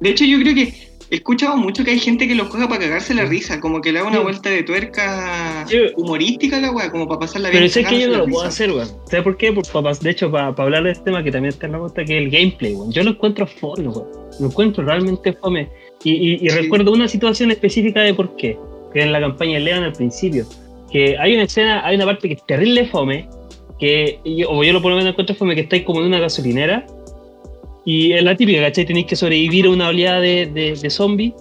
De 0.00 0.10
hecho, 0.10 0.24
yo 0.24 0.38
creo 0.40 0.54
que 0.54 0.72
he 1.10 1.16
escuchado 1.16 1.56
mucho 1.56 1.84
que 1.84 1.92
hay 1.92 1.98
gente 1.98 2.26
que 2.28 2.34
lo 2.34 2.46
juega 2.46 2.68
para 2.68 2.80
cagarse 2.82 3.14
la 3.14 3.24
risa. 3.24 3.60
Como 3.60 3.80
que 3.80 3.92
le 3.92 4.00
da 4.00 4.06
una 4.06 4.18
Sí. 4.18 4.22
vuelta 4.22 4.50
de 4.50 4.62
tuerca 4.62 5.64
Sí. 5.68 5.78
humorística 5.96 6.56
a 6.58 6.60
la 6.60 6.70
weá, 6.72 6.90
como 6.90 7.06
para 7.08 7.20
pasarla 7.20 7.50
bien. 7.50 7.62
Pero 7.62 7.72
sé 7.72 7.84
que 7.84 8.00
yo 8.00 8.08
no 8.08 8.18
lo 8.18 8.26
puedo 8.26 8.46
hacer, 8.46 8.70
weón. 8.72 8.88
¿Sabes 9.06 9.22
por 9.24 9.36
qué? 9.36 9.52
Por, 9.52 9.64
de 10.00 10.10
hecho, 10.10 10.30
para 10.30 10.48
hablar 10.48 10.84
de 10.84 10.92
este 10.92 11.04
tema 11.04 11.22
que 11.22 11.30
también 11.30 11.50
está 11.50 11.66
en 11.66 11.72
la 11.72 11.78
nota, 11.78 12.04
que 12.04 12.16
es 12.18 12.22
el 12.24 12.30
gameplay, 12.30 12.74
weón. 12.74 12.92
Yo 12.92 13.02
lo 13.04 13.10
encuentro 13.10 13.46
fome, 13.46 13.88
weón. 13.88 14.06
Lo 14.40 14.46
encuentro 14.46 14.84
realmente 14.84 15.32
fome. 15.34 15.68
Y, 16.04 16.12
y- 16.12 16.34
y 16.46 16.50
Sí. 16.50 16.56
recuerdo 16.56 16.92
una 16.92 17.08
situación 17.08 17.50
específica 17.50 18.02
de 18.02 18.12
por 18.14 18.36
qué. 18.36 18.58
Que 18.92 19.02
en 19.02 19.12
la 19.12 19.20
campaña 19.20 19.54
de 19.54 19.60
Leon 19.60 19.82
al 19.84 19.92
principio. 19.92 20.44
Que 20.90 21.16
hay 21.18 21.34
una 21.34 21.44
escena, 21.44 21.84
hay 21.86 21.96
una 21.96 22.04
parte 22.06 22.28
que 22.28 22.34
es 22.34 22.46
terrible 22.46 22.86
fome. 22.86 23.28
Que 23.78 24.20
yo, 24.24 24.50
o 24.50 24.64
yo 24.64 24.72
lo 24.72 24.80
por 24.80 24.90
lo 24.92 24.96
menos 24.96 25.10
encuentro 25.12 25.34
fome, 25.36 25.54
que 25.54 25.62
estáis 25.62 25.82
como 25.84 26.00
en 26.00 26.06
una 26.06 26.18
gasolinera. 26.18 26.86
Y 27.86 28.12
es 28.12 28.22
la 28.22 28.36
típica, 28.36 28.60
¿cachai? 28.60 28.84
Tenéis 28.84 29.06
que 29.06 29.16
sobrevivir 29.16 29.64
a 29.66 29.70
una 29.70 29.88
oleada 29.88 30.20
de, 30.20 30.46
de, 30.52 30.74
de 30.74 30.90
zombies. 30.90 31.32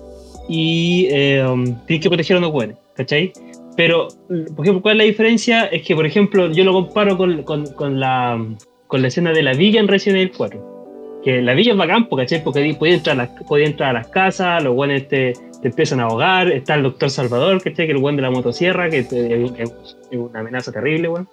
Y 0.47 1.07
eh, 1.09 1.43
um, 1.45 1.65
tenéis 1.85 2.03
que 2.03 2.09
proteger 2.09 2.35
a 2.37 2.39
unos 2.39 2.51
buenos, 2.53 2.77
¿cachai? 2.95 3.33
Pero, 3.75 4.07
por 4.55 4.63
ejemplo, 4.65 4.81
¿cuál 4.81 4.93
es 4.93 4.97
la 4.99 5.03
diferencia? 5.05 5.65
Es 5.65 5.81
que, 5.81 5.95
por 5.95 6.05
ejemplo, 6.05 6.49
yo 6.51 6.63
lo 6.63 6.71
comparo 6.71 7.17
con, 7.17 7.43
con, 7.43 7.65
con 7.73 7.99
la, 7.99 8.39
con 8.87 9.01
la 9.01 9.07
escena 9.09 9.33
de 9.33 9.43
la 9.43 9.53
villa 9.53 9.79
en 9.81 9.87
Resident 9.89 10.19
Evil 10.21 10.31
4. 10.37 10.75
Que 11.23 11.41
la 11.41 11.55
villa 11.55 11.71
es 11.71 11.77
bacán, 11.77 12.07
po, 12.07 12.15
¿cachai? 12.15 12.43
Porque 12.43 12.73
podía 12.77 12.93
entrar, 12.93 13.19
a 13.19 13.23
las, 13.23 13.29
podía 13.47 13.65
entrar 13.65 13.89
a 13.89 13.93
las 13.93 14.07
casas, 14.09 14.63
los 14.63 14.75
buenos 14.75 15.07
te, 15.07 15.33
te 15.61 15.67
empiezan 15.69 15.99
a 15.99 16.03
ahogar, 16.03 16.51
está 16.51 16.75
el 16.75 16.83
doctor 16.83 17.09
Salvador, 17.09 17.61
¿cachai? 17.63 17.87
Que 17.87 17.91
el 17.93 17.97
buen 17.97 18.15
de 18.15 18.21
la 18.21 18.29
motosierra, 18.29 18.87
que 18.91 18.99
es- 18.99 19.11
es 19.11 19.71
una 20.13 20.41
amenaza 20.41 20.71
terrible, 20.71 21.09
weón. 21.09 21.27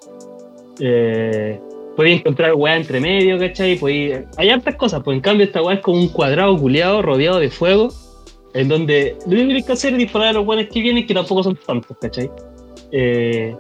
Eh, 0.81 1.61
podía 1.97 2.15
encontrar 2.15 2.55
weá 2.55 2.77
entre 2.77 3.01
medio, 3.01 3.39
¿cachai? 3.39 3.79
Hay 4.37 4.49
hartas 4.51 4.77
cosas, 4.77 5.03
pues 5.05 5.15
en 5.17 5.21
cambio 5.21 5.45
esta 5.47 5.63
weá 5.63 5.77
es 5.77 5.81
como 5.83 5.99
un 5.99 6.09
cuadrado 6.09 6.57
culeado 6.57 7.03
rodeado 7.03 7.39
de 7.39 7.51
fuego, 7.51 7.89
en 8.55 8.69
donde 8.69 9.17
lo 9.27 9.33
único 9.33 9.41
que 9.41 9.47
tienes 9.47 9.65
que 9.67 9.73
hacer 9.73 9.93
es 9.93 9.99
disparar 9.99 10.29
a 10.29 10.33
los 10.35 10.47
weones 10.47 10.69
que 10.71 10.81
vienen, 10.81 11.07
que 11.07 11.15
tampoco 11.15 11.43
son 11.43 11.59
tantos, 11.67 11.97
¿cachai? 12.01 12.31
Eh, 12.93 13.55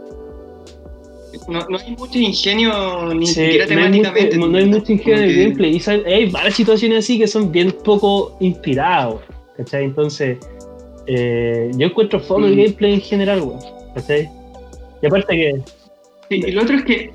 no, 1.48 1.66
no, 1.68 1.78
hay 1.78 1.96
mucho 1.96 2.18
ingenio 2.18 3.12
ni 3.14 3.26
sí, 3.26 3.34
siquiera 3.34 3.64
no 3.66 3.70
hay 3.70 3.76
temáticamente. 3.76 4.36
mucho- 4.38 4.50
no 4.52 4.58
hay 4.58 4.66
mucho 4.66 4.92
ingenio 4.92 5.18
en 5.18 5.24
el 5.24 5.36
gameplay. 5.36 5.76
Y 5.76 5.90
hay 6.10 6.30
varias 6.30 6.54
situaciones 6.54 6.98
así 6.98 7.18
que 7.18 7.26
son 7.26 7.50
bien 7.50 7.74
poco 7.84 8.36
inspiradas, 8.40 9.14
¿cachai? 9.56 9.84
Entonces, 9.84 10.38
eh, 11.06 11.70
yo 11.74 11.86
encuentro 11.86 12.20
el 12.20 12.52
Mm. 12.52 12.56
gameplay 12.56 12.94
en 12.94 13.00
general, 13.00 13.40
weón, 13.40 13.60
¿cachai? 13.94 14.28
Y 15.02 15.06
aparte 15.06 15.34
que. 15.34 15.62
Sí, 16.28 16.42
y 16.46 16.50
lo 16.52 16.62
otro 16.62 16.76
es 16.76 16.84
que 16.84 17.10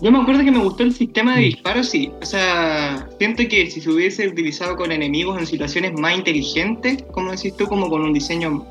yo 0.00 0.12
me 0.12 0.18
acuerdo 0.18 0.44
que 0.44 0.50
me 0.50 0.58
gustó 0.58 0.82
el 0.82 0.92
sistema 0.92 1.36
de 1.36 1.40
Mm. 1.40 1.44
disparos, 1.44 1.88
sí. 1.88 2.10
O 2.20 2.26
sea, 2.26 3.08
siento 3.18 3.42
que 3.48 3.70
si 3.70 3.80
se 3.80 3.90
hubiese 3.90 4.28
utilizado 4.28 4.76
con 4.76 4.92
enemigos 4.92 5.38
en 5.38 5.46
situaciones 5.46 5.92
más 5.98 6.16
inteligentes, 6.16 7.04
como 7.12 7.30
decís 7.32 7.56
tú, 7.56 7.66
como 7.66 7.88
con 7.88 8.02
un 8.02 8.12
diseño 8.12 8.66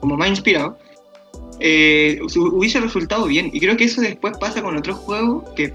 como 0.00 0.16
más 0.16 0.28
inspirado, 0.28 0.78
eh, 1.60 2.18
se 2.28 2.38
hubiese 2.38 2.80
resultado 2.80 3.26
bien. 3.26 3.50
Y 3.52 3.60
creo 3.60 3.76
que 3.76 3.84
eso 3.84 4.00
después 4.00 4.36
pasa 4.38 4.62
con 4.62 4.76
otros 4.76 4.98
juegos, 4.98 5.44
que 5.54 5.72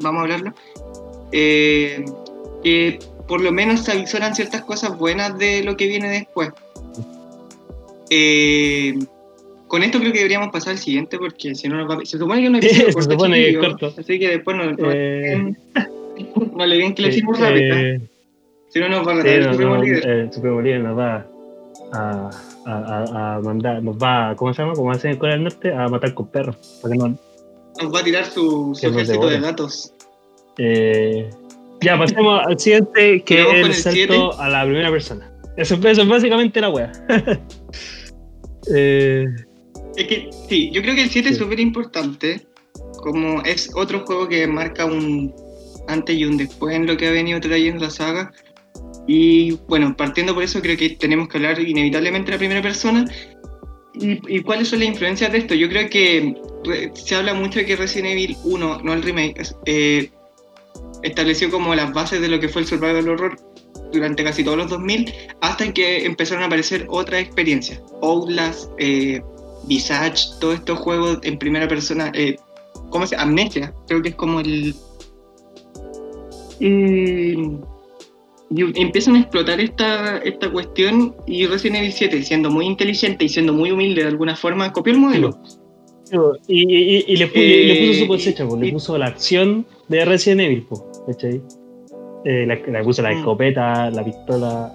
vamos 0.00 0.20
a 0.20 0.22
hablarlo, 0.22 0.54
eh, 1.32 2.04
que 2.62 2.98
por 3.26 3.40
lo 3.40 3.50
menos 3.52 3.80
se 3.80 3.92
avisoran 3.92 4.34
ciertas 4.34 4.62
cosas 4.62 4.96
buenas 4.96 5.36
de 5.38 5.64
lo 5.64 5.76
que 5.76 5.86
viene 5.86 6.08
después. 6.10 6.50
Eh, 8.10 8.98
con 9.76 9.82
esto 9.82 9.98
creo 9.98 10.10
que 10.12 10.18
deberíamos 10.20 10.48
pasar 10.50 10.72
al 10.72 10.78
siguiente 10.78 11.18
porque 11.18 11.54
si 11.54 11.68
no 11.68 11.76
nos 11.76 11.90
va 11.90 12.00
a... 12.00 12.06
Se 12.06 12.16
supone 12.18 12.40
que 12.42 12.48
no 12.50 12.62
Se 12.62 12.92
supone 12.92 13.36
que 13.36 13.50
es 13.50 13.58
corto. 13.58 13.92
Así 13.98 14.18
que 14.18 14.28
después 14.30 14.56
no, 14.56 14.72
no, 14.72 14.90
eh, 14.90 15.54
no 16.54 16.66
le 16.66 16.76
den 16.78 16.94
que 16.94 17.02
le 17.02 17.08
sí, 17.12 17.16
decimos 17.16 17.38
rápido. 17.38 17.76
eh, 17.76 18.00
Si 18.70 18.80
no 18.80 18.88
nos 18.88 19.06
va 19.06 19.12
a 19.12 19.16
sí, 19.16 19.28
ganar 19.28 19.34
el 19.34 19.44
no, 19.46 19.52
Supremo 19.52 19.76
no, 19.76 19.82
Líder. 19.82 20.08
el 20.08 20.32
Supremo 20.32 20.60
Líder 20.62 20.80
nos 20.80 20.98
va 20.98 21.26
a, 21.92 22.30
a, 22.64 23.34
a- 23.36 23.40
mandar, 23.42 23.82
nos 23.82 23.96
va, 23.98 24.34
¿cómo 24.34 24.54
se 24.54 24.62
llama? 24.62 24.72
Como 24.74 24.90
hacen 24.92 25.10
en 25.12 25.18
Corea 25.18 25.34
del 25.34 25.44
Norte, 25.44 25.74
a 25.74 25.88
matar 25.88 26.14
con 26.14 26.26
perros. 26.28 26.56
Para 26.80 26.92
que 26.92 26.98
no, 26.98 27.08
Nos 27.82 27.94
va 27.94 28.00
a 28.00 28.04
tirar 28.04 28.24
su, 28.24 28.74
su 28.74 28.86
nos 28.86 28.96
ejército 29.02 29.28
de 29.28 29.40
gatos. 29.40 29.92
Eh, 30.58 31.28
ya, 31.82 31.98
pasemos 31.98 32.40
al 32.46 32.58
siguiente, 32.58 33.22
que 33.22 33.42
es 33.42 33.46
el 33.48 33.66
el 33.66 33.74
salto 33.74 33.92
siete. 33.92 34.18
a 34.38 34.48
la 34.48 34.64
primera 34.64 34.90
persona. 34.90 35.30
Eso, 35.58 35.74
eso 35.74 36.02
es 36.02 36.08
básicamente 36.08 36.60
la 36.60 36.70
wea. 36.70 36.92
eh, 38.74 39.26
Es 39.96 40.06
que 40.06 40.30
sí, 40.48 40.70
yo 40.72 40.82
creo 40.82 40.94
que 40.94 41.02
el 41.02 41.10
7 41.10 41.30
es 41.30 41.38
súper 41.38 41.60
importante. 41.60 42.46
Como 43.02 43.42
es 43.42 43.70
otro 43.74 44.04
juego 44.04 44.28
que 44.28 44.46
marca 44.46 44.84
un 44.84 45.34
antes 45.88 46.16
y 46.16 46.24
un 46.24 46.36
después 46.36 46.74
en 46.74 46.86
lo 46.86 46.96
que 46.96 47.06
ha 47.06 47.10
venido 47.10 47.40
trayendo 47.40 47.84
la 47.84 47.90
saga. 47.90 48.32
Y 49.06 49.52
bueno, 49.68 49.96
partiendo 49.96 50.34
por 50.34 50.42
eso, 50.42 50.60
creo 50.60 50.76
que 50.76 50.90
tenemos 50.90 51.28
que 51.28 51.38
hablar 51.38 51.60
inevitablemente 51.60 52.30
de 52.30 52.36
la 52.36 52.38
primera 52.38 52.62
persona. 52.62 53.04
¿Y, 53.94 54.36
y 54.36 54.40
cuáles 54.42 54.68
son 54.68 54.80
las 54.80 54.88
influencias 54.88 55.32
de 55.32 55.38
esto? 55.38 55.54
Yo 55.54 55.68
creo 55.68 55.88
que 55.88 56.34
se 56.94 57.14
habla 57.14 57.34
mucho 57.34 57.60
de 57.60 57.66
que 57.66 57.76
Resident 57.76 58.12
Evil 58.12 58.36
1, 58.44 58.80
no 58.82 58.92
el 58.92 59.02
remake, 59.02 59.42
eh, 59.66 60.10
estableció 61.02 61.50
como 61.50 61.74
las 61.74 61.92
bases 61.92 62.20
de 62.20 62.28
lo 62.28 62.40
que 62.40 62.48
fue 62.48 62.62
el 62.62 62.68
survival 62.68 63.08
horror 63.08 63.38
durante 63.92 64.24
casi 64.24 64.42
todos 64.42 64.58
los 64.58 64.68
2000, 64.68 65.12
hasta 65.40 65.72
que 65.72 66.04
empezaron 66.04 66.42
a 66.42 66.46
aparecer 66.46 66.86
otras 66.88 67.22
experiencias. 67.22 67.80
Outlast, 68.02 68.70
eh, 68.78 69.22
Visage, 69.66 70.24
todos 70.40 70.54
estos 70.56 70.78
juegos 70.78 71.18
en 71.22 71.38
primera 71.38 71.66
persona, 71.68 72.10
eh, 72.14 72.36
¿cómo 72.90 73.06
se 73.06 73.16
llama? 73.16 73.30
Amnesia, 73.30 73.74
creo 73.88 74.02
que 74.02 74.10
es 74.10 74.14
como 74.14 74.40
el... 74.40 74.74
Y, 76.58 77.34
y 78.50 78.80
empiezan 78.80 79.16
a 79.16 79.20
explotar 79.20 79.60
esta, 79.60 80.18
esta 80.18 80.50
cuestión 80.50 81.14
y 81.26 81.46
Resident 81.46 81.78
Evil 81.78 81.92
7, 81.92 82.22
siendo 82.22 82.50
muy 82.50 82.66
inteligente 82.66 83.24
y 83.24 83.28
siendo 83.28 83.52
muy 83.52 83.70
humilde 83.72 84.02
de 84.02 84.08
alguna 84.08 84.36
forma, 84.36 84.72
copió 84.72 84.92
el 84.94 85.00
modelo. 85.00 85.38
y, 86.46 87.12
y- 87.12 87.16
le, 87.16 87.26
puso 87.26 87.94
su 87.98 88.04
Eh, 88.04 88.06
cosecha, 88.08 88.46
po, 88.46 88.56
le 88.56 88.72
puso 88.72 88.96
la 88.96 89.06
acción 89.06 89.66
de 89.88 90.04
Resident 90.04 90.40
Evil, 90.42 90.62
po, 90.62 90.88
¿cachai? 91.06 91.42
Eh, 92.24 92.46
la- 92.46 92.54
le 92.54 92.84
puso 92.84 93.02
la 93.02 93.10
Mm. 93.12 93.18
escopeta, 93.18 93.90
la 93.90 94.04
pistola, 94.04 94.72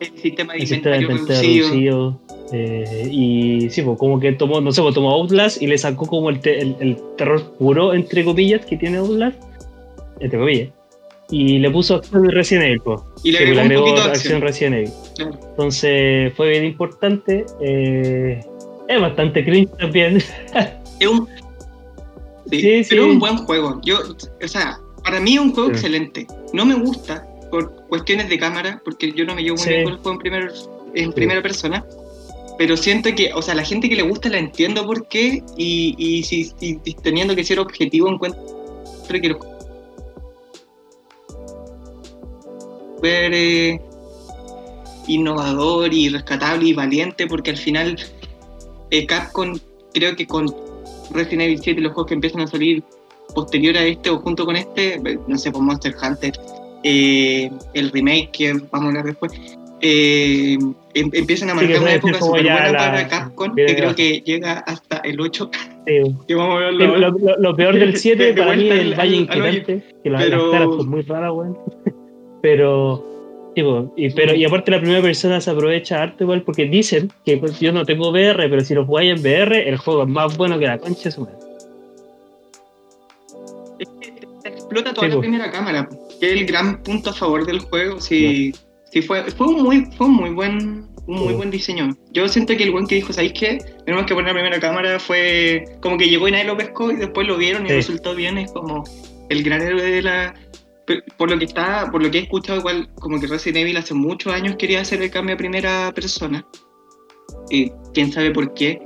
El 0.00 0.18
sistema 0.18 0.52
de 0.54 0.58
el 0.60 0.66
sistema 0.66 0.96
de 0.96 1.02
inventario 1.02 1.10
inventario 1.10 1.62
reducido. 1.68 2.18
reducido. 2.18 2.20
eh, 2.52 3.08
y 3.10 3.70
sí, 3.70 3.82
pues 3.82 3.98
como 3.98 4.18
que 4.18 4.32
tomó, 4.32 4.60
no 4.60 4.72
sé, 4.72 4.82
pues 4.82 4.94
tomó 4.94 5.10
Outlast 5.12 5.62
y 5.62 5.66
le 5.66 5.78
sacó 5.78 6.06
como 6.06 6.30
el, 6.30 6.40
te- 6.40 6.60
el- 6.60 6.76
el 6.80 6.96
terror 7.16 7.52
puro, 7.58 7.94
entre 7.94 8.24
comillas, 8.24 8.64
que 8.66 8.76
tiene 8.76 8.98
Outlast, 8.98 9.40
entre 10.20 10.38
comillas, 10.38 10.68
y 11.30 11.58
le 11.58 11.70
puso 11.70 11.96
acción 11.96 12.22
de 12.24 12.30
Resident 12.32 12.64
Evil, 12.66 12.80
pues. 12.82 13.00
Y 13.22 13.30
le 13.32 13.38
pues, 13.38 13.50
agregó 13.50 13.54
le 13.54 13.60
un 13.60 13.66
agregó 13.66 13.82
poquito 13.84 14.02
de 14.04 14.10
acción 14.10 14.34
acción. 14.34 14.40
Resident 14.42 14.74
Evil. 14.76 14.90
Claro. 15.16 15.38
Entonces 15.50 16.32
fue 16.34 16.48
bien 16.50 16.64
importante. 16.64 17.46
eh, 17.60 18.40
es 18.88 19.00
bastante 19.00 19.44
cringe 19.44 19.70
también. 19.78 20.18
Es 20.98 21.06
un, 21.08 21.26
sí, 22.50 22.60
Sí, 22.60 22.86
pero 22.90 23.04
es 23.06 23.08
un 23.12 23.18
buen 23.20 23.36
juego. 23.38 23.80
Yo, 23.84 23.96
o 24.44 24.48
sea, 24.48 24.78
para 25.04 25.18
mí 25.20 25.34
es 25.34 25.40
un 25.40 25.52
juego 25.54 25.70
excelente. 25.70 26.26
No 26.52 26.66
me 26.66 26.74
gusta 26.74 27.26
por 27.50 27.86
cuestiones 27.88 28.28
de 28.28 28.38
cámara, 28.38 28.80
porque 28.84 29.12
yo 29.12 29.24
no 29.24 29.34
me 29.34 29.42
llevo 29.42 29.56
muy 29.56 29.64
Sí. 29.64 29.70
bien 29.70 29.84
con 29.84 29.92
el 29.94 29.98
juego 30.00 30.12
en, 30.12 30.18
primer- 30.18 30.52
en 30.94 31.12
primera 31.12 31.42
persona. 31.42 31.84
Pero 32.58 32.76
siento 32.76 33.08
que, 33.14 33.32
o 33.34 33.40
sea, 33.42 33.54
la 33.54 33.64
gente 33.64 33.88
que 33.88 33.96
le 33.96 34.02
gusta 34.02 34.28
la 34.28 34.38
entiendo 34.38 34.84
por 34.86 35.08
qué, 35.08 35.42
y, 35.56 35.94
y 35.98 36.22
si 36.24 36.52
y- 36.60 36.76
teniendo 36.94 37.34
que 37.34 37.42
ser 37.44 37.58
objetivo, 37.58 38.08
encuentro 38.08 38.40
que 39.08 39.26
es 39.26 39.36
súper, 42.96 43.32
eh, 43.34 43.80
innovador 45.06 45.92
y 45.92 46.08
rescatable 46.10 46.68
y 46.68 46.72
valiente, 46.74 47.26
porque 47.26 47.50
al 47.50 47.56
final 47.56 47.96
eh, 48.90 49.06
Capcom, 49.06 49.58
creo 49.94 50.14
que 50.14 50.26
con 50.26 50.54
Resident 51.10 51.42
Evil 51.42 51.60
7 51.62 51.80
y 51.80 51.82
los 51.84 51.92
juegos 51.92 52.08
que 52.08 52.14
empiezan 52.14 52.42
a 52.42 52.46
salir 52.46 52.82
posterior 53.34 53.76
a 53.76 53.84
este 53.84 54.10
o 54.10 54.18
junto 54.20 54.44
con 54.44 54.56
este, 54.56 54.94
eh, 54.96 55.18
no 55.26 55.38
sé, 55.38 55.50
por 55.50 55.62
Monster 55.62 55.94
Hunter, 56.00 56.32
eh, 56.82 57.50
el 57.74 57.90
remake 57.90 58.30
que 58.32 58.52
vamos 58.70 58.86
a 58.86 58.88
hablar 58.88 59.04
después, 59.04 59.32
eh, 59.82 60.58
em- 60.94 61.10
empiezan 61.12 61.50
a 61.50 61.52
Sí, 61.52 61.58
marcar 61.64 61.82
una 61.82 61.94
época 61.94 62.18
súper 62.20 62.42
buena 62.42 62.72
para 62.76 63.08
Capcom, 63.08 63.54
que 63.54 63.64
creo 63.76 63.94
que 63.94 64.20
llega 64.20 64.58
hasta 64.60 64.98
el 64.98 65.20
8, 65.20 65.50
Sí. 65.86 66.02
que 66.28 66.34
vamos 66.34 66.56
a 66.56 66.64
verlo 66.66 66.84
ahora. 66.86 66.98
lo, 67.08 67.18
lo- 67.18 67.36
lo 67.38 67.56
peor 67.56 67.74
del 67.78 67.96
7 67.98 68.32
De 68.32 68.32
para 68.34 68.56
mí 68.56 68.68
es 68.68 68.74
el 68.80 68.92
al- 68.92 68.98
Valle. 68.98 69.16
Inquietante, 69.16 69.82
que 70.02 70.10
la- 70.10 70.18
Pero- 70.18 70.42
las 70.42 70.50
caras 70.60 70.76
son 70.76 70.88
muy 70.88 71.02
raras, 71.02 71.32
weón. 71.32 71.58
Pero, 72.42 73.92
y, 73.96 74.08
pero, 74.10 74.34
y 74.34 74.44
aparte 74.46 74.70
la 74.70 74.78
primera 74.80 75.02
persona 75.02 75.40
se 75.42 75.50
aprovecha 75.50 76.00
harto 76.02 76.24
igual 76.24 76.40
porque 76.42 76.64
dicen 76.64 77.10
que 77.26 77.36
pues, 77.36 77.60
yo 77.60 77.70
no 77.72 77.84
tengo 77.84 78.08
VR, 78.10 78.48
pero 78.48 78.62
si 78.62 78.74
lo 78.74 78.86
jugáis 78.86 79.10
en 79.10 79.20
VR, 79.20 79.68
el 79.68 79.76
juego 79.76 80.04
es 80.04 80.08
más 80.08 80.36
bueno 80.38 80.58
que 80.58 80.66
la 80.66 80.78
concha 80.78 81.02
de 81.04 81.10
su 81.10 81.20
madre. 81.22 81.34
Es 83.78 83.88
que 84.00 84.48
explota 84.48 84.94
toda 84.94 85.08
Sí, 85.08 85.14
la 85.14 85.20
primera 85.20 85.50
cámara, 85.50 85.88
que 86.20 86.26
es 86.26 86.40
el 86.40 86.46
gran 86.46 86.82
punto 86.82 87.10
a 87.10 87.12
favor 87.14 87.46
del 87.46 87.60
juego. 87.60 88.00
Sí, 88.00 88.52
sí 88.92 89.02
fue, 89.02 89.28
fue 89.30 89.48
un 89.48 89.62
muy, 89.62 89.86
fue 89.96 90.06
un 90.06 90.14
muy 90.14 90.30
buen, 90.30 90.88
un 91.06 91.16
muy 91.16 91.34
buen 91.34 91.50
diseño. 91.50 91.96
Yo 92.12 92.28
siento 92.28 92.56
que 92.56 92.64
el 92.64 92.70
buen 92.70 92.86
que 92.86 92.96
dijo, 92.96 93.12
¿sabéis 93.12 93.32
qué? 93.32 93.58
Tenemos 93.86 94.06
que 94.06 94.14
poner 94.14 94.28
la 94.34 94.40
primera 94.40 94.60
cámara 94.60 94.98
fue 95.00 95.64
como 95.80 95.96
que 95.96 96.08
llegó 96.08 96.28
y 96.28 96.32
nadie 96.32 96.44
lo 96.44 96.56
pescó 96.56 96.92
y 96.92 96.96
después 96.96 97.26
lo 97.26 97.36
vieron 97.36 97.64
y 97.64 97.70
Sí. 97.70 97.74
resultó 97.76 98.14
bien. 98.14 98.38
Es 98.38 98.52
como 98.52 98.84
el 99.30 99.42
gran 99.42 99.62
héroe 99.62 99.82
de 99.82 100.02
la. 100.02 100.34
Por 101.16 101.30
lo 101.30 101.38
que 101.38 101.44
está, 101.44 101.88
por 101.92 102.02
lo 102.02 102.10
que 102.10 102.18
he 102.18 102.22
escuchado, 102.22 102.58
igual 102.58 102.88
como 102.96 103.20
que 103.20 103.28
Resident 103.28 103.58
Evil 103.58 103.76
hace 103.76 103.94
muchos 103.94 104.32
años 104.32 104.56
quería 104.56 104.80
hacer 104.80 105.00
el 105.00 105.10
cambio 105.10 105.36
a 105.36 105.38
primera 105.38 105.92
persona. 105.94 106.44
Y 107.48 107.70
quién 107.94 108.12
sabe 108.12 108.32
por 108.32 108.52
qué. 108.54 108.82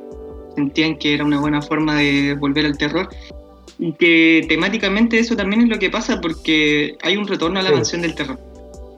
Sentían 0.54 0.98
que 0.98 1.14
era 1.14 1.24
una 1.24 1.40
buena 1.40 1.62
forma 1.62 1.96
de 1.96 2.34
volver 2.38 2.66
al 2.66 2.76
terror. 2.78 3.08
Y 3.78 3.92
que 3.94 4.46
temáticamente 4.48 5.18
eso 5.18 5.34
también 5.36 5.62
es 5.62 5.68
lo 5.68 5.78
que 5.78 5.90
pasa 5.90 6.20
porque 6.20 6.96
hay 7.02 7.16
un 7.16 7.26
retorno 7.26 7.58
a 7.58 7.62
la 7.62 7.70
Sí. 7.70 7.74
mansión 7.74 8.02
del 8.02 8.14
terror. 8.14 8.38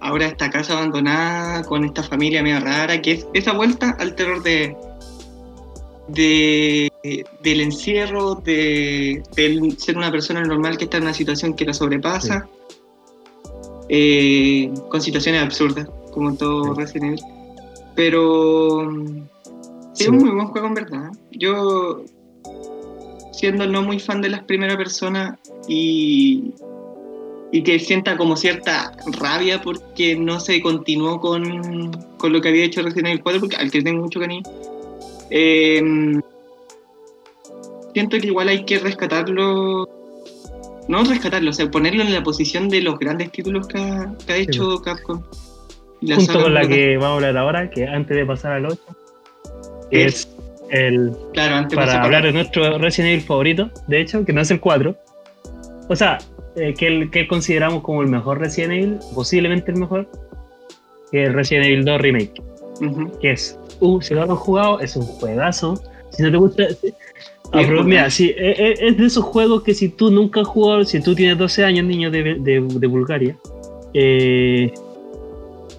Ahora 0.01 0.27
esta 0.27 0.51
casa 0.51 0.75
abandonada 0.75 1.63
con 1.65 1.85
esta 1.85 2.03
familia 2.03 2.43
medio 2.43 2.61
rara, 2.61 3.01
que 3.01 3.13
es 3.13 3.27
esa 3.33 3.53
vuelta 3.53 3.97
al 3.99 4.15
terror 4.15 4.43
de, 4.43 4.77
de 6.09 6.93
del 7.43 7.61
encierro, 7.61 8.35
de, 8.37 9.23
del 9.35 9.79
ser 9.79 9.97
una 9.97 10.11
persona 10.11 10.43
normal 10.43 10.77
que 10.77 10.85
está 10.85 10.99
en 10.99 11.05
una 11.05 11.15
situación 11.15 11.55
que 11.55 11.65
la 11.65 11.73
sobrepasa, 11.73 12.47
eh, 13.89 14.71
con 14.91 15.01
situaciones 15.01 15.43
absurdas, 15.43 15.89
como 16.13 16.35
todo 16.37 16.75
Sí. 16.75 16.81
Resident 16.81 17.05
Evil. 17.21 17.21
Pero 17.95 18.83
mm, 18.91 19.23
es 19.99 20.09
un 20.09 20.19
muy 20.19 20.31
buen 20.31 20.47
juego 20.49 20.67
en 20.67 20.75
verdad. 20.75 21.11
Yo, 21.33 22.05
siendo 23.37 23.67
no 23.67 23.83
muy 23.83 24.01
fan 24.01 24.23
de 24.23 24.31
las 24.31 24.43
primeras 24.45 24.77
personas 24.77 25.39
y, 25.69 26.55
y 27.53 27.63
que 27.63 27.79
sienta 27.79 28.17
como 28.17 28.35
cierta 28.35 28.93
rabia 29.19 29.61
porque 29.61 30.17
no 30.17 30.41
se 30.41 30.61
continuó 30.63 31.21
con, 31.21 31.93
con 32.17 32.33
lo 32.33 32.41
que 32.41 32.49
había 32.49 32.65
hecho 32.65 32.83
Resident 32.83 33.09
Evil 33.09 33.23
4, 33.23 33.41
porque 33.41 33.57
al 33.57 33.71
que 33.71 33.83
tengo 33.83 34.03
mucho 34.03 34.21
cariño, 34.21 34.43
eh, 35.31 35.83
siento 37.93 38.19
que 38.19 38.27
igual 38.27 38.49
hay 38.49 38.65
que 38.65 38.79
rescatarlo. 38.79 39.89
No 40.89 41.03
rescatarlo, 41.03 41.51
o 41.51 41.53
sea, 41.53 41.69
ponerlo 41.71 42.03
en 42.03 42.13
la 42.13 42.23
posición 42.23 42.69
de 42.69 42.81
los 42.81 42.99
grandes 42.99 43.33
títulos 43.33 43.67
que 43.67 43.79
ha, 43.79 44.15
que 44.25 44.33
ha 44.33 44.37
hecho 44.37 44.81
Capcom. 44.81 45.21
La 46.01 46.17
Junto 46.17 46.43
con 46.43 46.55
la 46.55 46.63
en 46.63 46.69
que 46.69 46.97
vamos 46.97 47.23
a 47.23 47.29
hablar 47.29 47.37
ahora, 47.37 47.71
que 47.71 47.87
antes 47.87 48.17
de 48.17 48.25
pasar 48.25 48.53
al 48.53 48.67
8, 48.67 48.81
que 49.91 50.05
es 50.05 50.29
el 50.71 51.13
Claro, 51.33 51.57
antes 51.57 51.77
para 51.77 52.03
hablar 52.03 52.25
de 52.25 52.33
nuestro 52.33 52.79
Resident 52.79 53.13
Evil 53.13 53.25
favorito, 53.25 53.71
de 53.87 54.01
hecho, 54.01 54.25
que 54.25 54.33
no 54.33 54.41
es 54.41 54.51
el 54.51 54.61
4. 54.61 54.97
O 55.89 55.97
sea, 55.97 56.19
eh, 56.57 56.75
que, 56.75 56.87
el, 56.87 57.11
que 57.11 57.29
consideramos 57.29 57.83
como 57.83 58.03
el 58.03 58.09
mejor 58.09 58.39
Resident 58.39 58.73
Evil, 58.73 58.99
posiblemente 59.15 59.71
el 59.71 59.79
mejor, 59.79 60.09
que 61.11 61.23
es 61.23 61.29
el 61.29 61.35
Resident 61.35 61.67
Evil 61.67 61.85
2 61.85 62.01
Remake, 62.01 62.43
que 63.21 63.31
es, 63.33 63.59
uh, 63.81 64.01
si 64.01 64.15
no 64.15 64.27
lo 64.27 64.33
han 64.33 64.39
jugado, 64.39 64.81
es 64.81 64.97
un 64.97 65.05
juegazo. 65.05 65.81
Si 66.11 66.23
no 66.23 66.31
te 66.31 66.37
gusta... 66.37 66.65
Ah, 67.53 67.61
pero 67.63 67.77
pues, 67.77 67.87
mira, 67.87 68.09
eh, 68.09 68.35
eh, 68.37 68.75
es 68.81 68.97
de 68.97 69.07
esos 69.07 69.25
juegos 69.25 69.63
que 69.63 69.73
si 69.73 69.89
tú 69.89 70.11
nunca 70.11 70.41
has 70.41 70.49
jugado, 70.49 70.85
si 70.85 71.01
tú 71.01 71.15
tienes 71.15 71.39
12 71.39 71.65
años, 71.65 71.87
niño 71.87 72.11
de, 72.11 72.35
de, 72.41 72.61
de 72.61 72.87
Bulgaria, 72.89 73.37
eh, 73.95 74.73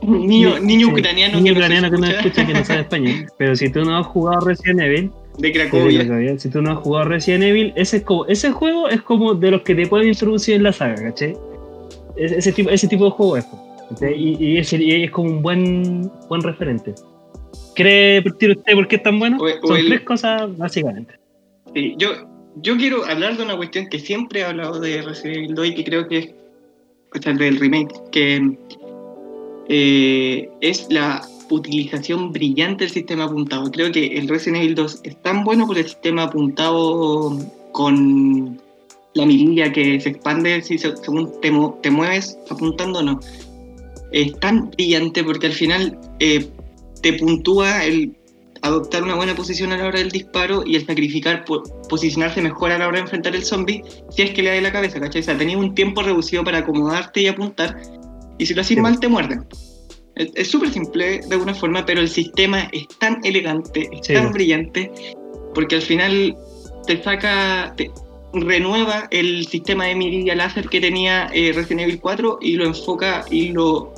Niño, 0.01 0.49
ucraniano 0.51 1.37
niño 1.39 1.53
que 1.53 1.59
ucraniano 1.59 1.91
que 1.91 1.97
no 1.97 2.05
escucha, 2.07 2.45
que 2.45 2.53
no 2.53 2.63
sabe 2.65 2.81
español. 2.81 3.25
Pero 3.37 3.55
si 3.55 3.69
tú 3.71 3.81
no 3.83 3.97
has 3.97 4.05
jugado 4.07 4.45
Resident 4.45 4.79
Evil, 4.81 5.11
de 5.39 5.51
Cracovia. 5.51 6.39
Si 6.39 6.49
tú 6.49 6.61
no 6.61 6.71
has 6.71 6.79
jugado 6.79 7.09
Resident 7.09 7.43
Evil, 7.43 7.73
ese, 7.75 7.97
es 7.97 8.03
como, 8.03 8.25
ese 8.25 8.51
juego 8.51 8.89
es 8.89 9.01
como 9.03 9.33
de 9.35 9.51
los 9.51 9.61
que 9.61 9.75
te 9.75 9.85
pueden 9.87 10.07
introducir 10.07 10.55
en 10.55 10.63
la 10.63 10.73
saga, 10.73 10.95
¿cachai? 10.95 11.35
Es- 12.15 12.31
Ese 12.31 12.51
tipo, 12.51 12.69
ese 12.71 12.87
tipo 12.87 13.05
de 13.05 13.11
juego 13.11 13.37
es. 13.37 13.45
Y, 14.15 14.35
y 14.43 14.57
es, 14.57 14.73
y 14.73 15.03
es 15.03 15.11
como 15.11 15.29
un 15.29 15.41
buen, 15.41 16.11
buen 16.27 16.41
referente. 16.41 16.93
¿Cree 17.75 18.21
partir 18.23 18.51
usted 18.51 18.73
por 18.73 18.87
qué 18.87 18.95
es 18.97 19.03
tan 19.03 19.19
bueno? 19.19 19.37
O- 19.39 19.45
o 19.45 19.67
Son 19.67 19.77
el- 19.77 19.87
tres 19.87 20.01
cosas, 20.01 20.57
básicamente. 20.57 21.13
Sí, 21.75 21.93
yo, 21.97 22.09
yo 22.55 22.75
quiero 22.77 23.05
hablar 23.05 23.37
de 23.37 23.43
una 23.43 23.55
cuestión 23.55 23.87
que 23.87 23.99
siempre 23.99 24.39
he 24.39 24.43
hablado 24.43 24.79
de 24.79 25.01
Resident 25.03 25.37
Evil 25.37 25.55
2 25.55 25.67
y 25.67 25.75
que 25.75 25.83
creo 25.83 26.07
que 26.07 26.17
es 26.17 26.29
o 27.15 27.21
sea, 27.21 27.33
del 27.33 27.59
remake, 27.59 27.93
que 28.11 28.57
eh, 29.70 30.49
es 30.61 30.88
la 30.89 31.26
utilización 31.49 32.32
brillante 32.32 32.84
del 32.86 32.93
sistema 32.93 33.26
apuntado. 33.26 33.72
Creo 33.72 33.91
que 33.91 34.18
el 34.18 34.28
Resident 34.28 34.63
Evil 34.63 34.76
2 34.76 34.99
es 35.03 35.22
tan 35.22 35.43
bueno 35.43 35.65
por 35.68 35.78
el 35.78 35.86
sistema 35.86 36.24
apuntado 36.24 37.38
con 37.72 38.59
la 39.13 39.26
mirilla 39.26 39.72
que 39.72 39.99
se 39.99 40.09
expande 40.09 40.61
si 40.61 40.78
se- 40.78 40.95
según 40.97 41.32
te, 41.41 41.51
te 41.82 41.91
mueves 41.91 42.38
apuntando 42.49 42.99
o 42.99 43.03
no. 43.03 43.20
Es 44.11 44.38
tan 44.39 44.70
brillante 44.72 45.24
porque 45.24 45.47
al 45.47 45.53
final 45.53 45.97
eh, 46.20 46.47
te 47.01 47.13
puntúa 47.13 47.84
el 47.86 48.13
adoptar 48.61 49.03
una 49.03 49.15
buena 49.15 49.36
posición 49.36 49.72
a 49.72 49.78
la 49.78 49.86
hora 49.88 49.99
del 49.99 50.09
disparo 50.11 50.63
y 50.65 50.76
el 50.76 50.86
sacrificar 50.86 51.45
po- 51.45 51.63
posicionarse 51.89 52.41
mejor 52.41 52.72
a 52.72 52.78
la 52.80 52.88
hora 52.88 52.97
de 52.97 53.03
enfrentar 53.03 53.36
el 53.36 53.43
zombie 53.45 53.84
si 54.09 54.24
es 54.24 54.32
que 54.32 54.41
le 54.43 54.49
da 54.49 54.55
en 54.55 54.63
la 54.63 54.72
cabeza, 54.72 54.99
¿cachai? 54.99 55.22
O 55.22 55.24
sea, 55.26 55.38
tenías 55.38 55.59
un 55.59 55.76
tiempo 55.76 56.01
reducido 56.01 56.43
para 56.43 56.59
acomodarte 56.59 57.22
y 57.22 57.28
apuntar 57.28 57.80
y 58.38 58.45
si 58.45 58.53
lo 58.53 58.61
haces 58.61 58.75
Sí. 58.75 58.81
mal 58.81 58.99
te 58.99 59.07
muerden. 59.07 59.45
Es 60.15 60.31
es 60.35 60.47
súper 60.49 60.71
simple 60.71 61.19
de 61.27 61.33
alguna 61.33 61.53
forma, 61.53 61.85
pero 61.85 62.01
el 62.01 62.09
sistema 62.09 62.67
es 62.71 62.88
tan 62.99 63.19
elegante, 63.23 63.88
es 63.91 64.07
Sí, 64.07 64.13
tan 64.13 64.31
brillante, 64.31 64.91
porque 65.53 65.75
al 65.75 65.81
final 65.81 66.35
te 66.88 67.01
saca, 67.03 67.73
te 67.77 67.91
renueva 68.33 69.07
el 69.11 69.45
sistema 69.47 69.85
de 69.85 69.95
mirilla 69.95 70.35
láser 70.35 70.67
que 70.69 70.81
tenía 70.81 71.29
eh, 71.33 71.51
Resident 71.53 71.81
Evil 71.81 71.99
4 71.99 72.39
y 72.41 72.53
lo 72.53 72.65
enfoca 72.65 73.25
y 73.29 73.49
lo 73.49 73.93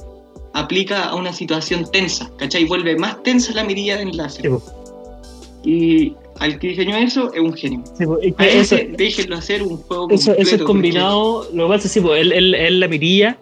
aplica 0.53 1.05
a 1.05 1.15
una 1.15 1.31
situación 1.33 1.89
tensa, 1.91 2.29
¿cachai? 2.37 2.65
Vuelve 2.65 2.95
más 2.97 3.21
tensa 3.23 3.53
la 3.53 3.63
mirilla 3.63 3.97
del 3.97 4.15
láser. 4.17 4.49
Sí. 5.63 5.69
Y 5.71 6.15
al 6.39 6.57
que 6.59 6.69
diseñó 6.69 6.95
eso 6.97 7.33
es 7.33 7.39
un 7.41 7.53
genio. 7.53 7.83
Sí, 7.97 8.03
y 8.23 8.33
A 8.37 8.47
eso, 8.47 8.75
ese 8.75 8.89
déjenlo 8.97 9.35
hacer 9.37 9.61
un 9.63 9.77
juego 9.77 10.07
eso, 10.09 10.31
eso 10.31 10.41
es 10.41 10.47
completo, 10.61 10.65
combinado. 10.65 11.49
Lo 11.53 11.65
que 11.67 11.73
pasa 11.73 11.87
es 11.87 11.93
que 11.93 11.99
sí, 11.99 12.01
po, 12.05 12.15
él, 12.15 12.31
él- 12.31 12.55
él 12.55 12.79
la 12.79 12.87
mirilla. 12.87 13.37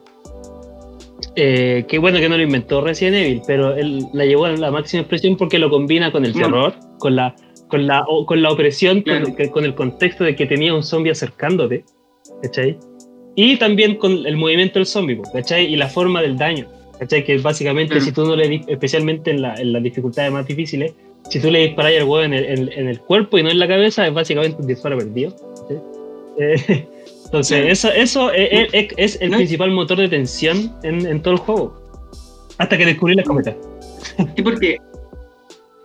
Eh, 1.40 1.86
qué 1.88 2.00
bueno 2.00 2.18
que 2.20 2.28
no 2.30 2.36
lo 2.36 2.42
inventó 2.42 2.82
Resident 2.82 3.16
Evil, 3.18 3.42
pero 3.46 3.76
él 3.76 4.06
la 4.12 4.26
llevó 4.26 4.46
a 4.46 4.52
la 4.54 4.72
máxima 4.72 5.02
expresión 5.02 5.38
porque 5.38 5.60
lo 5.60 5.70
combina 5.70 6.12
con 6.12 6.26
el 6.26 6.34
No. 6.34 6.40
terror, 6.42 6.74
con 6.98 7.16
la, 7.16 7.36
con 7.68 7.86
la, 7.86 8.04
con 8.26 8.42
la 8.42 8.50
opresión, 8.50 9.04
con- 9.04 9.04
Claro. 9.04 9.36
que- 9.36 9.50
con, 9.52 9.64
el 9.64 9.76
contexto 9.76 10.24
de 10.24 10.36
que 10.36 10.48
tenía 10.48 10.74
un 10.74 10.82
zombie 10.82 11.12
acercándote, 11.12 11.86
¿cachai? 12.42 12.78
Y 13.36 13.58
también 13.58 13.98
con 13.98 14.26
el 14.26 14.36
movimiento 14.36 14.80
del 14.80 14.88
zombie, 14.88 15.16
po, 15.16 15.24
¿cachai? 15.32 15.72
Y 15.72 15.76
la 15.76 15.88
forma 15.90 16.24
del 16.24 16.38
daño, 16.40 16.66
¿cachai? 16.98 17.24
Que 17.24 17.38
básicamente 17.38 17.92
Claro. 17.92 18.06
si 18.06 18.12
tú 18.12 18.26
no 18.26 18.36
le, 18.36 18.62
especialmente 18.68 19.30
en, 19.30 19.44
la- 19.44 19.54
en 19.62 19.74
las 19.74 19.84
dificultades 19.84 20.32
más 20.32 20.48
difíciles, 20.48 20.96
si 21.30 21.40
tú 21.40 21.52
le 21.52 21.60
disparas 21.60 21.92
al 21.98 22.04
huevo 22.08 22.24
en 22.24 22.34
el, 22.34 22.46
en- 22.46 22.72
en 22.72 22.88
el 22.88 23.00
cuerpo 23.02 23.38
y 23.38 23.44
no 23.44 23.52
en 23.52 23.60
la 23.60 23.68
cabeza, 23.68 24.08
es 24.08 24.14
básicamente 24.14 24.60
un 24.60 24.68
disparo 24.68 24.98
perdido. 24.98 25.36
¿cachai? 25.62 25.78
Eh, 26.40 26.88
entonces, 27.28 27.66
eso, 27.68 27.90
eso 27.92 28.32
es, 28.32 28.70
es- 28.74 28.94
es 28.98 29.22
el 29.22 29.32
No. 29.32 29.38
principal 29.38 29.72
motor 29.72 29.98
de 30.00 30.08
tensión 30.10 30.74
en, 30.84 31.06
en 31.06 31.22
todo 31.22 31.34
el 31.36 31.40
juego. 31.40 31.82
Hasta 32.58 32.78
que 32.78 32.86
descubrí 32.86 33.14
la 33.16 33.24
cometa. 33.24 33.56
Sí, 34.36 34.42
porque, 34.42 34.78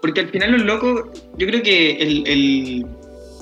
porque 0.00 0.20
al 0.20 0.28
final 0.28 0.52
los 0.52 0.62
locos, 0.62 1.02
yo 1.36 1.46
creo 1.46 1.62
que 1.62 1.92
el, 1.96 2.26
el- 2.26 2.86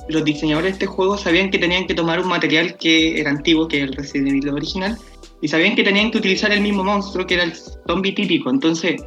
los 0.08 0.24
diseñadores 0.24 0.70
de 0.72 0.72
este 0.72 0.86
juego 0.86 1.16
sabían 1.16 1.50
que 1.50 1.58
tenían 1.58 1.86
que 1.86 1.94
tomar 1.94 2.18
un 2.20 2.26
material 2.28 2.76
que 2.76 3.20
era 3.20 3.30
antiguo, 3.30 3.68
que 3.68 3.76
es 3.78 3.82
el 3.84 3.92
Resident 3.92 4.28
Evil 4.28 4.48
original, 4.48 4.96
y 5.40 5.46
sabían 5.48 5.76
que 5.76 5.84
tenían 5.84 6.10
que 6.10 6.18
utilizar 6.18 6.50
el 6.52 6.60
mismo 6.60 6.82
monstruo, 6.82 7.26
que 7.26 7.34
era 7.34 7.44
el 7.44 7.52
zombie 7.86 8.12
típico. 8.12 8.50
Entonces, 8.50 9.00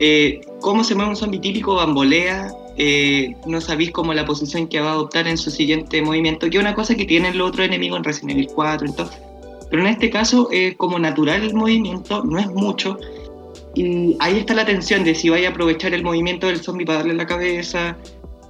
eh, 0.00 0.40
cómo 0.60 0.82
se 0.82 0.94
mueve 0.96 1.10
un 1.10 1.16
zombie 1.16 1.38
típico, 1.40 1.76
bambolea, 1.76 2.50
eh, 2.76 3.34
no 3.46 3.60
sabéis 3.60 3.90
cómo 3.90 4.14
la 4.14 4.24
posición 4.24 4.66
que 4.66 4.80
va 4.80 4.90
a 4.90 4.92
adoptar 4.92 5.26
en 5.28 5.36
su 5.36 5.50
siguiente 5.50 6.00
movimiento, 6.02 6.48
que 6.48 6.56
es 6.56 6.62
una 6.62 6.74
cosa 6.74 6.94
que 6.94 7.04
tienen 7.04 7.36
los 7.38 7.48
otros 7.48 7.66
enemigos 7.66 7.98
en 7.98 8.04
Resident 8.04 8.30
Evil 8.32 8.48
4, 8.54 8.86
entonces, 8.86 9.18
pero 9.70 9.82
en 9.82 9.88
este 9.88 10.10
caso 10.10 10.48
es 10.50 10.76
como 10.76 10.98
natural 10.98 11.42
el 11.42 11.54
movimiento, 11.54 12.22
no 12.24 12.38
es 12.38 12.46
mucho, 12.48 12.98
y 13.74 14.16
ahí 14.20 14.38
está 14.38 14.54
la 14.54 14.64
tensión 14.66 15.02
de 15.04 15.14
si 15.14 15.28
vaya 15.30 15.48
a 15.48 15.50
aprovechar 15.50 15.94
el 15.94 16.02
movimiento 16.02 16.46
del 16.46 16.60
zombie 16.60 16.84
para 16.84 16.98
darle 16.98 17.14
la 17.14 17.26
cabeza, 17.26 17.96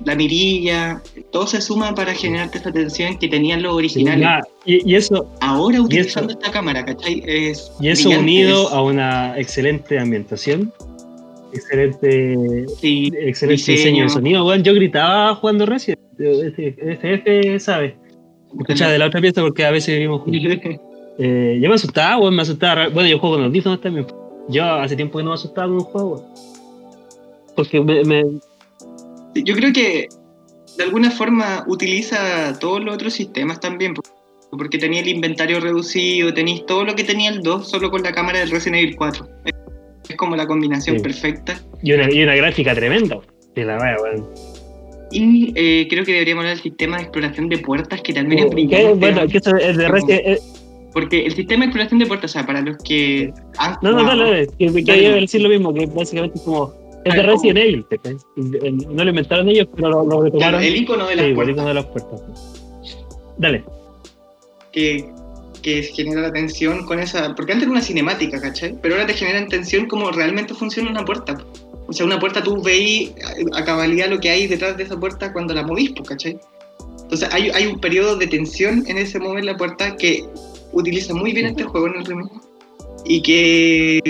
la 0.05 0.17
mirilla, 0.17 1.01
todo 1.31 1.47
se 1.47 1.61
suma 1.61 1.95
para 1.95 2.13
generarte 2.13 2.59
esa 2.59 2.73
tensión 2.73 3.17
que 3.19 3.29
tenían 3.29 3.63
los 3.63 3.75
originales. 3.75 4.27
Y, 4.65 4.91
y 4.91 4.97
eso, 4.97 5.29
Ahora 5.41 5.77
eso- 5.77 5.85
utilizando 5.85 6.33
esta 6.33 6.51
cámara, 6.51 6.85
¿cachai? 6.85 7.23
Es 7.25 7.71
y 7.81 7.89
eso 7.89 8.09
brillante, 8.09 8.19
unido 8.25 8.69
a 8.71 8.83
una 8.83 9.39
excelente 9.39 9.99
ambientación, 10.01 10.73
excelente, 11.53 12.67
sí, 12.81 13.13
excelente 13.19 13.73
diseño, 13.73 13.77
Diseño. 13.79 14.03
de 14.05 14.09
sonido. 14.09 14.47
weón. 14.47 14.63
yo 14.63 14.75
gritaba 14.75 15.35
jugando 15.35 15.67
Resident. 15.67 16.01
FF, 16.19 17.59
¿sabes? 17.61 17.95
Escuchaba 18.59 18.93
de 18.93 18.99
la 18.99 19.07
otra 19.07 19.21
pieza 19.21 19.41
porque 19.41 19.65
a 19.65 19.71
veces 19.71 19.95
vivimos 19.97 20.23
juntos. 20.23 20.43
Eh, 21.19 21.59
yo 21.61 21.69
me 21.69 21.75
asustaba, 21.75 22.31
me 22.31 22.41
asustaba. 22.41 22.89
Bueno, 22.89 23.07
yo 23.07 23.19
juego 23.19 23.37
con 23.37 23.45
audífonos 23.45 23.83
también. 23.83 24.07
Yo 24.49 24.65
hace 24.65 24.97
tiempo 24.97 25.19
que 25.19 25.25
no 25.25 25.31
me 25.31 25.35
asustaba 25.35 25.67
con 25.69 25.77
un 25.77 25.83
juego. 25.85 26.27
Porque 27.55 27.83
me, 27.83 28.03
me- 28.05 28.25
Yo 29.35 29.55
creo 29.55 29.75
que 29.75 30.09
de 30.79 30.85
alguna 30.85 31.11
forma 31.11 31.65
utiliza 31.69 32.59
todos 32.59 32.83
los 32.83 32.95
otros 32.95 33.13
sistemas 33.13 33.61
también, 33.61 33.93
por- 33.93 34.05
porque 34.53 34.79
tenía 34.79 35.01
el 35.03 35.09
inventario 35.09 35.61
reducido, 35.61 36.33
tenéis 36.33 36.65
todo 36.65 36.83
lo 36.87 36.95
que 36.95 37.05
tenía 37.05 37.29
el 37.31 37.43
2 37.43 37.69
solo 37.69 37.91
con 37.91 38.03
la 38.03 38.13
cámara 38.13 38.39
del 38.39 38.51
Resident 38.51 38.83
Evil 38.83 38.97
4. 38.97 39.29
Es 40.13 40.17
como 40.19 40.37
la 40.37 40.47
combinación 40.47 40.97
Sí. 40.99 41.03
perfecta. 41.03 41.61
y, 41.83 41.93
una, 41.93 42.11
y 42.13 42.23
una 42.23 42.35
gráfica 42.37 42.75
tremenda. 42.75 43.19
Sí, 43.55 43.63
la 43.63 43.79
wea, 43.79 43.97
weón. 44.03 44.29
Y 45.11 45.53
eh, 45.57 45.87
creo 45.91 46.05
que 46.05 46.13
deberíamos 46.13 46.43
hablar 46.43 46.57
del 46.57 46.63
sistema 46.63 46.97
de 46.97 47.03
exploración 47.03 47.49
de 47.49 47.59
puertas, 47.59 48.01
que 48.03 48.13
también 48.15 48.39
es 48.41 48.45
Que, 48.47 48.51
brillante. 48.55 48.95
bueno, 48.95 49.27
que 49.27 49.39
eso 49.39 49.57
es 49.57 49.77
de 49.77 49.87
eh, 50.09 50.39
Porque 50.93 51.27
el 51.27 51.35
sistema 51.35 51.61
de 51.61 51.67
exploración 51.67 51.99
de 52.01 52.07
puertas, 52.07 52.31
o 52.31 52.33
sea, 52.33 52.47
para 52.47 52.61
los 52.63 52.77
que 52.79 53.33
No, 53.83 53.93
no, 53.93 53.99
jugado- 54.01 54.19
dale, 54.19 54.31
dale. 54.31 54.47
Que, 54.59 54.73
que 54.73 54.83
Dale. 54.93 55.03
iba 55.05 55.13
a 55.17 55.21
decir 55.21 55.41
lo 55.43 55.49
mismo, 55.49 55.75
que 55.75 55.87
básicamente 55.87 56.39
es 56.39 56.45
como. 56.45 56.73
Es 57.05 57.15
de. 57.15 57.23
Resident 57.25 57.59
Evil, 57.59 57.87
¿cachai? 57.91 58.17
No 58.37 59.05
lo 59.05 59.11
inventaron 59.11 59.49
ellos, 59.49 59.67
pero 59.75 59.89
lo, 59.91 60.05
lo 60.25 60.31
Claro, 60.33 60.61
el 60.61 60.77
icono 60.77 61.07
de 61.09 61.17
las 61.17 61.25
Sí, 61.27 61.33
puertas, 61.35 61.53
icono 61.55 61.69
de 61.69 61.75
las 61.75 61.85
puertas. 61.87 62.23
Dale. 63.39 63.65
que, 64.73 65.11
que 65.63 65.83
genera 65.85 66.21
la 66.23 66.33
tensión 66.33 66.85
con 66.87 66.99
esa... 66.99 67.35
Porque 67.35 67.53
antes 67.53 67.65
era 67.65 67.73
una 67.73 67.81
cinemática, 67.83 68.41
¿cachai? 68.41 68.77
Pero 68.83 68.95
ahora 68.97 69.07
te 69.07 69.15
generan 69.15 69.49
tensión 69.49 69.87
como 69.87 70.11
realmente 70.11 70.55
funciona 70.55 70.91
una 70.91 71.05
puerta. 71.05 71.37
O 71.87 71.93
sea, 71.93 72.05
una 72.07 72.19
puerta 72.19 72.43
tú 72.43 72.63
veis 72.63 73.13
a, 73.55 73.65
cabalidad 73.65 74.09
lo 74.09 74.19
que 74.21 74.31
hay 74.31 74.47
detrás 74.47 74.77
de 74.77 74.83
esa 74.85 74.99
puerta 74.99 75.33
cuando 75.33 75.55
la 75.55 75.63
movís, 75.63 75.93
pues, 75.97 76.09
¿cachai? 76.09 76.39
Entonces 77.03 77.29
hay, 77.33 77.51
hay 77.51 77.67
un 77.67 77.81
periodo 77.81 78.17
de 78.17 78.27
tensión 78.27 78.85
en 78.87 78.99
ese 78.99 79.19
mover 79.19 79.45
la 79.45 79.57
puerta 79.57 79.97
que 79.97 80.25
utiliza 80.73 81.13
muy 81.15 81.33
bien 81.33 81.47
este 81.47 81.65
juego 81.65 81.87
en 81.89 81.97
el 81.97 82.05
remake. 82.07 82.33
Y 83.05 83.21
que... 83.23 84.01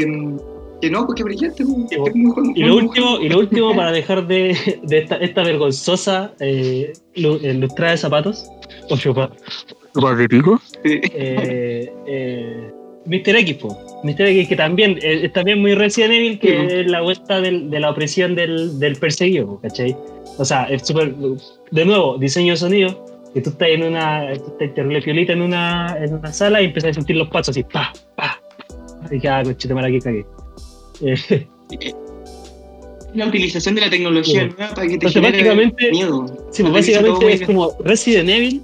Que 0.80 0.90
no, 0.90 1.06
porque 1.06 1.22
brillante, 1.22 1.64
pues, 1.64 1.76
Sí, 1.90 1.96
es 2.06 2.14
muy 2.16 2.32
buen- 2.32 2.56
Y 2.56 2.64
lo 2.64 2.74
último, 2.76 3.20
y 3.20 3.28
lo 3.28 3.38
último 3.38 3.72
para 3.76 3.92
dejar 3.92 4.26
de, 4.26 4.80
de 4.82 4.98
esta, 4.98 5.14
esta 5.16 5.44
vergonzosa 5.44 6.32
eh, 6.40 6.92
lu- 7.14 7.38
eh, 7.42 7.54
lustrada 7.54 7.92
de 7.92 7.98
zapatos. 7.98 8.46
O 8.90 8.96
chupa. 8.96 9.30
Sí. 10.84 11.00
Eh, 11.14 11.92
eh, 12.06 12.70
Mr. 13.04 13.36
X, 13.36 13.54
po. 13.56 14.00
Mr. 14.04 14.22
X 14.28 14.48
que 14.48 14.56
también 14.56 14.98
eh, 15.02 15.20
es 15.24 15.32
también 15.32 15.60
muy 15.60 15.74
Resident 15.74 16.12
Evil, 16.12 16.38
que 16.38 16.48
Sí, 16.48 16.74
es 16.76 16.86
la 16.90 17.00
vuelta 17.02 17.40
del- 17.40 17.68
de 17.70 17.80
la 17.80 17.90
opresión 17.90 18.34
del, 18.34 18.78
del 18.78 18.96
perseguido, 18.96 19.60
¿cachai? 19.60 19.96
O 20.38 20.44
sea, 20.44 20.64
es 20.64 20.86
súper. 20.86 21.12
De 21.70 21.84
nuevo, 21.84 22.16
diseño 22.18 22.52
de 22.52 22.56
sonido. 22.56 23.04
Que 23.34 23.40
tú 23.40 23.50
estás 23.50 23.68
en 23.68 23.82
una. 23.84 24.32
Tú 24.34 24.52
estás 24.52 24.74
terrible 24.74 25.00
piolita 25.02 25.32
en 25.32 25.42
una, 25.42 25.96
en 26.00 26.14
una 26.14 26.32
sala 26.32 26.60
y 26.62 26.66
empiezas 26.66 26.90
a 26.90 26.94
sentir 26.94 27.16
los 27.16 27.28
pasos 27.28 27.50
así, 27.56 27.62
pa, 27.64 27.92
pa. 28.14 28.40
Y 29.10 29.18
que, 29.20 29.28
ah, 29.28 29.42
cochete, 29.42 29.74
mala 29.74 29.90
que 29.90 29.98
cagué. 30.00 30.24
Eh, 31.04 31.46
La 33.14 33.26
utilización 33.26 33.74
de 33.74 33.80
la 33.82 33.90
tecnología 33.90 34.42
Sí. 34.42 34.54
nueva 34.56 34.74
para 34.74 34.82
que 34.86 34.88
te 34.98 35.06
Entonces, 35.06 35.22
genere 35.22 35.72
miedo. 35.92 36.26
Sí, 36.50 36.62
pues 36.62 36.72
básicamente 36.74 37.32
es 37.32 37.42
como 37.42 37.76
Resident 37.84 38.28
Evil 38.30 38.62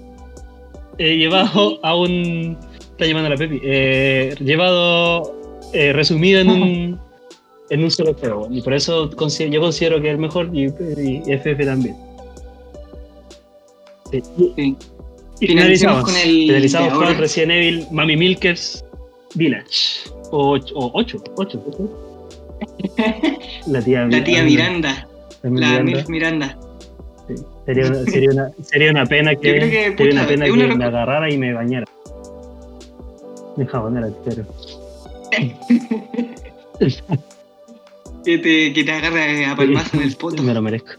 eh, 0.99 1.17
llevado 1.17 1.79
a 1.83 1.95
un. 1.97 2.57
Está 2.91 3.07
llamando 3.07 3.29
a 3.29 3.31
la 3.31 3.37
Pepi. 3.37 3.61
eh, 3.63 4.35
llevado. 4.41 5.35
eh, 5.73 5.93
resumido 5.93 6.41
en 6.41 6.51
un. 6.51 7.01
en 7.71 7.85
un 7.85 7.91
solo 7.91 8.15
juego. 8.15 8.49
Y 8.51 8.63
por 8.63 8.75
eso 8.75 9.11
yo 9.11 9.61
considero 9.61 10.01
que 10.01 10.09
es 10.09 10.15
el 10.15 10.19
mejor 10.19 10.51
y, 10.53 10.65
y 10.67 11.23
FF 11.39 11.65
también. 11.65 11.97
Sí. 14.11 14.23
Sí. 14.57 14.77
Y 15.41 15.47
finalizamos. 15.47 16.05
con 16.05 16.17
el 16.17 16.47
finalizamos 16.47 16.93
con. 16.95 17.17
Resident 17.19 17.53
Evil 17.53 17.87
Mami 17.93 18.17
Milkers 18.17 18.85
Village. 19.35 20.09
O 20.31 20.59
8. 20.95 21.25
8. 21.37 21.65
La 23.67 23.83
tía, 23.83 24.07
La 24.07 24.25
tía 24.25 24.43
Miranda, 24.43 25.09
La 25.43 25.51
la 25.51 25.51
Miranda. 25.51 25.83
Milf 25.83 26.09
Miranda. 26.09 26.59
Sería, 27.69 27.87
una, 27.87 27.99
sería, 28.11 28.31
una, 28.31 28.51
sería 28.63 28.91
una 28.91 29.05
pena 29.05 29.35
que, 29.35 29.41
creo 29.59 29.61
que, 29.71 29.95
sería 29.99 30.13
una 30.15 30.27
pena 30.27 30.45
que 30.47 30.53
una 30.53 30.75
me 30.75 30.85
agarrara 30.87 31.31
y 31.31 31.37
me 31.37 31.53
bañara. 31.53 31.85
Me 33.57 33.67
jabonera, 33.67 34.09
pero. 34.25 34.45
Que 38.25 38.39
te, 38.39 38.73
que 38.75 38.85
te 38.85 38.93
agarre 38.93 39.47
a 39.47 39.57
palmazo 39.57 39.97
en 39.97 40.03
el 40.03 40.15
poto. 40.17 40.43
Me 40.43 40.53
lo 40.55 40.61
merezco. 40.63 40.93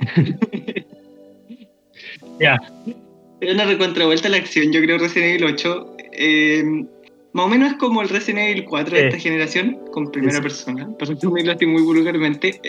ya, 2.40 2.56
Es 3.40 3.54
una 3.54 3.64
recontravuelta 3.64 4.28
a 4.28 4.30
la 4.30 4.36
acción, 4.38 4.72
yo 4.72 4.80
creo 4.82 4.98
Resident 4.98 5.40
Evil 5.40 5.54
8. 5.54 5.96
eh, 6.12 6.64
más 7.32 7.46
o 7.46 7.48
menos 7.48 7.72
es 7.72 7.78
como 7.78 8.00
el 8.02 8.08
Resident 8.08 8.50
Evil 8.50 8.64
4 8.64 8.94
de 8.96 9.02
Eh. 9.02 9.06
esta 9.08 9.18
generación, 9.18 9.78
con 9.92 10.10
primera 10.12 10.36
Sí. 10.36 10.42
persona. 10.42 10.88
Para 10.98 11.12
resumirlo 11.14 11.52
así 11.52 11.66
muy 11.66 11.82
vulgarmente. 11.82 12.60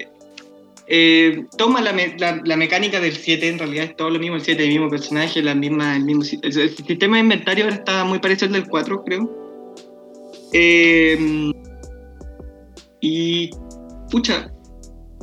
Eh, 0.87 1.45
toma 1.57 1.81
la, 1.81 1.93
me- 1.93 2.15
la- 2.17 2.41
la 2.43 2.55
mecánica 2.57 2.99
del 2.99 3.13
7, 3.15 3.47
en 3.47 3.59
realidad 3.59 3.85
es 3.85 3.95
todo 3.95 4.09
lo 4.09 4.19
mismo, 4.19 4.35
el 4.35 4.41
7, 4.41 4.63
el 4.63 4.69
mismo 4.69 4.89
personaje, 4.89 5.41
la 5.41 5.55
misma, 5.55 5.95
el 5.95 6.03
mismo 6.03 6.23
el, 6.43 6.59
el 6.59 6.69
sistema 6.75 7.17
de 7.17 7.23
inventario 7.23 7.65
ahora 7.65 7.75
está 7.77 8.03
muy 8.05 8.19
parecido 8.19 8.47
al 8.47 8.53
del 8.61 8.69
4, 8.69 9.03
creo. 9.03 9.29
Eh, 10.53 11.51
y, 13.01 13.49
pucha, 14.11 14.51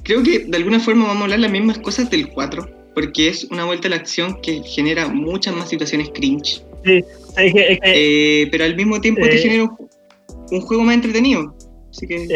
creo 0.04 0.22
que 0.22 0.40
de 0.40 0.56
alguna 0.56 0.80
forma 0.80 1.04
vamos 1.06 1.20
a 1.20 1.24
hablar 1.24 1.40
las 1.40 1.50
mismas 1.52 1.78
cosas 1.78 2.10
del 2.10 2.28
4, 2.28 2.68
porque 2.94 3.28
es 3.28 3.44
una 3.44 3.64
vuelta 3.64 3.88
a 3.88 3.90
la 3.90 3.96
acción 3.96 4.38
que 4.42 4.62
genera 4.62 5.08
muchas 5.08 5.54
más 5.54 5.68
situaciones 5.68 6.10
cringe, 6.14 6.62
es 7.36 7.52
que, 7.54 7.72
es 7.72 7.80
que, 7.80 8.42
eh, 8.42 8.48
pero 8.50 8.64
al 8.64 8.74
mismo 8.76 9.00
tiempo 9.00 9.22
te 9.22 9.38
genera 9.38 9.64
un, 9.64 9.88
un 10.50 10.60
juego 10.60 10.82
más 10.82 10.94
entretenido. 10.96 11.54
Así 11.90 12.06
que, 12.06 12.26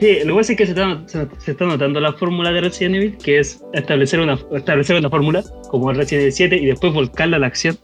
sí, 0.00 0.18
lo 0.24 0.34
que 0.34 0.38
pasa 0.38 0.52
es 0.52 0.58
que 0.58 0.66
se 0.66 0.72
está, 0.72 1.02
se, 1.06 1.50
está 1.50 1.64
notando 1.66 2.00
la 2.00 2.12
fórmula 2.12 2.52
de 2.52 2.60
Resident 2.62 2.96
Evil, 2.96 3.16
que 3.18 3.38
es 3.38 3.62
establecer 3.72 4.20
una, 4.20 4.38
establecer 4.54 4.96
una 4.96 5.10
fórmula, 5.10 5.42
como 5.70 5.92
Resident 5.92 6.22
Evil 6.22 6.32
7, 6.32 6.56
y 6.56 6.66
después 6.66 6.92
volcarla 6.92 7.36
a 7.36 7.40
la 7.40 7.46
acción, 7.46 7.76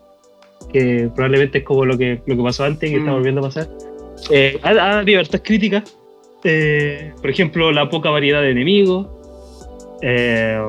que 0.73 1.11
probablemente 1.15 1.59
es 1.59 1.65
como 1.65 1.85
lo 1.85 1.97
que, 1.99 2.21
lo 2.27 2.37
que 2.37 2.43
pasó 2.43 2.65
antes 2.65 2.89
y 2.91 2.93
que 2.95 2.99
está 2.99 3.11
Mm. 3.11 3.15
volviendo 3.15 3.41
a 3.41 3.45
pasar. 3.45 3.69
Eh, 4.31 4.59
ha, 4.63 4.99
hartas 5.01 5.41
críticas, 5.45 5.97
eh, 6.45 7.13
por 7.21 7.31
ejemplo, 7.31 7.73
la 7.73 7.89
poca 7.89 8.11
variedad 8.11 8.41
de 8.43 8.51
enemigos, 8.51 9.09
eh, 10.03 10.61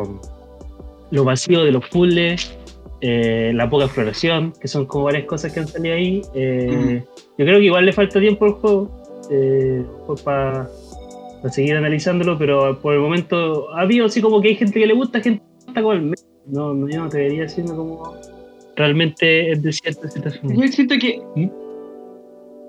lo 1.11 1.23
vacío 1.23 1.63
de 1.63 1.71
los 1.71 1.87
puzzles, 1.89 2.57
eh, 3.01 3.51
la 3.53 3.69
poca 3.69 3.85
exploración, 3.85 4.53
que 4.59 4.67
son 4.67 4.85
como 4.85 5.05
varias 5.05 5.25
cosas 5.25 5.53
que 5.53 5.59
han 5.59 5.67
salido 5.67 5.95
ahí. 5.95 6.21
Eh, 6.33 7.03
Yo 7.37 7.45
creo 7.45 7.59
que 7.59 7.65
igual 7.65 7.85
le 7.85 7.93
falta 7.93 8.19
tiempo 8.19 8.45
al 8.45 8.51
juego 8.53 9.03
eh, 9.29 9.83
seguir 11.51 11.75
analizándolo, 11.75 12.37
pero 12.37 12.79
por 12.79 12.93
el 12.93 12.99
momento 12.99 13.69
ha 13.75 13.81
habido 13.81 14.05
así 14.05 14.21
como 14.21 14.41
que 14.41 14.49
hay 14.49 14.55
gente 14.55 14.79
que 14.79 14.87
le 14.87 14.93
gusta, 14.93 15.21
gente 15.21 15.41
que 15.63 15.67
está 15.69 15.81
como 15.81 15.93
el 15.93 16.01
medio. 16.01 16.23
No, 16.47 16.73
no, 16.73 16.87
yo 16.89 17.03
no 17.03 17.09
te 17.09 17.17
vería 17.17 17.43
diciendo 17.43 17.75
como 17.75 18.13
realmente 18.75 19.51
es 19.51 19.61
de 19.63 19.71
cierta 19.73 20.09
situación. 20.09 20.55
yo 20.55 20.67
siento 20.67 20.95
que, 20.99 21.21
¿Mm? 21.35 21.47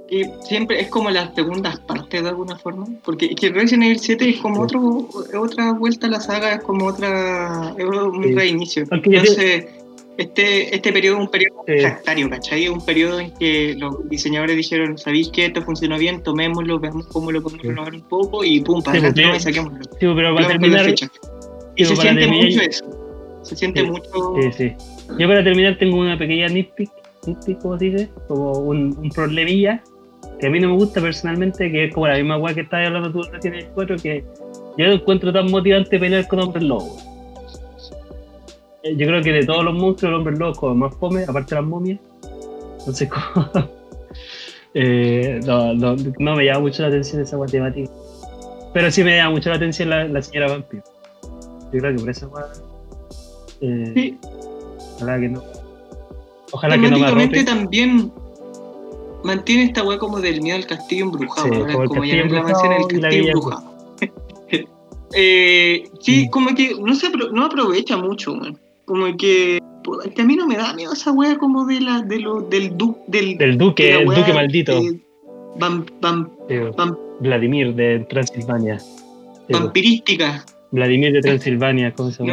que 0.08 0.30
siempre 0.44 0.80
es 0.80 0.88
como 0.88 1.10
las 1.10 1.34
segundas 1.34 1.80
partes 1.80 2.22
de 2.22 2.28
alguna 2.28 2.56
forma, 2.58 2.86
porque 3.04 3.34
que 3.34 3.50
Resident 3.50 3.84
Evil 3.84 3.98
7 3.98 4.28
es 4.30 4.38
como 4.40 4.56
Sí. 4.68 4.76
otro, 4.76 5.08
otra 5.40 5.72
vuelta 5.72 6.06
a 6.06 6.10
la 6.10 6.20
saga, 6.20 6.54
es 6.54 6.62
como 6.62 6.86
otra, 6.86 7.74
es 7.76 7.84
un 7.84 8.22
Sí. 8.22 8.34
reinicio. 8.34 8.84
Entonces, 8.90 9.66
este, 10.18 10.74
este 10.74 10.92
periodo 10.92 11.16
es 11.18 11.22
un 11.24 11.30
periodo 11.30 11.62
Sí. 11.66 11.72
refractario, 11.72 12.30
¿cachai? 12.30 12.64
Es 12.64 12.70
un 12.70 12.84
periodo 12.84 13.20
en 13.20 13.30
que 13.32 13.74
los 13.78 14.08
diseñadores 14.08 14.56
dijeron, 14.56 14.96
¿sabéis 14.98 15.28
que 15.30 15.46
esto 15.46 15.62
funcionó 15.62 15.98
bien? 15.98 16.22
Tomémoslo, 16.22 16.78
veamos 16.78 17.06
cómo 17.08 17.30
lo 17.32 17.42
podemos 17.42 17.62
Sí. 17.62 17.68
renovar 17.68 17.94
un 17.94 18.02
poco 18.02 18.44
y 18.44 18.60
pum, 18.60 18.82
para 18.82 18.98
Sí, 19.00 19.06
adelante 19.06 19.22
porque- 19.22 19.26
nomás 19.26 19.42
y 19.42 19.44
saquémoslo. 19.44 19.84
Sí, 19.84 19.90
pero 20.00 20.34
para 20.34 20.48
terminar, 20.48 20.96
sí, 20.96 21.06
Y 21.78 21.84
se 21.84 21.96
siente 21.96 22.26
mucho 22.26 22.60
eso. 22.62 23.40
Se 23.42 23.54
siente 23.56 23.80
Sí. 23.82 23.86
mucho... 23.86 24.34
Sí, 24.40 24.50
sí. 24.52 24.72
Yo 25.18 25.28
para 25.28 25.44
terminar 25.44 25.76
tengo 25.78 25.98
una 25.98 26.16
pequeña 26.18 26.48
nitpick, 26.48 26.90
nitpick 27.26 27.58
como 27.60 27.78
se 27.78 27.84
dice, 27.84 28.08
como 28.28 28.52
un, 28.60 28.96
un 28.98 29.10
problemilla 29.10 29.82
que 30.40 30.46
a 30.46 30.50
mí 30.50 30.58
no 30.60 30.68
me 30.70 30.74
gusta 30.76 31.00
personalmente, 31.00 31.70
que 31.70 31.84
es 31.84 31.94
como 31.94 32.08
la 32.08 32.16
misma 32.16 32.38
weá 32.38 32.54
que 32.54 32.62
estabas 32.62 32.86
hablando 32.88 33.12
tú 33.12 33.22
recién 33.30 33.54
en 33.54 33.60
el 33.60 33.66
4, 33.68 33.96
que 34.02 34.24
yo 34.78 34.86
no 34.86 34.92
encuentro 34.94 35.32
tan 35.32 35.50
motivante 35.50 35.98
pelear 35.98 36.26
con 36.28 36.40
hombres 36.40 36.64
lobos. 36.64 37.05
Yo 38.96 39.06
creo 39.06 39.22
que 39.22 39.32
de 39.32 39.44
todos 39.46 39.64
los 39.64 39.74
monstruos, 39.74 40.10
el 40.10 40.16
hombre 40.28 40.52
como 40.58 40.74
más 40.74 40.94
fome, 40.96 41.24
aparte 41.24 41.54
de 41.54 41.60
las 41.60 41.68
momias. 41.70 41.98
Entonces, 42.78 43.08
como. 43.34 43.48
eh, 44.74 45.40
no, 45.44 45.74
no, 45.74 45.96
no 46.18 46.36
me 46.36 46.44
llama 46.44 46.60
mucho 46.60 46.82
la 46.82 46.88
atención 46.88 47.22
esa 47.22 47.36
weá 47.38 47.48
temática. 47.48 47.90
Pero 48.74 48.90
sí 48.90 49.02
me 49.02 49.16
llama 49.16 49.30
mucho 49.30 49.48
la 49.50 49.56
atención 49.56 49.90
la, 49.90 50.04
la 50.04 50.22
señora 50.22 50.48
vampiro. 50.48 50.82
Yo 51.72 51.80
creo 51.80 51.92
que 51.96 52.00
por 52.00 52.10
esa 52.10 52.28
weá. 52.28 52.44
eh, 53.62 53.92
Sí. 53.94 54.18
Ojalá 54.96 55.20
que 55.20 55.28
no. 55.28 55.42
Ojalá 56.52 56.78
que 56.78 56.90
no 56.90 56.98
me 57.16 57.44
también 57.44 58.12
mantiene 59.24 59.64
esta 59.64 59.82
weá 59.82 59.98
como 59.98 60.20
del 60.20 60.40
miedo 60.42 60.56
al 60.56 60.66
castillo 60.66 61.06
embrujado. 61.06 61.48
Sí, 61.52 61.72
como 61.72 61.88
como 61.88 62.04
ya 62.04 62.16
la 62.24 62.42
mansión, 62.42 62.72
el 62.72 62.82
embrujado 62.82 62.88
y 62.90 62.96
la 62.96 63.08
castillo 63.08 63.26
embrujado. 63.32 63.76
eh, 65.14 65.84
sí, 66.00 66.26
Mm. 66.26 66.30
como 66.30 66.54
que 66.54 66.74
no 66.78 66.94
se 66.94 67.06
apro- 67.08 67.30
no 67.30 67.44
aprovecha 67.46 67.96
mucho, 67.96 68.34
man. 68.34 68.58
Como 68.86 69.16
que, 69.16 69.58
a 70.18 70.22
mí 70.24 70.36
no 70.36 70.46
me 70.46 70.56
da 70.56 70.72
miedo 70.74 70.92
esa 70.92 71.12
weá 71.12 71.36
como 71.38 71.64
de 71.66 71.80
la, 71.80 72.02
de 72.02 72.20
lo, 72.20 72.40
del, 72.40 72.76
du, 72.76 72.96
del, 73.08 73.36
Del 73.36 73.58
de 73.58 73.64
duque, 73.64 73.94
el 73.94 74.06
duque 74.06 74.32
maldito. 74.32 74.80
Vladimir 77.20 77.74
de 77.74 78.00
Transilvania. 78.08 78.78
Vampirística. 79.48 80.44
Vladimir 80.72 81.12
de 81.12 81.20
Transilvania, 81.20 81.92
¿cómo 81.94 82.10
se 82.10 82.24
llama? 82.24 82.32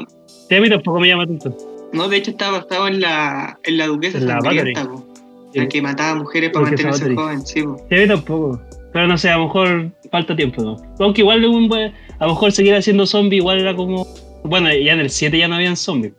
No, 0.00 0.06
Sí, 0.26 0.54
a 0.54 0.60
mí 0.60 0.68
tampoco 0.68 1.00
me 1.00 1.08
llama 1.08 1.26
tanto. 1.26 1.56
no, 1.92 2.08
de 2.08 2.16
hecho 2.16 2.30
estaba 2.32 2.58
basado 2.60 2.88
en 2.88 3.00
la, 3.00 3.58
en 3.62 3.78
la 3.78 3.86
duquesa 3.86 4.18
En 4.18 4.26
la 4.26 4.40
sangrienta, 4.40 4.84
po, 4.90 5.04
Sí. 5.52 5.60
la 5.60 5.68
que 5.68 5.80
mataba 5.82 6.16
mujeres 6.18 6.50
para 6.50 6.66
mantenerse 6.66 7.14
joven, 7.14 7.46
sí, 7.46 7.62
po. 7.62 7.78
Sí, 7.88 7.94
a 7.94 7.98
mí 7.98 8.08
tampoco. 8.08 8.60
Pero 8.92 9.06
no 9.06 9.16
sé, 9.18 9.30
a 9.30 9.36
lo 9.38 9.44
mejor 9.44 9.90
falta 10.10 10.34
tiempo, 10.36 10.62
¿no? 10.62 10.76
Aunque 11.00 11.20
igual 11.22 11.44
un 11.44 11.68
buen- 11.68 11.92
a 12.18 12.24
lo 12.26 12.32
mejor 12.32 12.52
seguir 12.52 12.74
haciendo 12.74 13.06
zombies 13.06 13.40
igual 13.40 13.58
era 13.60 13.74
como. 13.76 14.06
Bueno, 14.44 14.68
ya 14.72 14.92
en 14.92 15.00
el 15.00 15.10
7 15.10 15.36
ya 15.38 15.48
no 15.48 15.56
habían 15.56 15.76
zombies. 15.76 16.12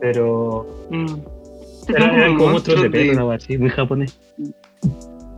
Pero. 0.00 0.86
Mm. 0.90 1.06
pero 1.86 2.00
Son 2.06 2.14
eran 2.16 2.36
como 2.36 2.50
monstruos 2.52 2.82
de 2.82 2.90
pelo, 2.90 3.12
una 3.12 3.24
wea 3.26 3.36
así, 3.36 3.58
muy 3.58 3.70
japonés. 3.70 4.18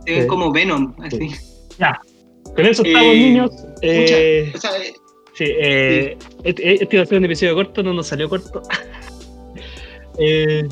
se 0.05 0.11
ven 0.13 0.21
Sí. 0.23 0.27
como 0.27 0.51
Venom, 0.51 0.93
así. 0.99 1.29
Con 2.55 2.65
eso 2.65 2.83
estamos, 2.83 3.07
Eh, 3.13 3.15
niños. 3.19 3.51
Eh, 3.81 4.51
O 4.53 4.57
sea, 4.57 4.71
eh, 4.77 4.93
sí, 5.35 5.45
eh, 5.47 6.17
este, 6.43 6.73
este 6.83 6.95
iba 6.95 7.03
a 7.03 7.05
ser 7.05 7.17
un 7.19 7.25
episodio 7.25 7.55
corto, 7.55 7.83
no 7.83 7.93
nos 7.93 8.07
salió 8.07 8.27
corto. 8.29 8.61
eh, 10.19 10.63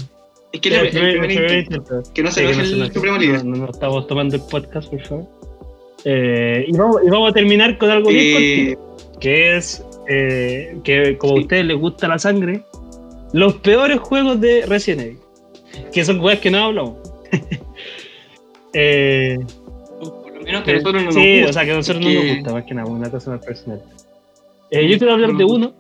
es 0.52 0.62
que 0.62 0.70
ya, 0.70 0.82
el, 0.82 0.90
primer- 0.90 1.12
primer 1.20 1.32
el 1.32 1.36
primer 1.38 1.60
intento, 1.60 1.76
intento. 1.98 2.14
que 2.14 2.24
no 2.24 2.32
se 2.32 2.40
Sí, 2.54 2.76
no 2.78 2.86
el. 2.86 2.94
Supremo 2.94 3.18
Líder. 3.18 3.46
No, 3.46 3.56
no, 3.58 3.66
no 3.66 3.72
estamos 3.72 4.08
tomando 4.08 4.36
el 4.36 4.42
podcast, 4.44 4.90
por 4.90 5.02
favor. 5.06 5.26
Eh, 6.06 6.66
y, 6.68 6.78
vamos, 6.78 7.02
y 7.06 7.10
vamos 7.10 7.32
a 7.32 7.34
terminar 7.34 7.78
con 7.78 7.90
algo 7.90 8.10
bien 8.10 8.34
cortito, 8.76 9.18
que 9.20 9.58
es 9.58 9.84
eh, 10.08 10.78
que 10.84 11.18
como 11.18 11.34
Sí. 11.34 11.40
a 11.40 11.42
ustedes 11.44 11.66
les 11.66 11.78
gusta 11.78 12.08
la 12.08 12.20
sangre, 12.20 12.64
los 13.34 13.56
peores 13.56 14.00
juegos 14.00 14.40
de 14.42 14.66
Resident 14.66 15.02
Evil, 15.02 15.20
que 15.94 16.06
son 16.06 16.20
juegos 16.20 16.40
que 16.42 16.52
no 16.52 16.58
hablamos. 16.66 16.96
eh, 18.74 19.38
por 20.00 20.34
lo 20.34 20.42
menos 20.42 20.64
que 20.64 20.72
a 20.72 20.74
nosotros 20.76 20.94
no 20.94 21.02
nos 21.06 21.16
sí, 21.16 21.36
gusta, 21.42 21.50
o 21.50 21.54
sea 21.54 21.66
que 21.66 21.72
a 21.72 21.76
nosotros 21.76 22.06
no 22.06 22.12
nos 22.14 22.36
gusta, 22.36 22.54
más 22.54 22.64
que 22.64 22.74
nada, 22.74 22.90
una 22.90 23.12
cosa 23.12 23.32
más 23.32 23.46
personal. 23.46 23.82
Eh, 24.72 24.88
yo 24.90 24.98
quiero 24.98 25.14
hablar 25.14 25.34
de 25.34 25.46
Mm. 25.46 25.50
uno, 25.50 25.74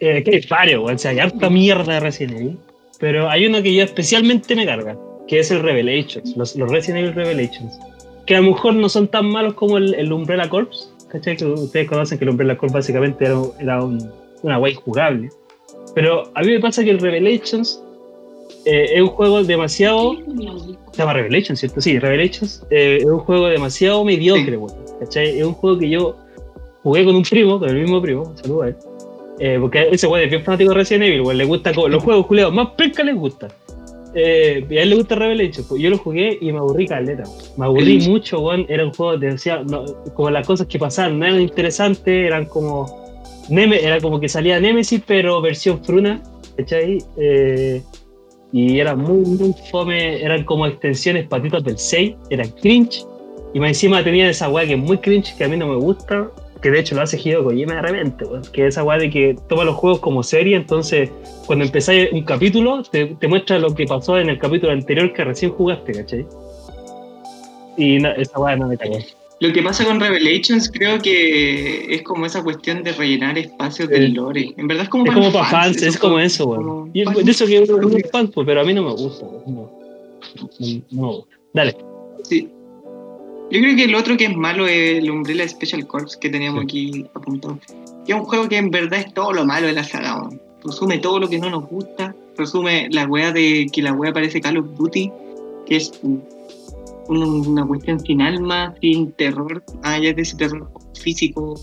eh, 0.00 0.22
que 0.24 0.36
hay 0.36 0.46
varios, 0.48 0.90
o 0.90 0.98
sea, 0.98 1.10
hay 1.12 1.18
harta 1.20 1.48
mierda 1.50 1.94
de 1.94 2.00
Resident 2.00 2.38
Evil, 2.38 2.58
pero 2.98 3.28
hay 3.30 3.46
uno 3.46 3.62
que 3.62 3.74
yo 3.74 3.84
especialmente 3.84 4.54
me 4.56 4.66
carga, 4.66 4.96
que 5.28 5.38
es 5.40 5.50
el 5.50 5.60
Revelations, 5.60 6.36
los, 6.36 6.56
los 6.56 6.70
Resident 6.70 7.04
Evil 7.04 7.14
Revelations, 7.14 7.78
que 8.26 8.36
a 8.36 8.40
lo 8.40 8.50
mejor 8.52 8.74
no 8.74 8.88
son 8.88 9.08
tan 9.08 9.26
malos 9.26 9.54
como 9.54 9.78
el, 9.78 9.94
el 9.94 10.12
Umbrella 10.12 10.48
Corps, 10.48 10.91
¿cachai? 11.12 11.36
Que 11.36 11.44
ustedes 11.44 11.88
conocen 11.88 12.18
que 12.18 12.24
el 12.24 12.30
Umbrella 12.30 12.56
Corps 12.56 12.72
básicamente 12.72 13.24
era, 13.26 13.38
era 13.60 13.84
un- 13.84 14.10
una 14.42 14.56
guay 14.56 14.74
jugable, 14.74 15.28
pero 15.94 16.24
a 16.34 16.40
mí 16.42 16.48
me 16.52 16.58
pasa 16.60 16.82
que 16.82 16.90
el 16.90 16.98
Revelations 16.98 17.80
eh, 18.64 18.86
es 18.94 19.00
un 19.00 19.08
juego 19.08 19.42
demasiado 19.44 20.14
se 20.92 20.98
llama 20.98 21.12
Revelations, 21.14 21.58
¿cierto? 21.60 21.80
Sí, 21.80 21.98
Revelations 21.98 22.64
eh, 22.70 22.98
es 23.00 23.04
un 23.04 23.18
juego 23.20 23.46
demasiado 23.48 24.04
mediocre, 24.04 24.56
weón. 24.56 24.76
¿cachai? 25.00 25.38
Es 25.38 25.44
un 25.44 25.54
juego 25.54 25.78
que 25.78 25.88
yo 25.90 26.16
jugué 26.82 27.04
con 27.04 27.14
un 27.16 27.22
primo, 27.22 27.58
con 27.58 27.68
el 27.70 27.76
mismo 27.82 28.00
primo, 28.02 28.32
saludos 28.42 28.64
a 28.64 28.68
él. 28.68 28.76
Eh, 29.38 29.58
porque 29.60 29.88
ese 29.90 30.06
weón 30.06 30.24
es 30.24 30.30
bien 30.30 30.44
fanático 30.44 30.70
de 30.70 30.76
Resident 30.76 31.04
Evil, 31.04 31.20
weón, 31.22 31.38
le 31.38 31.44
gusta 31.44 31.72
los 31.72 32.02
juegos 32.02 32.26
culeados, 32.26 32.52
más 32.54 32.68
pesca 32.76 33.02
les 33.02 33.14
gusta. 33.16 33.48
Eh, 34.14 34.66
y 34.68 34.76
a 34.78 34.82
él 34.82 34.90
le 34.90 34.96
gusta 34.96 35.14
Revelation, 35.14 35.64
pues 35.68 35.80
yo 35.80 35.88
lo 35.90 35.98
jugué 35.98 36.36
y 36.40 36.52
me 36.52 36.58
aburrí 36.58 36.86
caleta. 36.86 37.24
Me 37.56 37.64
aburrí 37.66 37.96
El- 38.04 38.10
mucho, 38.10 38.40
weón. 38.40 38.66
Era 38.68 38.84
un 38.84 38.92
juego, 38.92 39.18
te 39.18 39.26
decía, 39.26 39.62
no, 39.66 39.84
como 40.14 40.30
las 40.30 40.46
cosas 40.46 40.66
que 40.66 40.78
pasaban 40.78 41.18
no 41.18 41.26
eran 41.26 41.40
interesantes, 41.40 42.06
eran 42.26 42.44
como. 42.46 43.00
Neme, 43.48 43.82
era 43.82 44.00
como 44.00 44.20
que 44.20 44.28
salía 44.28 44.60
Nemesis, 44.60 45.02
pero 45.06 45.40
versión 45.40 45.82
fruna, 45.84 46.22
¿cachai? 46.56 46.98
Eh, 47.16 47.82
y 48.52 48.78
era 48.78 48.94
muy, 48.94 49.24
muy 49.24 49.54
fome, 49.70 50.22
eran 50.22 50.44
como 50.44 50.66
extensiones 50.66 51.26
patitas 51.26 51.64
del 51.64 51.78
6, 51.78 52.14
eran 52.30 52.48
cringe. 52.60 53.04
Y 53.54 53.60
más 53.60 53.70
encima 53.70 54.02
tenía 54.04 54.28
esa 54.30 54.48
weá 54.48 54.66
que 54.66 54.74
es 54.74 54.78
muy 54.78 54.98
cringe, 54.98 55.34
que 55.36 55.44
a 55.44 55.48
mí 55.48 55.56
no 55.56 55.66
me 55.66 55.76
gusta, 55.76 56.30
que 56.62 56.70
de 56.70 56.78
hecho 56.80 56.94
lo 56.94 57.02
hace 57.02 57.18
Hideo 57.18 57.42
Kojima 57.44 57.74
de 57.74 57.82
repente, 57.82 58.24
weón. 58.24 58.42
Que 58.52 58.62
es 58.62 58.74
esa 58.74 58.84
weá 58.84 58.96
de 58.98 59.10
que 59.10 59.36
toma 59.48 59.64
los 59.64 59.74
juegos 59.74 59.98
como 60.00 60.22
serie, 60.22 60.56
entonces 60.56 61.10
cuando 61.46 61.64
empezáis 61.64 62.12
un 62.12 62.22
capítulo, 62.22 62.82
te, 62.84 63.06
te 63.06 63.28
muestra 63.28 63.58
lo 63.58 63.74
que 63.74 63.84
pasó 63.86 64.18
en 64.18 64.28
el 64.30 64.38
capítulo 64.38 64.72
anterior 64.72 65.12
que 65.12 65.24
recién 65.24 65.50
jugaste, 65.50 65.92
¿cachai? 65.92 66.26
Y 67.76 67.98
no, 67.98 68.10
esa 68.12 68.38
weá 68.38 68.56
no 68.56 68.68
me 68.68 68.76
cagó. 68.78 68.98
Lo 69.40 69.52
que 69.52 69.60
pasa 69.60 69.84
con 69.84 69.98
Revelations 69.98 70.70
creo 70.70 71.00
que 71.00 71.92
es 71.92 72.02
como 72.02 72.26
esa 72.26 72.44
cuestión 72.44 72.84
de 72.84 72.92
rellenar 72.92 73.36
espacios 73.38 73.88
Sí. 73.88 73.94
del 73.94 74.12
lore. 74.14 74.54
En 74.56 74.68
verdad 74.68 74.84
es 74.84 74.88
como 74.88 75.02
Es 75.04 75.08
para 75.08 75.20
como 75.20 75.32
los 75.32 75.34
para 75.50 75.64
fans, 75.64 75.82
es 75.82 75.98
como 75.98 76.20
eso, 76.20 76.46
weón. 76.46 76.90
Y 76.94 77.02
fans. 77.04 77.24
de 77.24 77.30
eso 77.32 77.46
que 77.46 77.58
uno 77.58 77.88
es 77.88 77.94
un 78.04 78.10
fan, 78.12 78.28
pues, 78.28 78.46
pero 78.46 78.60
a 78.60 78.64
mí 78.64 78.72
no 78.72 78.82
me 78.84 78.92
gusta. 78.92 79.26
No, 79.26 79.42
no, 79.46 79.70
no 80.92 81.02
me 81.02 81.06
gusta. 81.08 81.36
Dale. 81.54 81.76
Sí. 82.22 82.48
Yo 83.52 83.60
creo 83.60 83.76
que 83.76 83.84
el 83.84 83.94
otro 83.94 84.16
que 84.16 84.24
es 84.24 84.34
malo 84.36 84.66
es 84.66 84.98
el 84.98 85.10
Umbrella 85.10 85.46
Special 85.46 85.86
Corps 85.86 86.16
que 86.16 86.30
teníamos 86.30 86.60
Sí. 86.62 86.64
aquí 86.64 87.06
apuntado. 87.14 87.58
Que 88.06 88.12
es 88.12 88.18
un 88.18 88.24
juego 88.24 88.48
que 88.48 88.56
en 88.56 88.70
verdad 88.70 89.00
es 89.00 89.12
todo 89.12 89.32
lo 89.32 89.44
malo 89.44 89.66
de 89.66 89.74
la 89.74 89.84
saga. 89.84 90.16
weón. 90.22 90.40
Resume 90.64 90.98
todo 90.98 91.18
lo 91.20 91.28
que 91.28 91.38
no 91.38 91.50
nos 91.50 91.68
gusta. 91.68 92.14
Resume 92.38 92.88
la 92.90 93.04
wea 93.06 93.30
de 93.32 93.66
que 93.72 93.82
la 93.82 93.92
wea 93.92 94.12
parece 94.12 94.40
Call 94.40 94.56
of 94.56 94.66
Duty, 94.78 95.10
que 95.66 95.76
es 95.76 95.92
un- 96.02 96.24
un- 97.08 97.46
una 97.46 97.66
cuestión 97.66 98.00
sin 98.00 98.22
alma, 98.22 98.74
sin 98.80 99.12
terror. 99.12 99.62
Ah, 99.82 99.98
ya 99.98 100.10
es 100.10 100.16
de 100.16 100.22
ese 100.22 100.36
terror 100.36 100.70
físico 100.98 101.54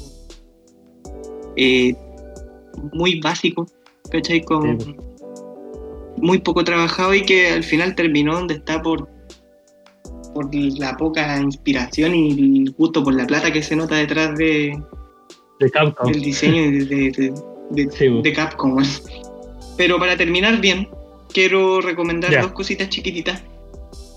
eh, 1.55 1.95
muy 2.93 3.19
básico, 3.19 3.65
¿cachai? 4.11 4.43
Con, 4.43 4.79
Sí. 4.79 4.95
muy 6.17 6.37
poco 6.39 6.63
trabajado 6.63 7.13
y 7.15 7.21
que 7.23 7.49
al 7.49 7.63
final 7.63 7.95
terminó 7.95 8.33
donde 8.35 8.55
está 8.55 8.81
por 8.81 9.09
por 10.39 10.55
la 10.55 10.95
poca 10.95 11.37
inspiración 11.41 12.15
y 12.15 12.63
el 12.63 12.71
gusto 12.77 13.03
por 13.03 13.13
la 13.13 13.27
plata 13.27 13.51
que 13.51 13.61
se 13.61 13.75
nota 13.75 13.95
detrás 13.95 14.37
de, 14.37 14.81
De 15.59 15.69
Capcom. 15.71 16.11
del 16.11 16.21
diseño 16.21 16.61
de, 16.63 16.85
de, 16.85 17.33
de- 17.71 17.91
Sí, 17.91 18.07
de 18.23 18.33
Capcom. 18.33 18.81
Pero 19.77 19.99
para 19.99 20.15
terminar 20.15 20.59
bien, 20.61 20.87
quiero 21.33 21.81
recomendar 21.81 22.41
dos 22.41 22.53
cositas 22.53 22.89
chiquititas. 22.89 23.43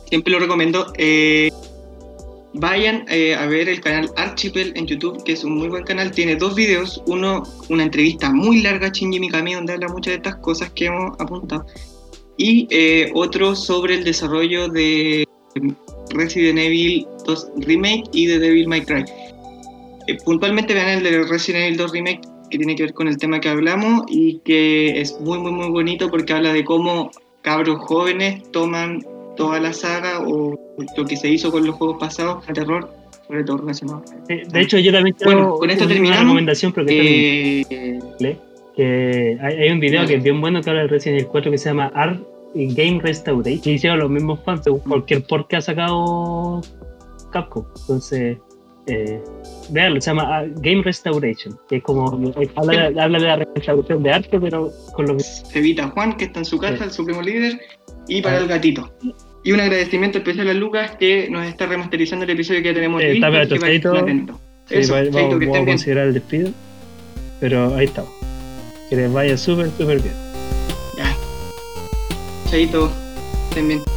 Siempre 0.09 0.33
lo 0.33 0.39
recomiendo. 0.39 0.93
Eh, 0.97 1.51
vayan 2.55 3.05
eh, 3.09 3.35
a 3.35 3.47
ver 3.47 3.69
el 3.69 3.81
canal 3.81 4.11
Archipel 4.17 4.73
en 4.77 4.87
YouTube, 4.87 5.23
que 5.25 5.33
es 5.33 5.43
un 5.45 5.57
muy 5.57 5.69
buen 5.69 5.85
canal. 5.85 6.13
Tiene 6.13 6.37
dos 6.37 6.55
videos. 6.55 7.03
Uno, 7.07 7.43
una 7.69 7.83
entrevista 7.83 8.31
muy 8.33 8.63
larga 8.63 8.87
a 8.87 8.91
Shinji 8.91 9.19
Mikami, 9.21 9.55
donde 9.55 9.73
habla 9.75 9.89
muchas 9.89 10.13
de 10.13 10.17
estas 10.17 10.37
cosas 10.37 10.71
que 10.71 10.87
hemos 10.87 11.19
apuntado. 11.21 11.67
Y 12.39 12.67
eh, 12.71 13.11
otro 13.15 13.55
sobre 13.55 13.95
el 13.97 14.05
desarrollo 14.05 14.69
de 14.69 15.27
Resident 16.13 16.59
Evil 16.59 17.07
2 17.27 17.49
Remake 17.67 18.05
y 18.13 18.27
de 18.27 18.39
Devil 18.39 18.69
May 18.69 18.83
Cry. 18.83 19.05
Eh, 20.09 20.19
puntualmente 20.25 20.75
vean 20.75 20.89
el 20.89 21.03
de 21.03 21.23
Resident 21.25 21.65
Evil 21.65 21.77
2 21.79 21.93
Remake 21.93 22.21
que 22.51 22.59
tiene 22.59 22.75
que 22.75 22.83
ver 22.83 22.93
con 22.95 23.09
el 23.09 23.17
tema 23.17 23.41
que 23.41 23.49
hablamos 23.49 24.03
y 24.09 24.41
que 24.45 25.01
es 25.01 25.19
muy 25.21 25.39
muy 25.39 25.53
muy 25.53 25.71
bonito 25.71 26.11
porque 26.11 26.33
habla 26.35 26.53
de 26.53 26.65
cómo 26.65 27.11
cabros 27.41 27.79
jóvenes 27.81 28.43
toman 28.53 29.03
toda 29.37 29.59
la 29.59 29.73
saga 29.73 30.21
o 30.27 30.59
lo 30.97 31.05
que 31.07 31.17
se 31.17 31.29
hizo 31.31 31.51
con 31.51 31.67
los 31.67 31.75
juegos 31.77 31.97
pasados 31.99 32.47
de 32.47 32.53
terror, 32.53 32.93
sobre 33.27 33.43
todo 33.45 33.57
relacionado. 33.59 34.05
Eh, 34.29 34.43
De 34.53 34.61
hecho, 34.61 34.79
yo 34.79 34.93
también 34.93 35.17
quiero 35.17 35.33
Bueno, 35.33 35.55
con 35.57 35.71
esto 35.71 35.85
una 35.85 35.95
terminamos. 35.95 36.25
recomendación, 36.25 36.73
pero 36.73 36.87
que 36.87 37.61
está 37.63 37.75
en 37.75 37.83
Eh, 37.95 38.01
inglés, 38.13 38.37
que 38.77 39.39
hay, 39.41 39.71
un 39.71 39.81
video 39.81 40.07
que 40.07 40.17
es 40.17 40.23
bien 40.23 40.41
bueno 40.41 40.61
que 40.61 40.69
habla 40.71 40.83
de 40.83 40.89
Resident 40.89 41.21
Evil 41.21 41.31
4 41.33 41.51
que 41.51 41.59
se 41.59 41.71
llama 41.71 41.91
Art 41.95 42.21
Game 42.55 43.01
Restauration, 43.03 43.61
que 43.63 43.73
hicieron 43.73 43.99
los 43.99 44.11
mismos 44.11 44.41
fans 44.45 44.61
Mm. 44.61 44.65
según 44.65 44.81
cualquier 44.81 45.25
port 45.27 45.49
que 45.49 45.57
ha 45.57 45.61
sacado 45.61 46.61
Capcom. 47.33 47.65
Entonces, 47.81 48.39
eh, 48.87 49.21
veanlo, 49.71 50.01
se 50.01 50.11
llama 50.11 50.39
Art 50.39 50.51
Game 50.57 50.83
Restoration, 50.83 51.59
que 51.69 51.77
es 51.77 51.83
como, 51.83 52.07
habla, 52.57 52.91
de- 52.91 53.01
habla 53.01 53.19
de 53.19 53.27
la 53.27 53.37
restauración 53.37 54.03
de 54.03 54.11
arte, 54.13 54.41
pero 54.41 54.71
con 54.95 55.07
los 55.07 55.45
Evita 55.55 55.89
Juan, 55.89 56.17
que 56.17 56.25
está 56.27 56.41
en 56.41 56.45
su 56.45 56.59
casa, 56.59 56.79
Sí. 56.79 56.85
el 56.85 56.91
supremo 56.91 57.23
líder, 57.23 57.61
y 58.09 58.21
para 58.23 58.37
Ah. 58.37 58.41
el 58.41 58.49
gatito. 58.49 58.93
Y 59.45 59.53
un 59.53 59.61
agradecimiento 59.61 60.19
especial 60.19 60.49
a 60.51 60.55
Lucas 60.55 60.93
que 61.01 61.29
nos 61.31 61.47
está 61.47 61.67
remasterizando 61.67 62.25
el 62.25 62.31
episodio 62.31 62.61
que 62.63 62.69
ya 62.69 62.75
tenemos 62.75 63.03
Eh, 63.03 63.15
listo. 63.15 63.27
está 63.27 63.39
así 63.67 63.81
que. 63.81 64.33
Sí, 64.69 64.75
Eso, 64.77 64.93
va- 64.93 65.01
Chaito, 65.03 65.17
vamos, 65.19 65.39
que 65.39 65.47
vamos 65.47 65.57
a 65.57 65.61
bien. 65.61 65.67
considerar 65.67 66.07
el 66.09 66.15
despido. 66.15 66.51
Pero 67.41 67.75
ahí 67.75 67.87
estamos. 67.87 68.11
Que 68.89 68.97
les 68.97 69.13
vaya 69.13 69.37
súper, 69.37 69.71
súper 69.71 70.01
bien. 70.01 70.15
Chaito, 72.53 72.93
estén 73.49 73.67
bien. 73.67 73.92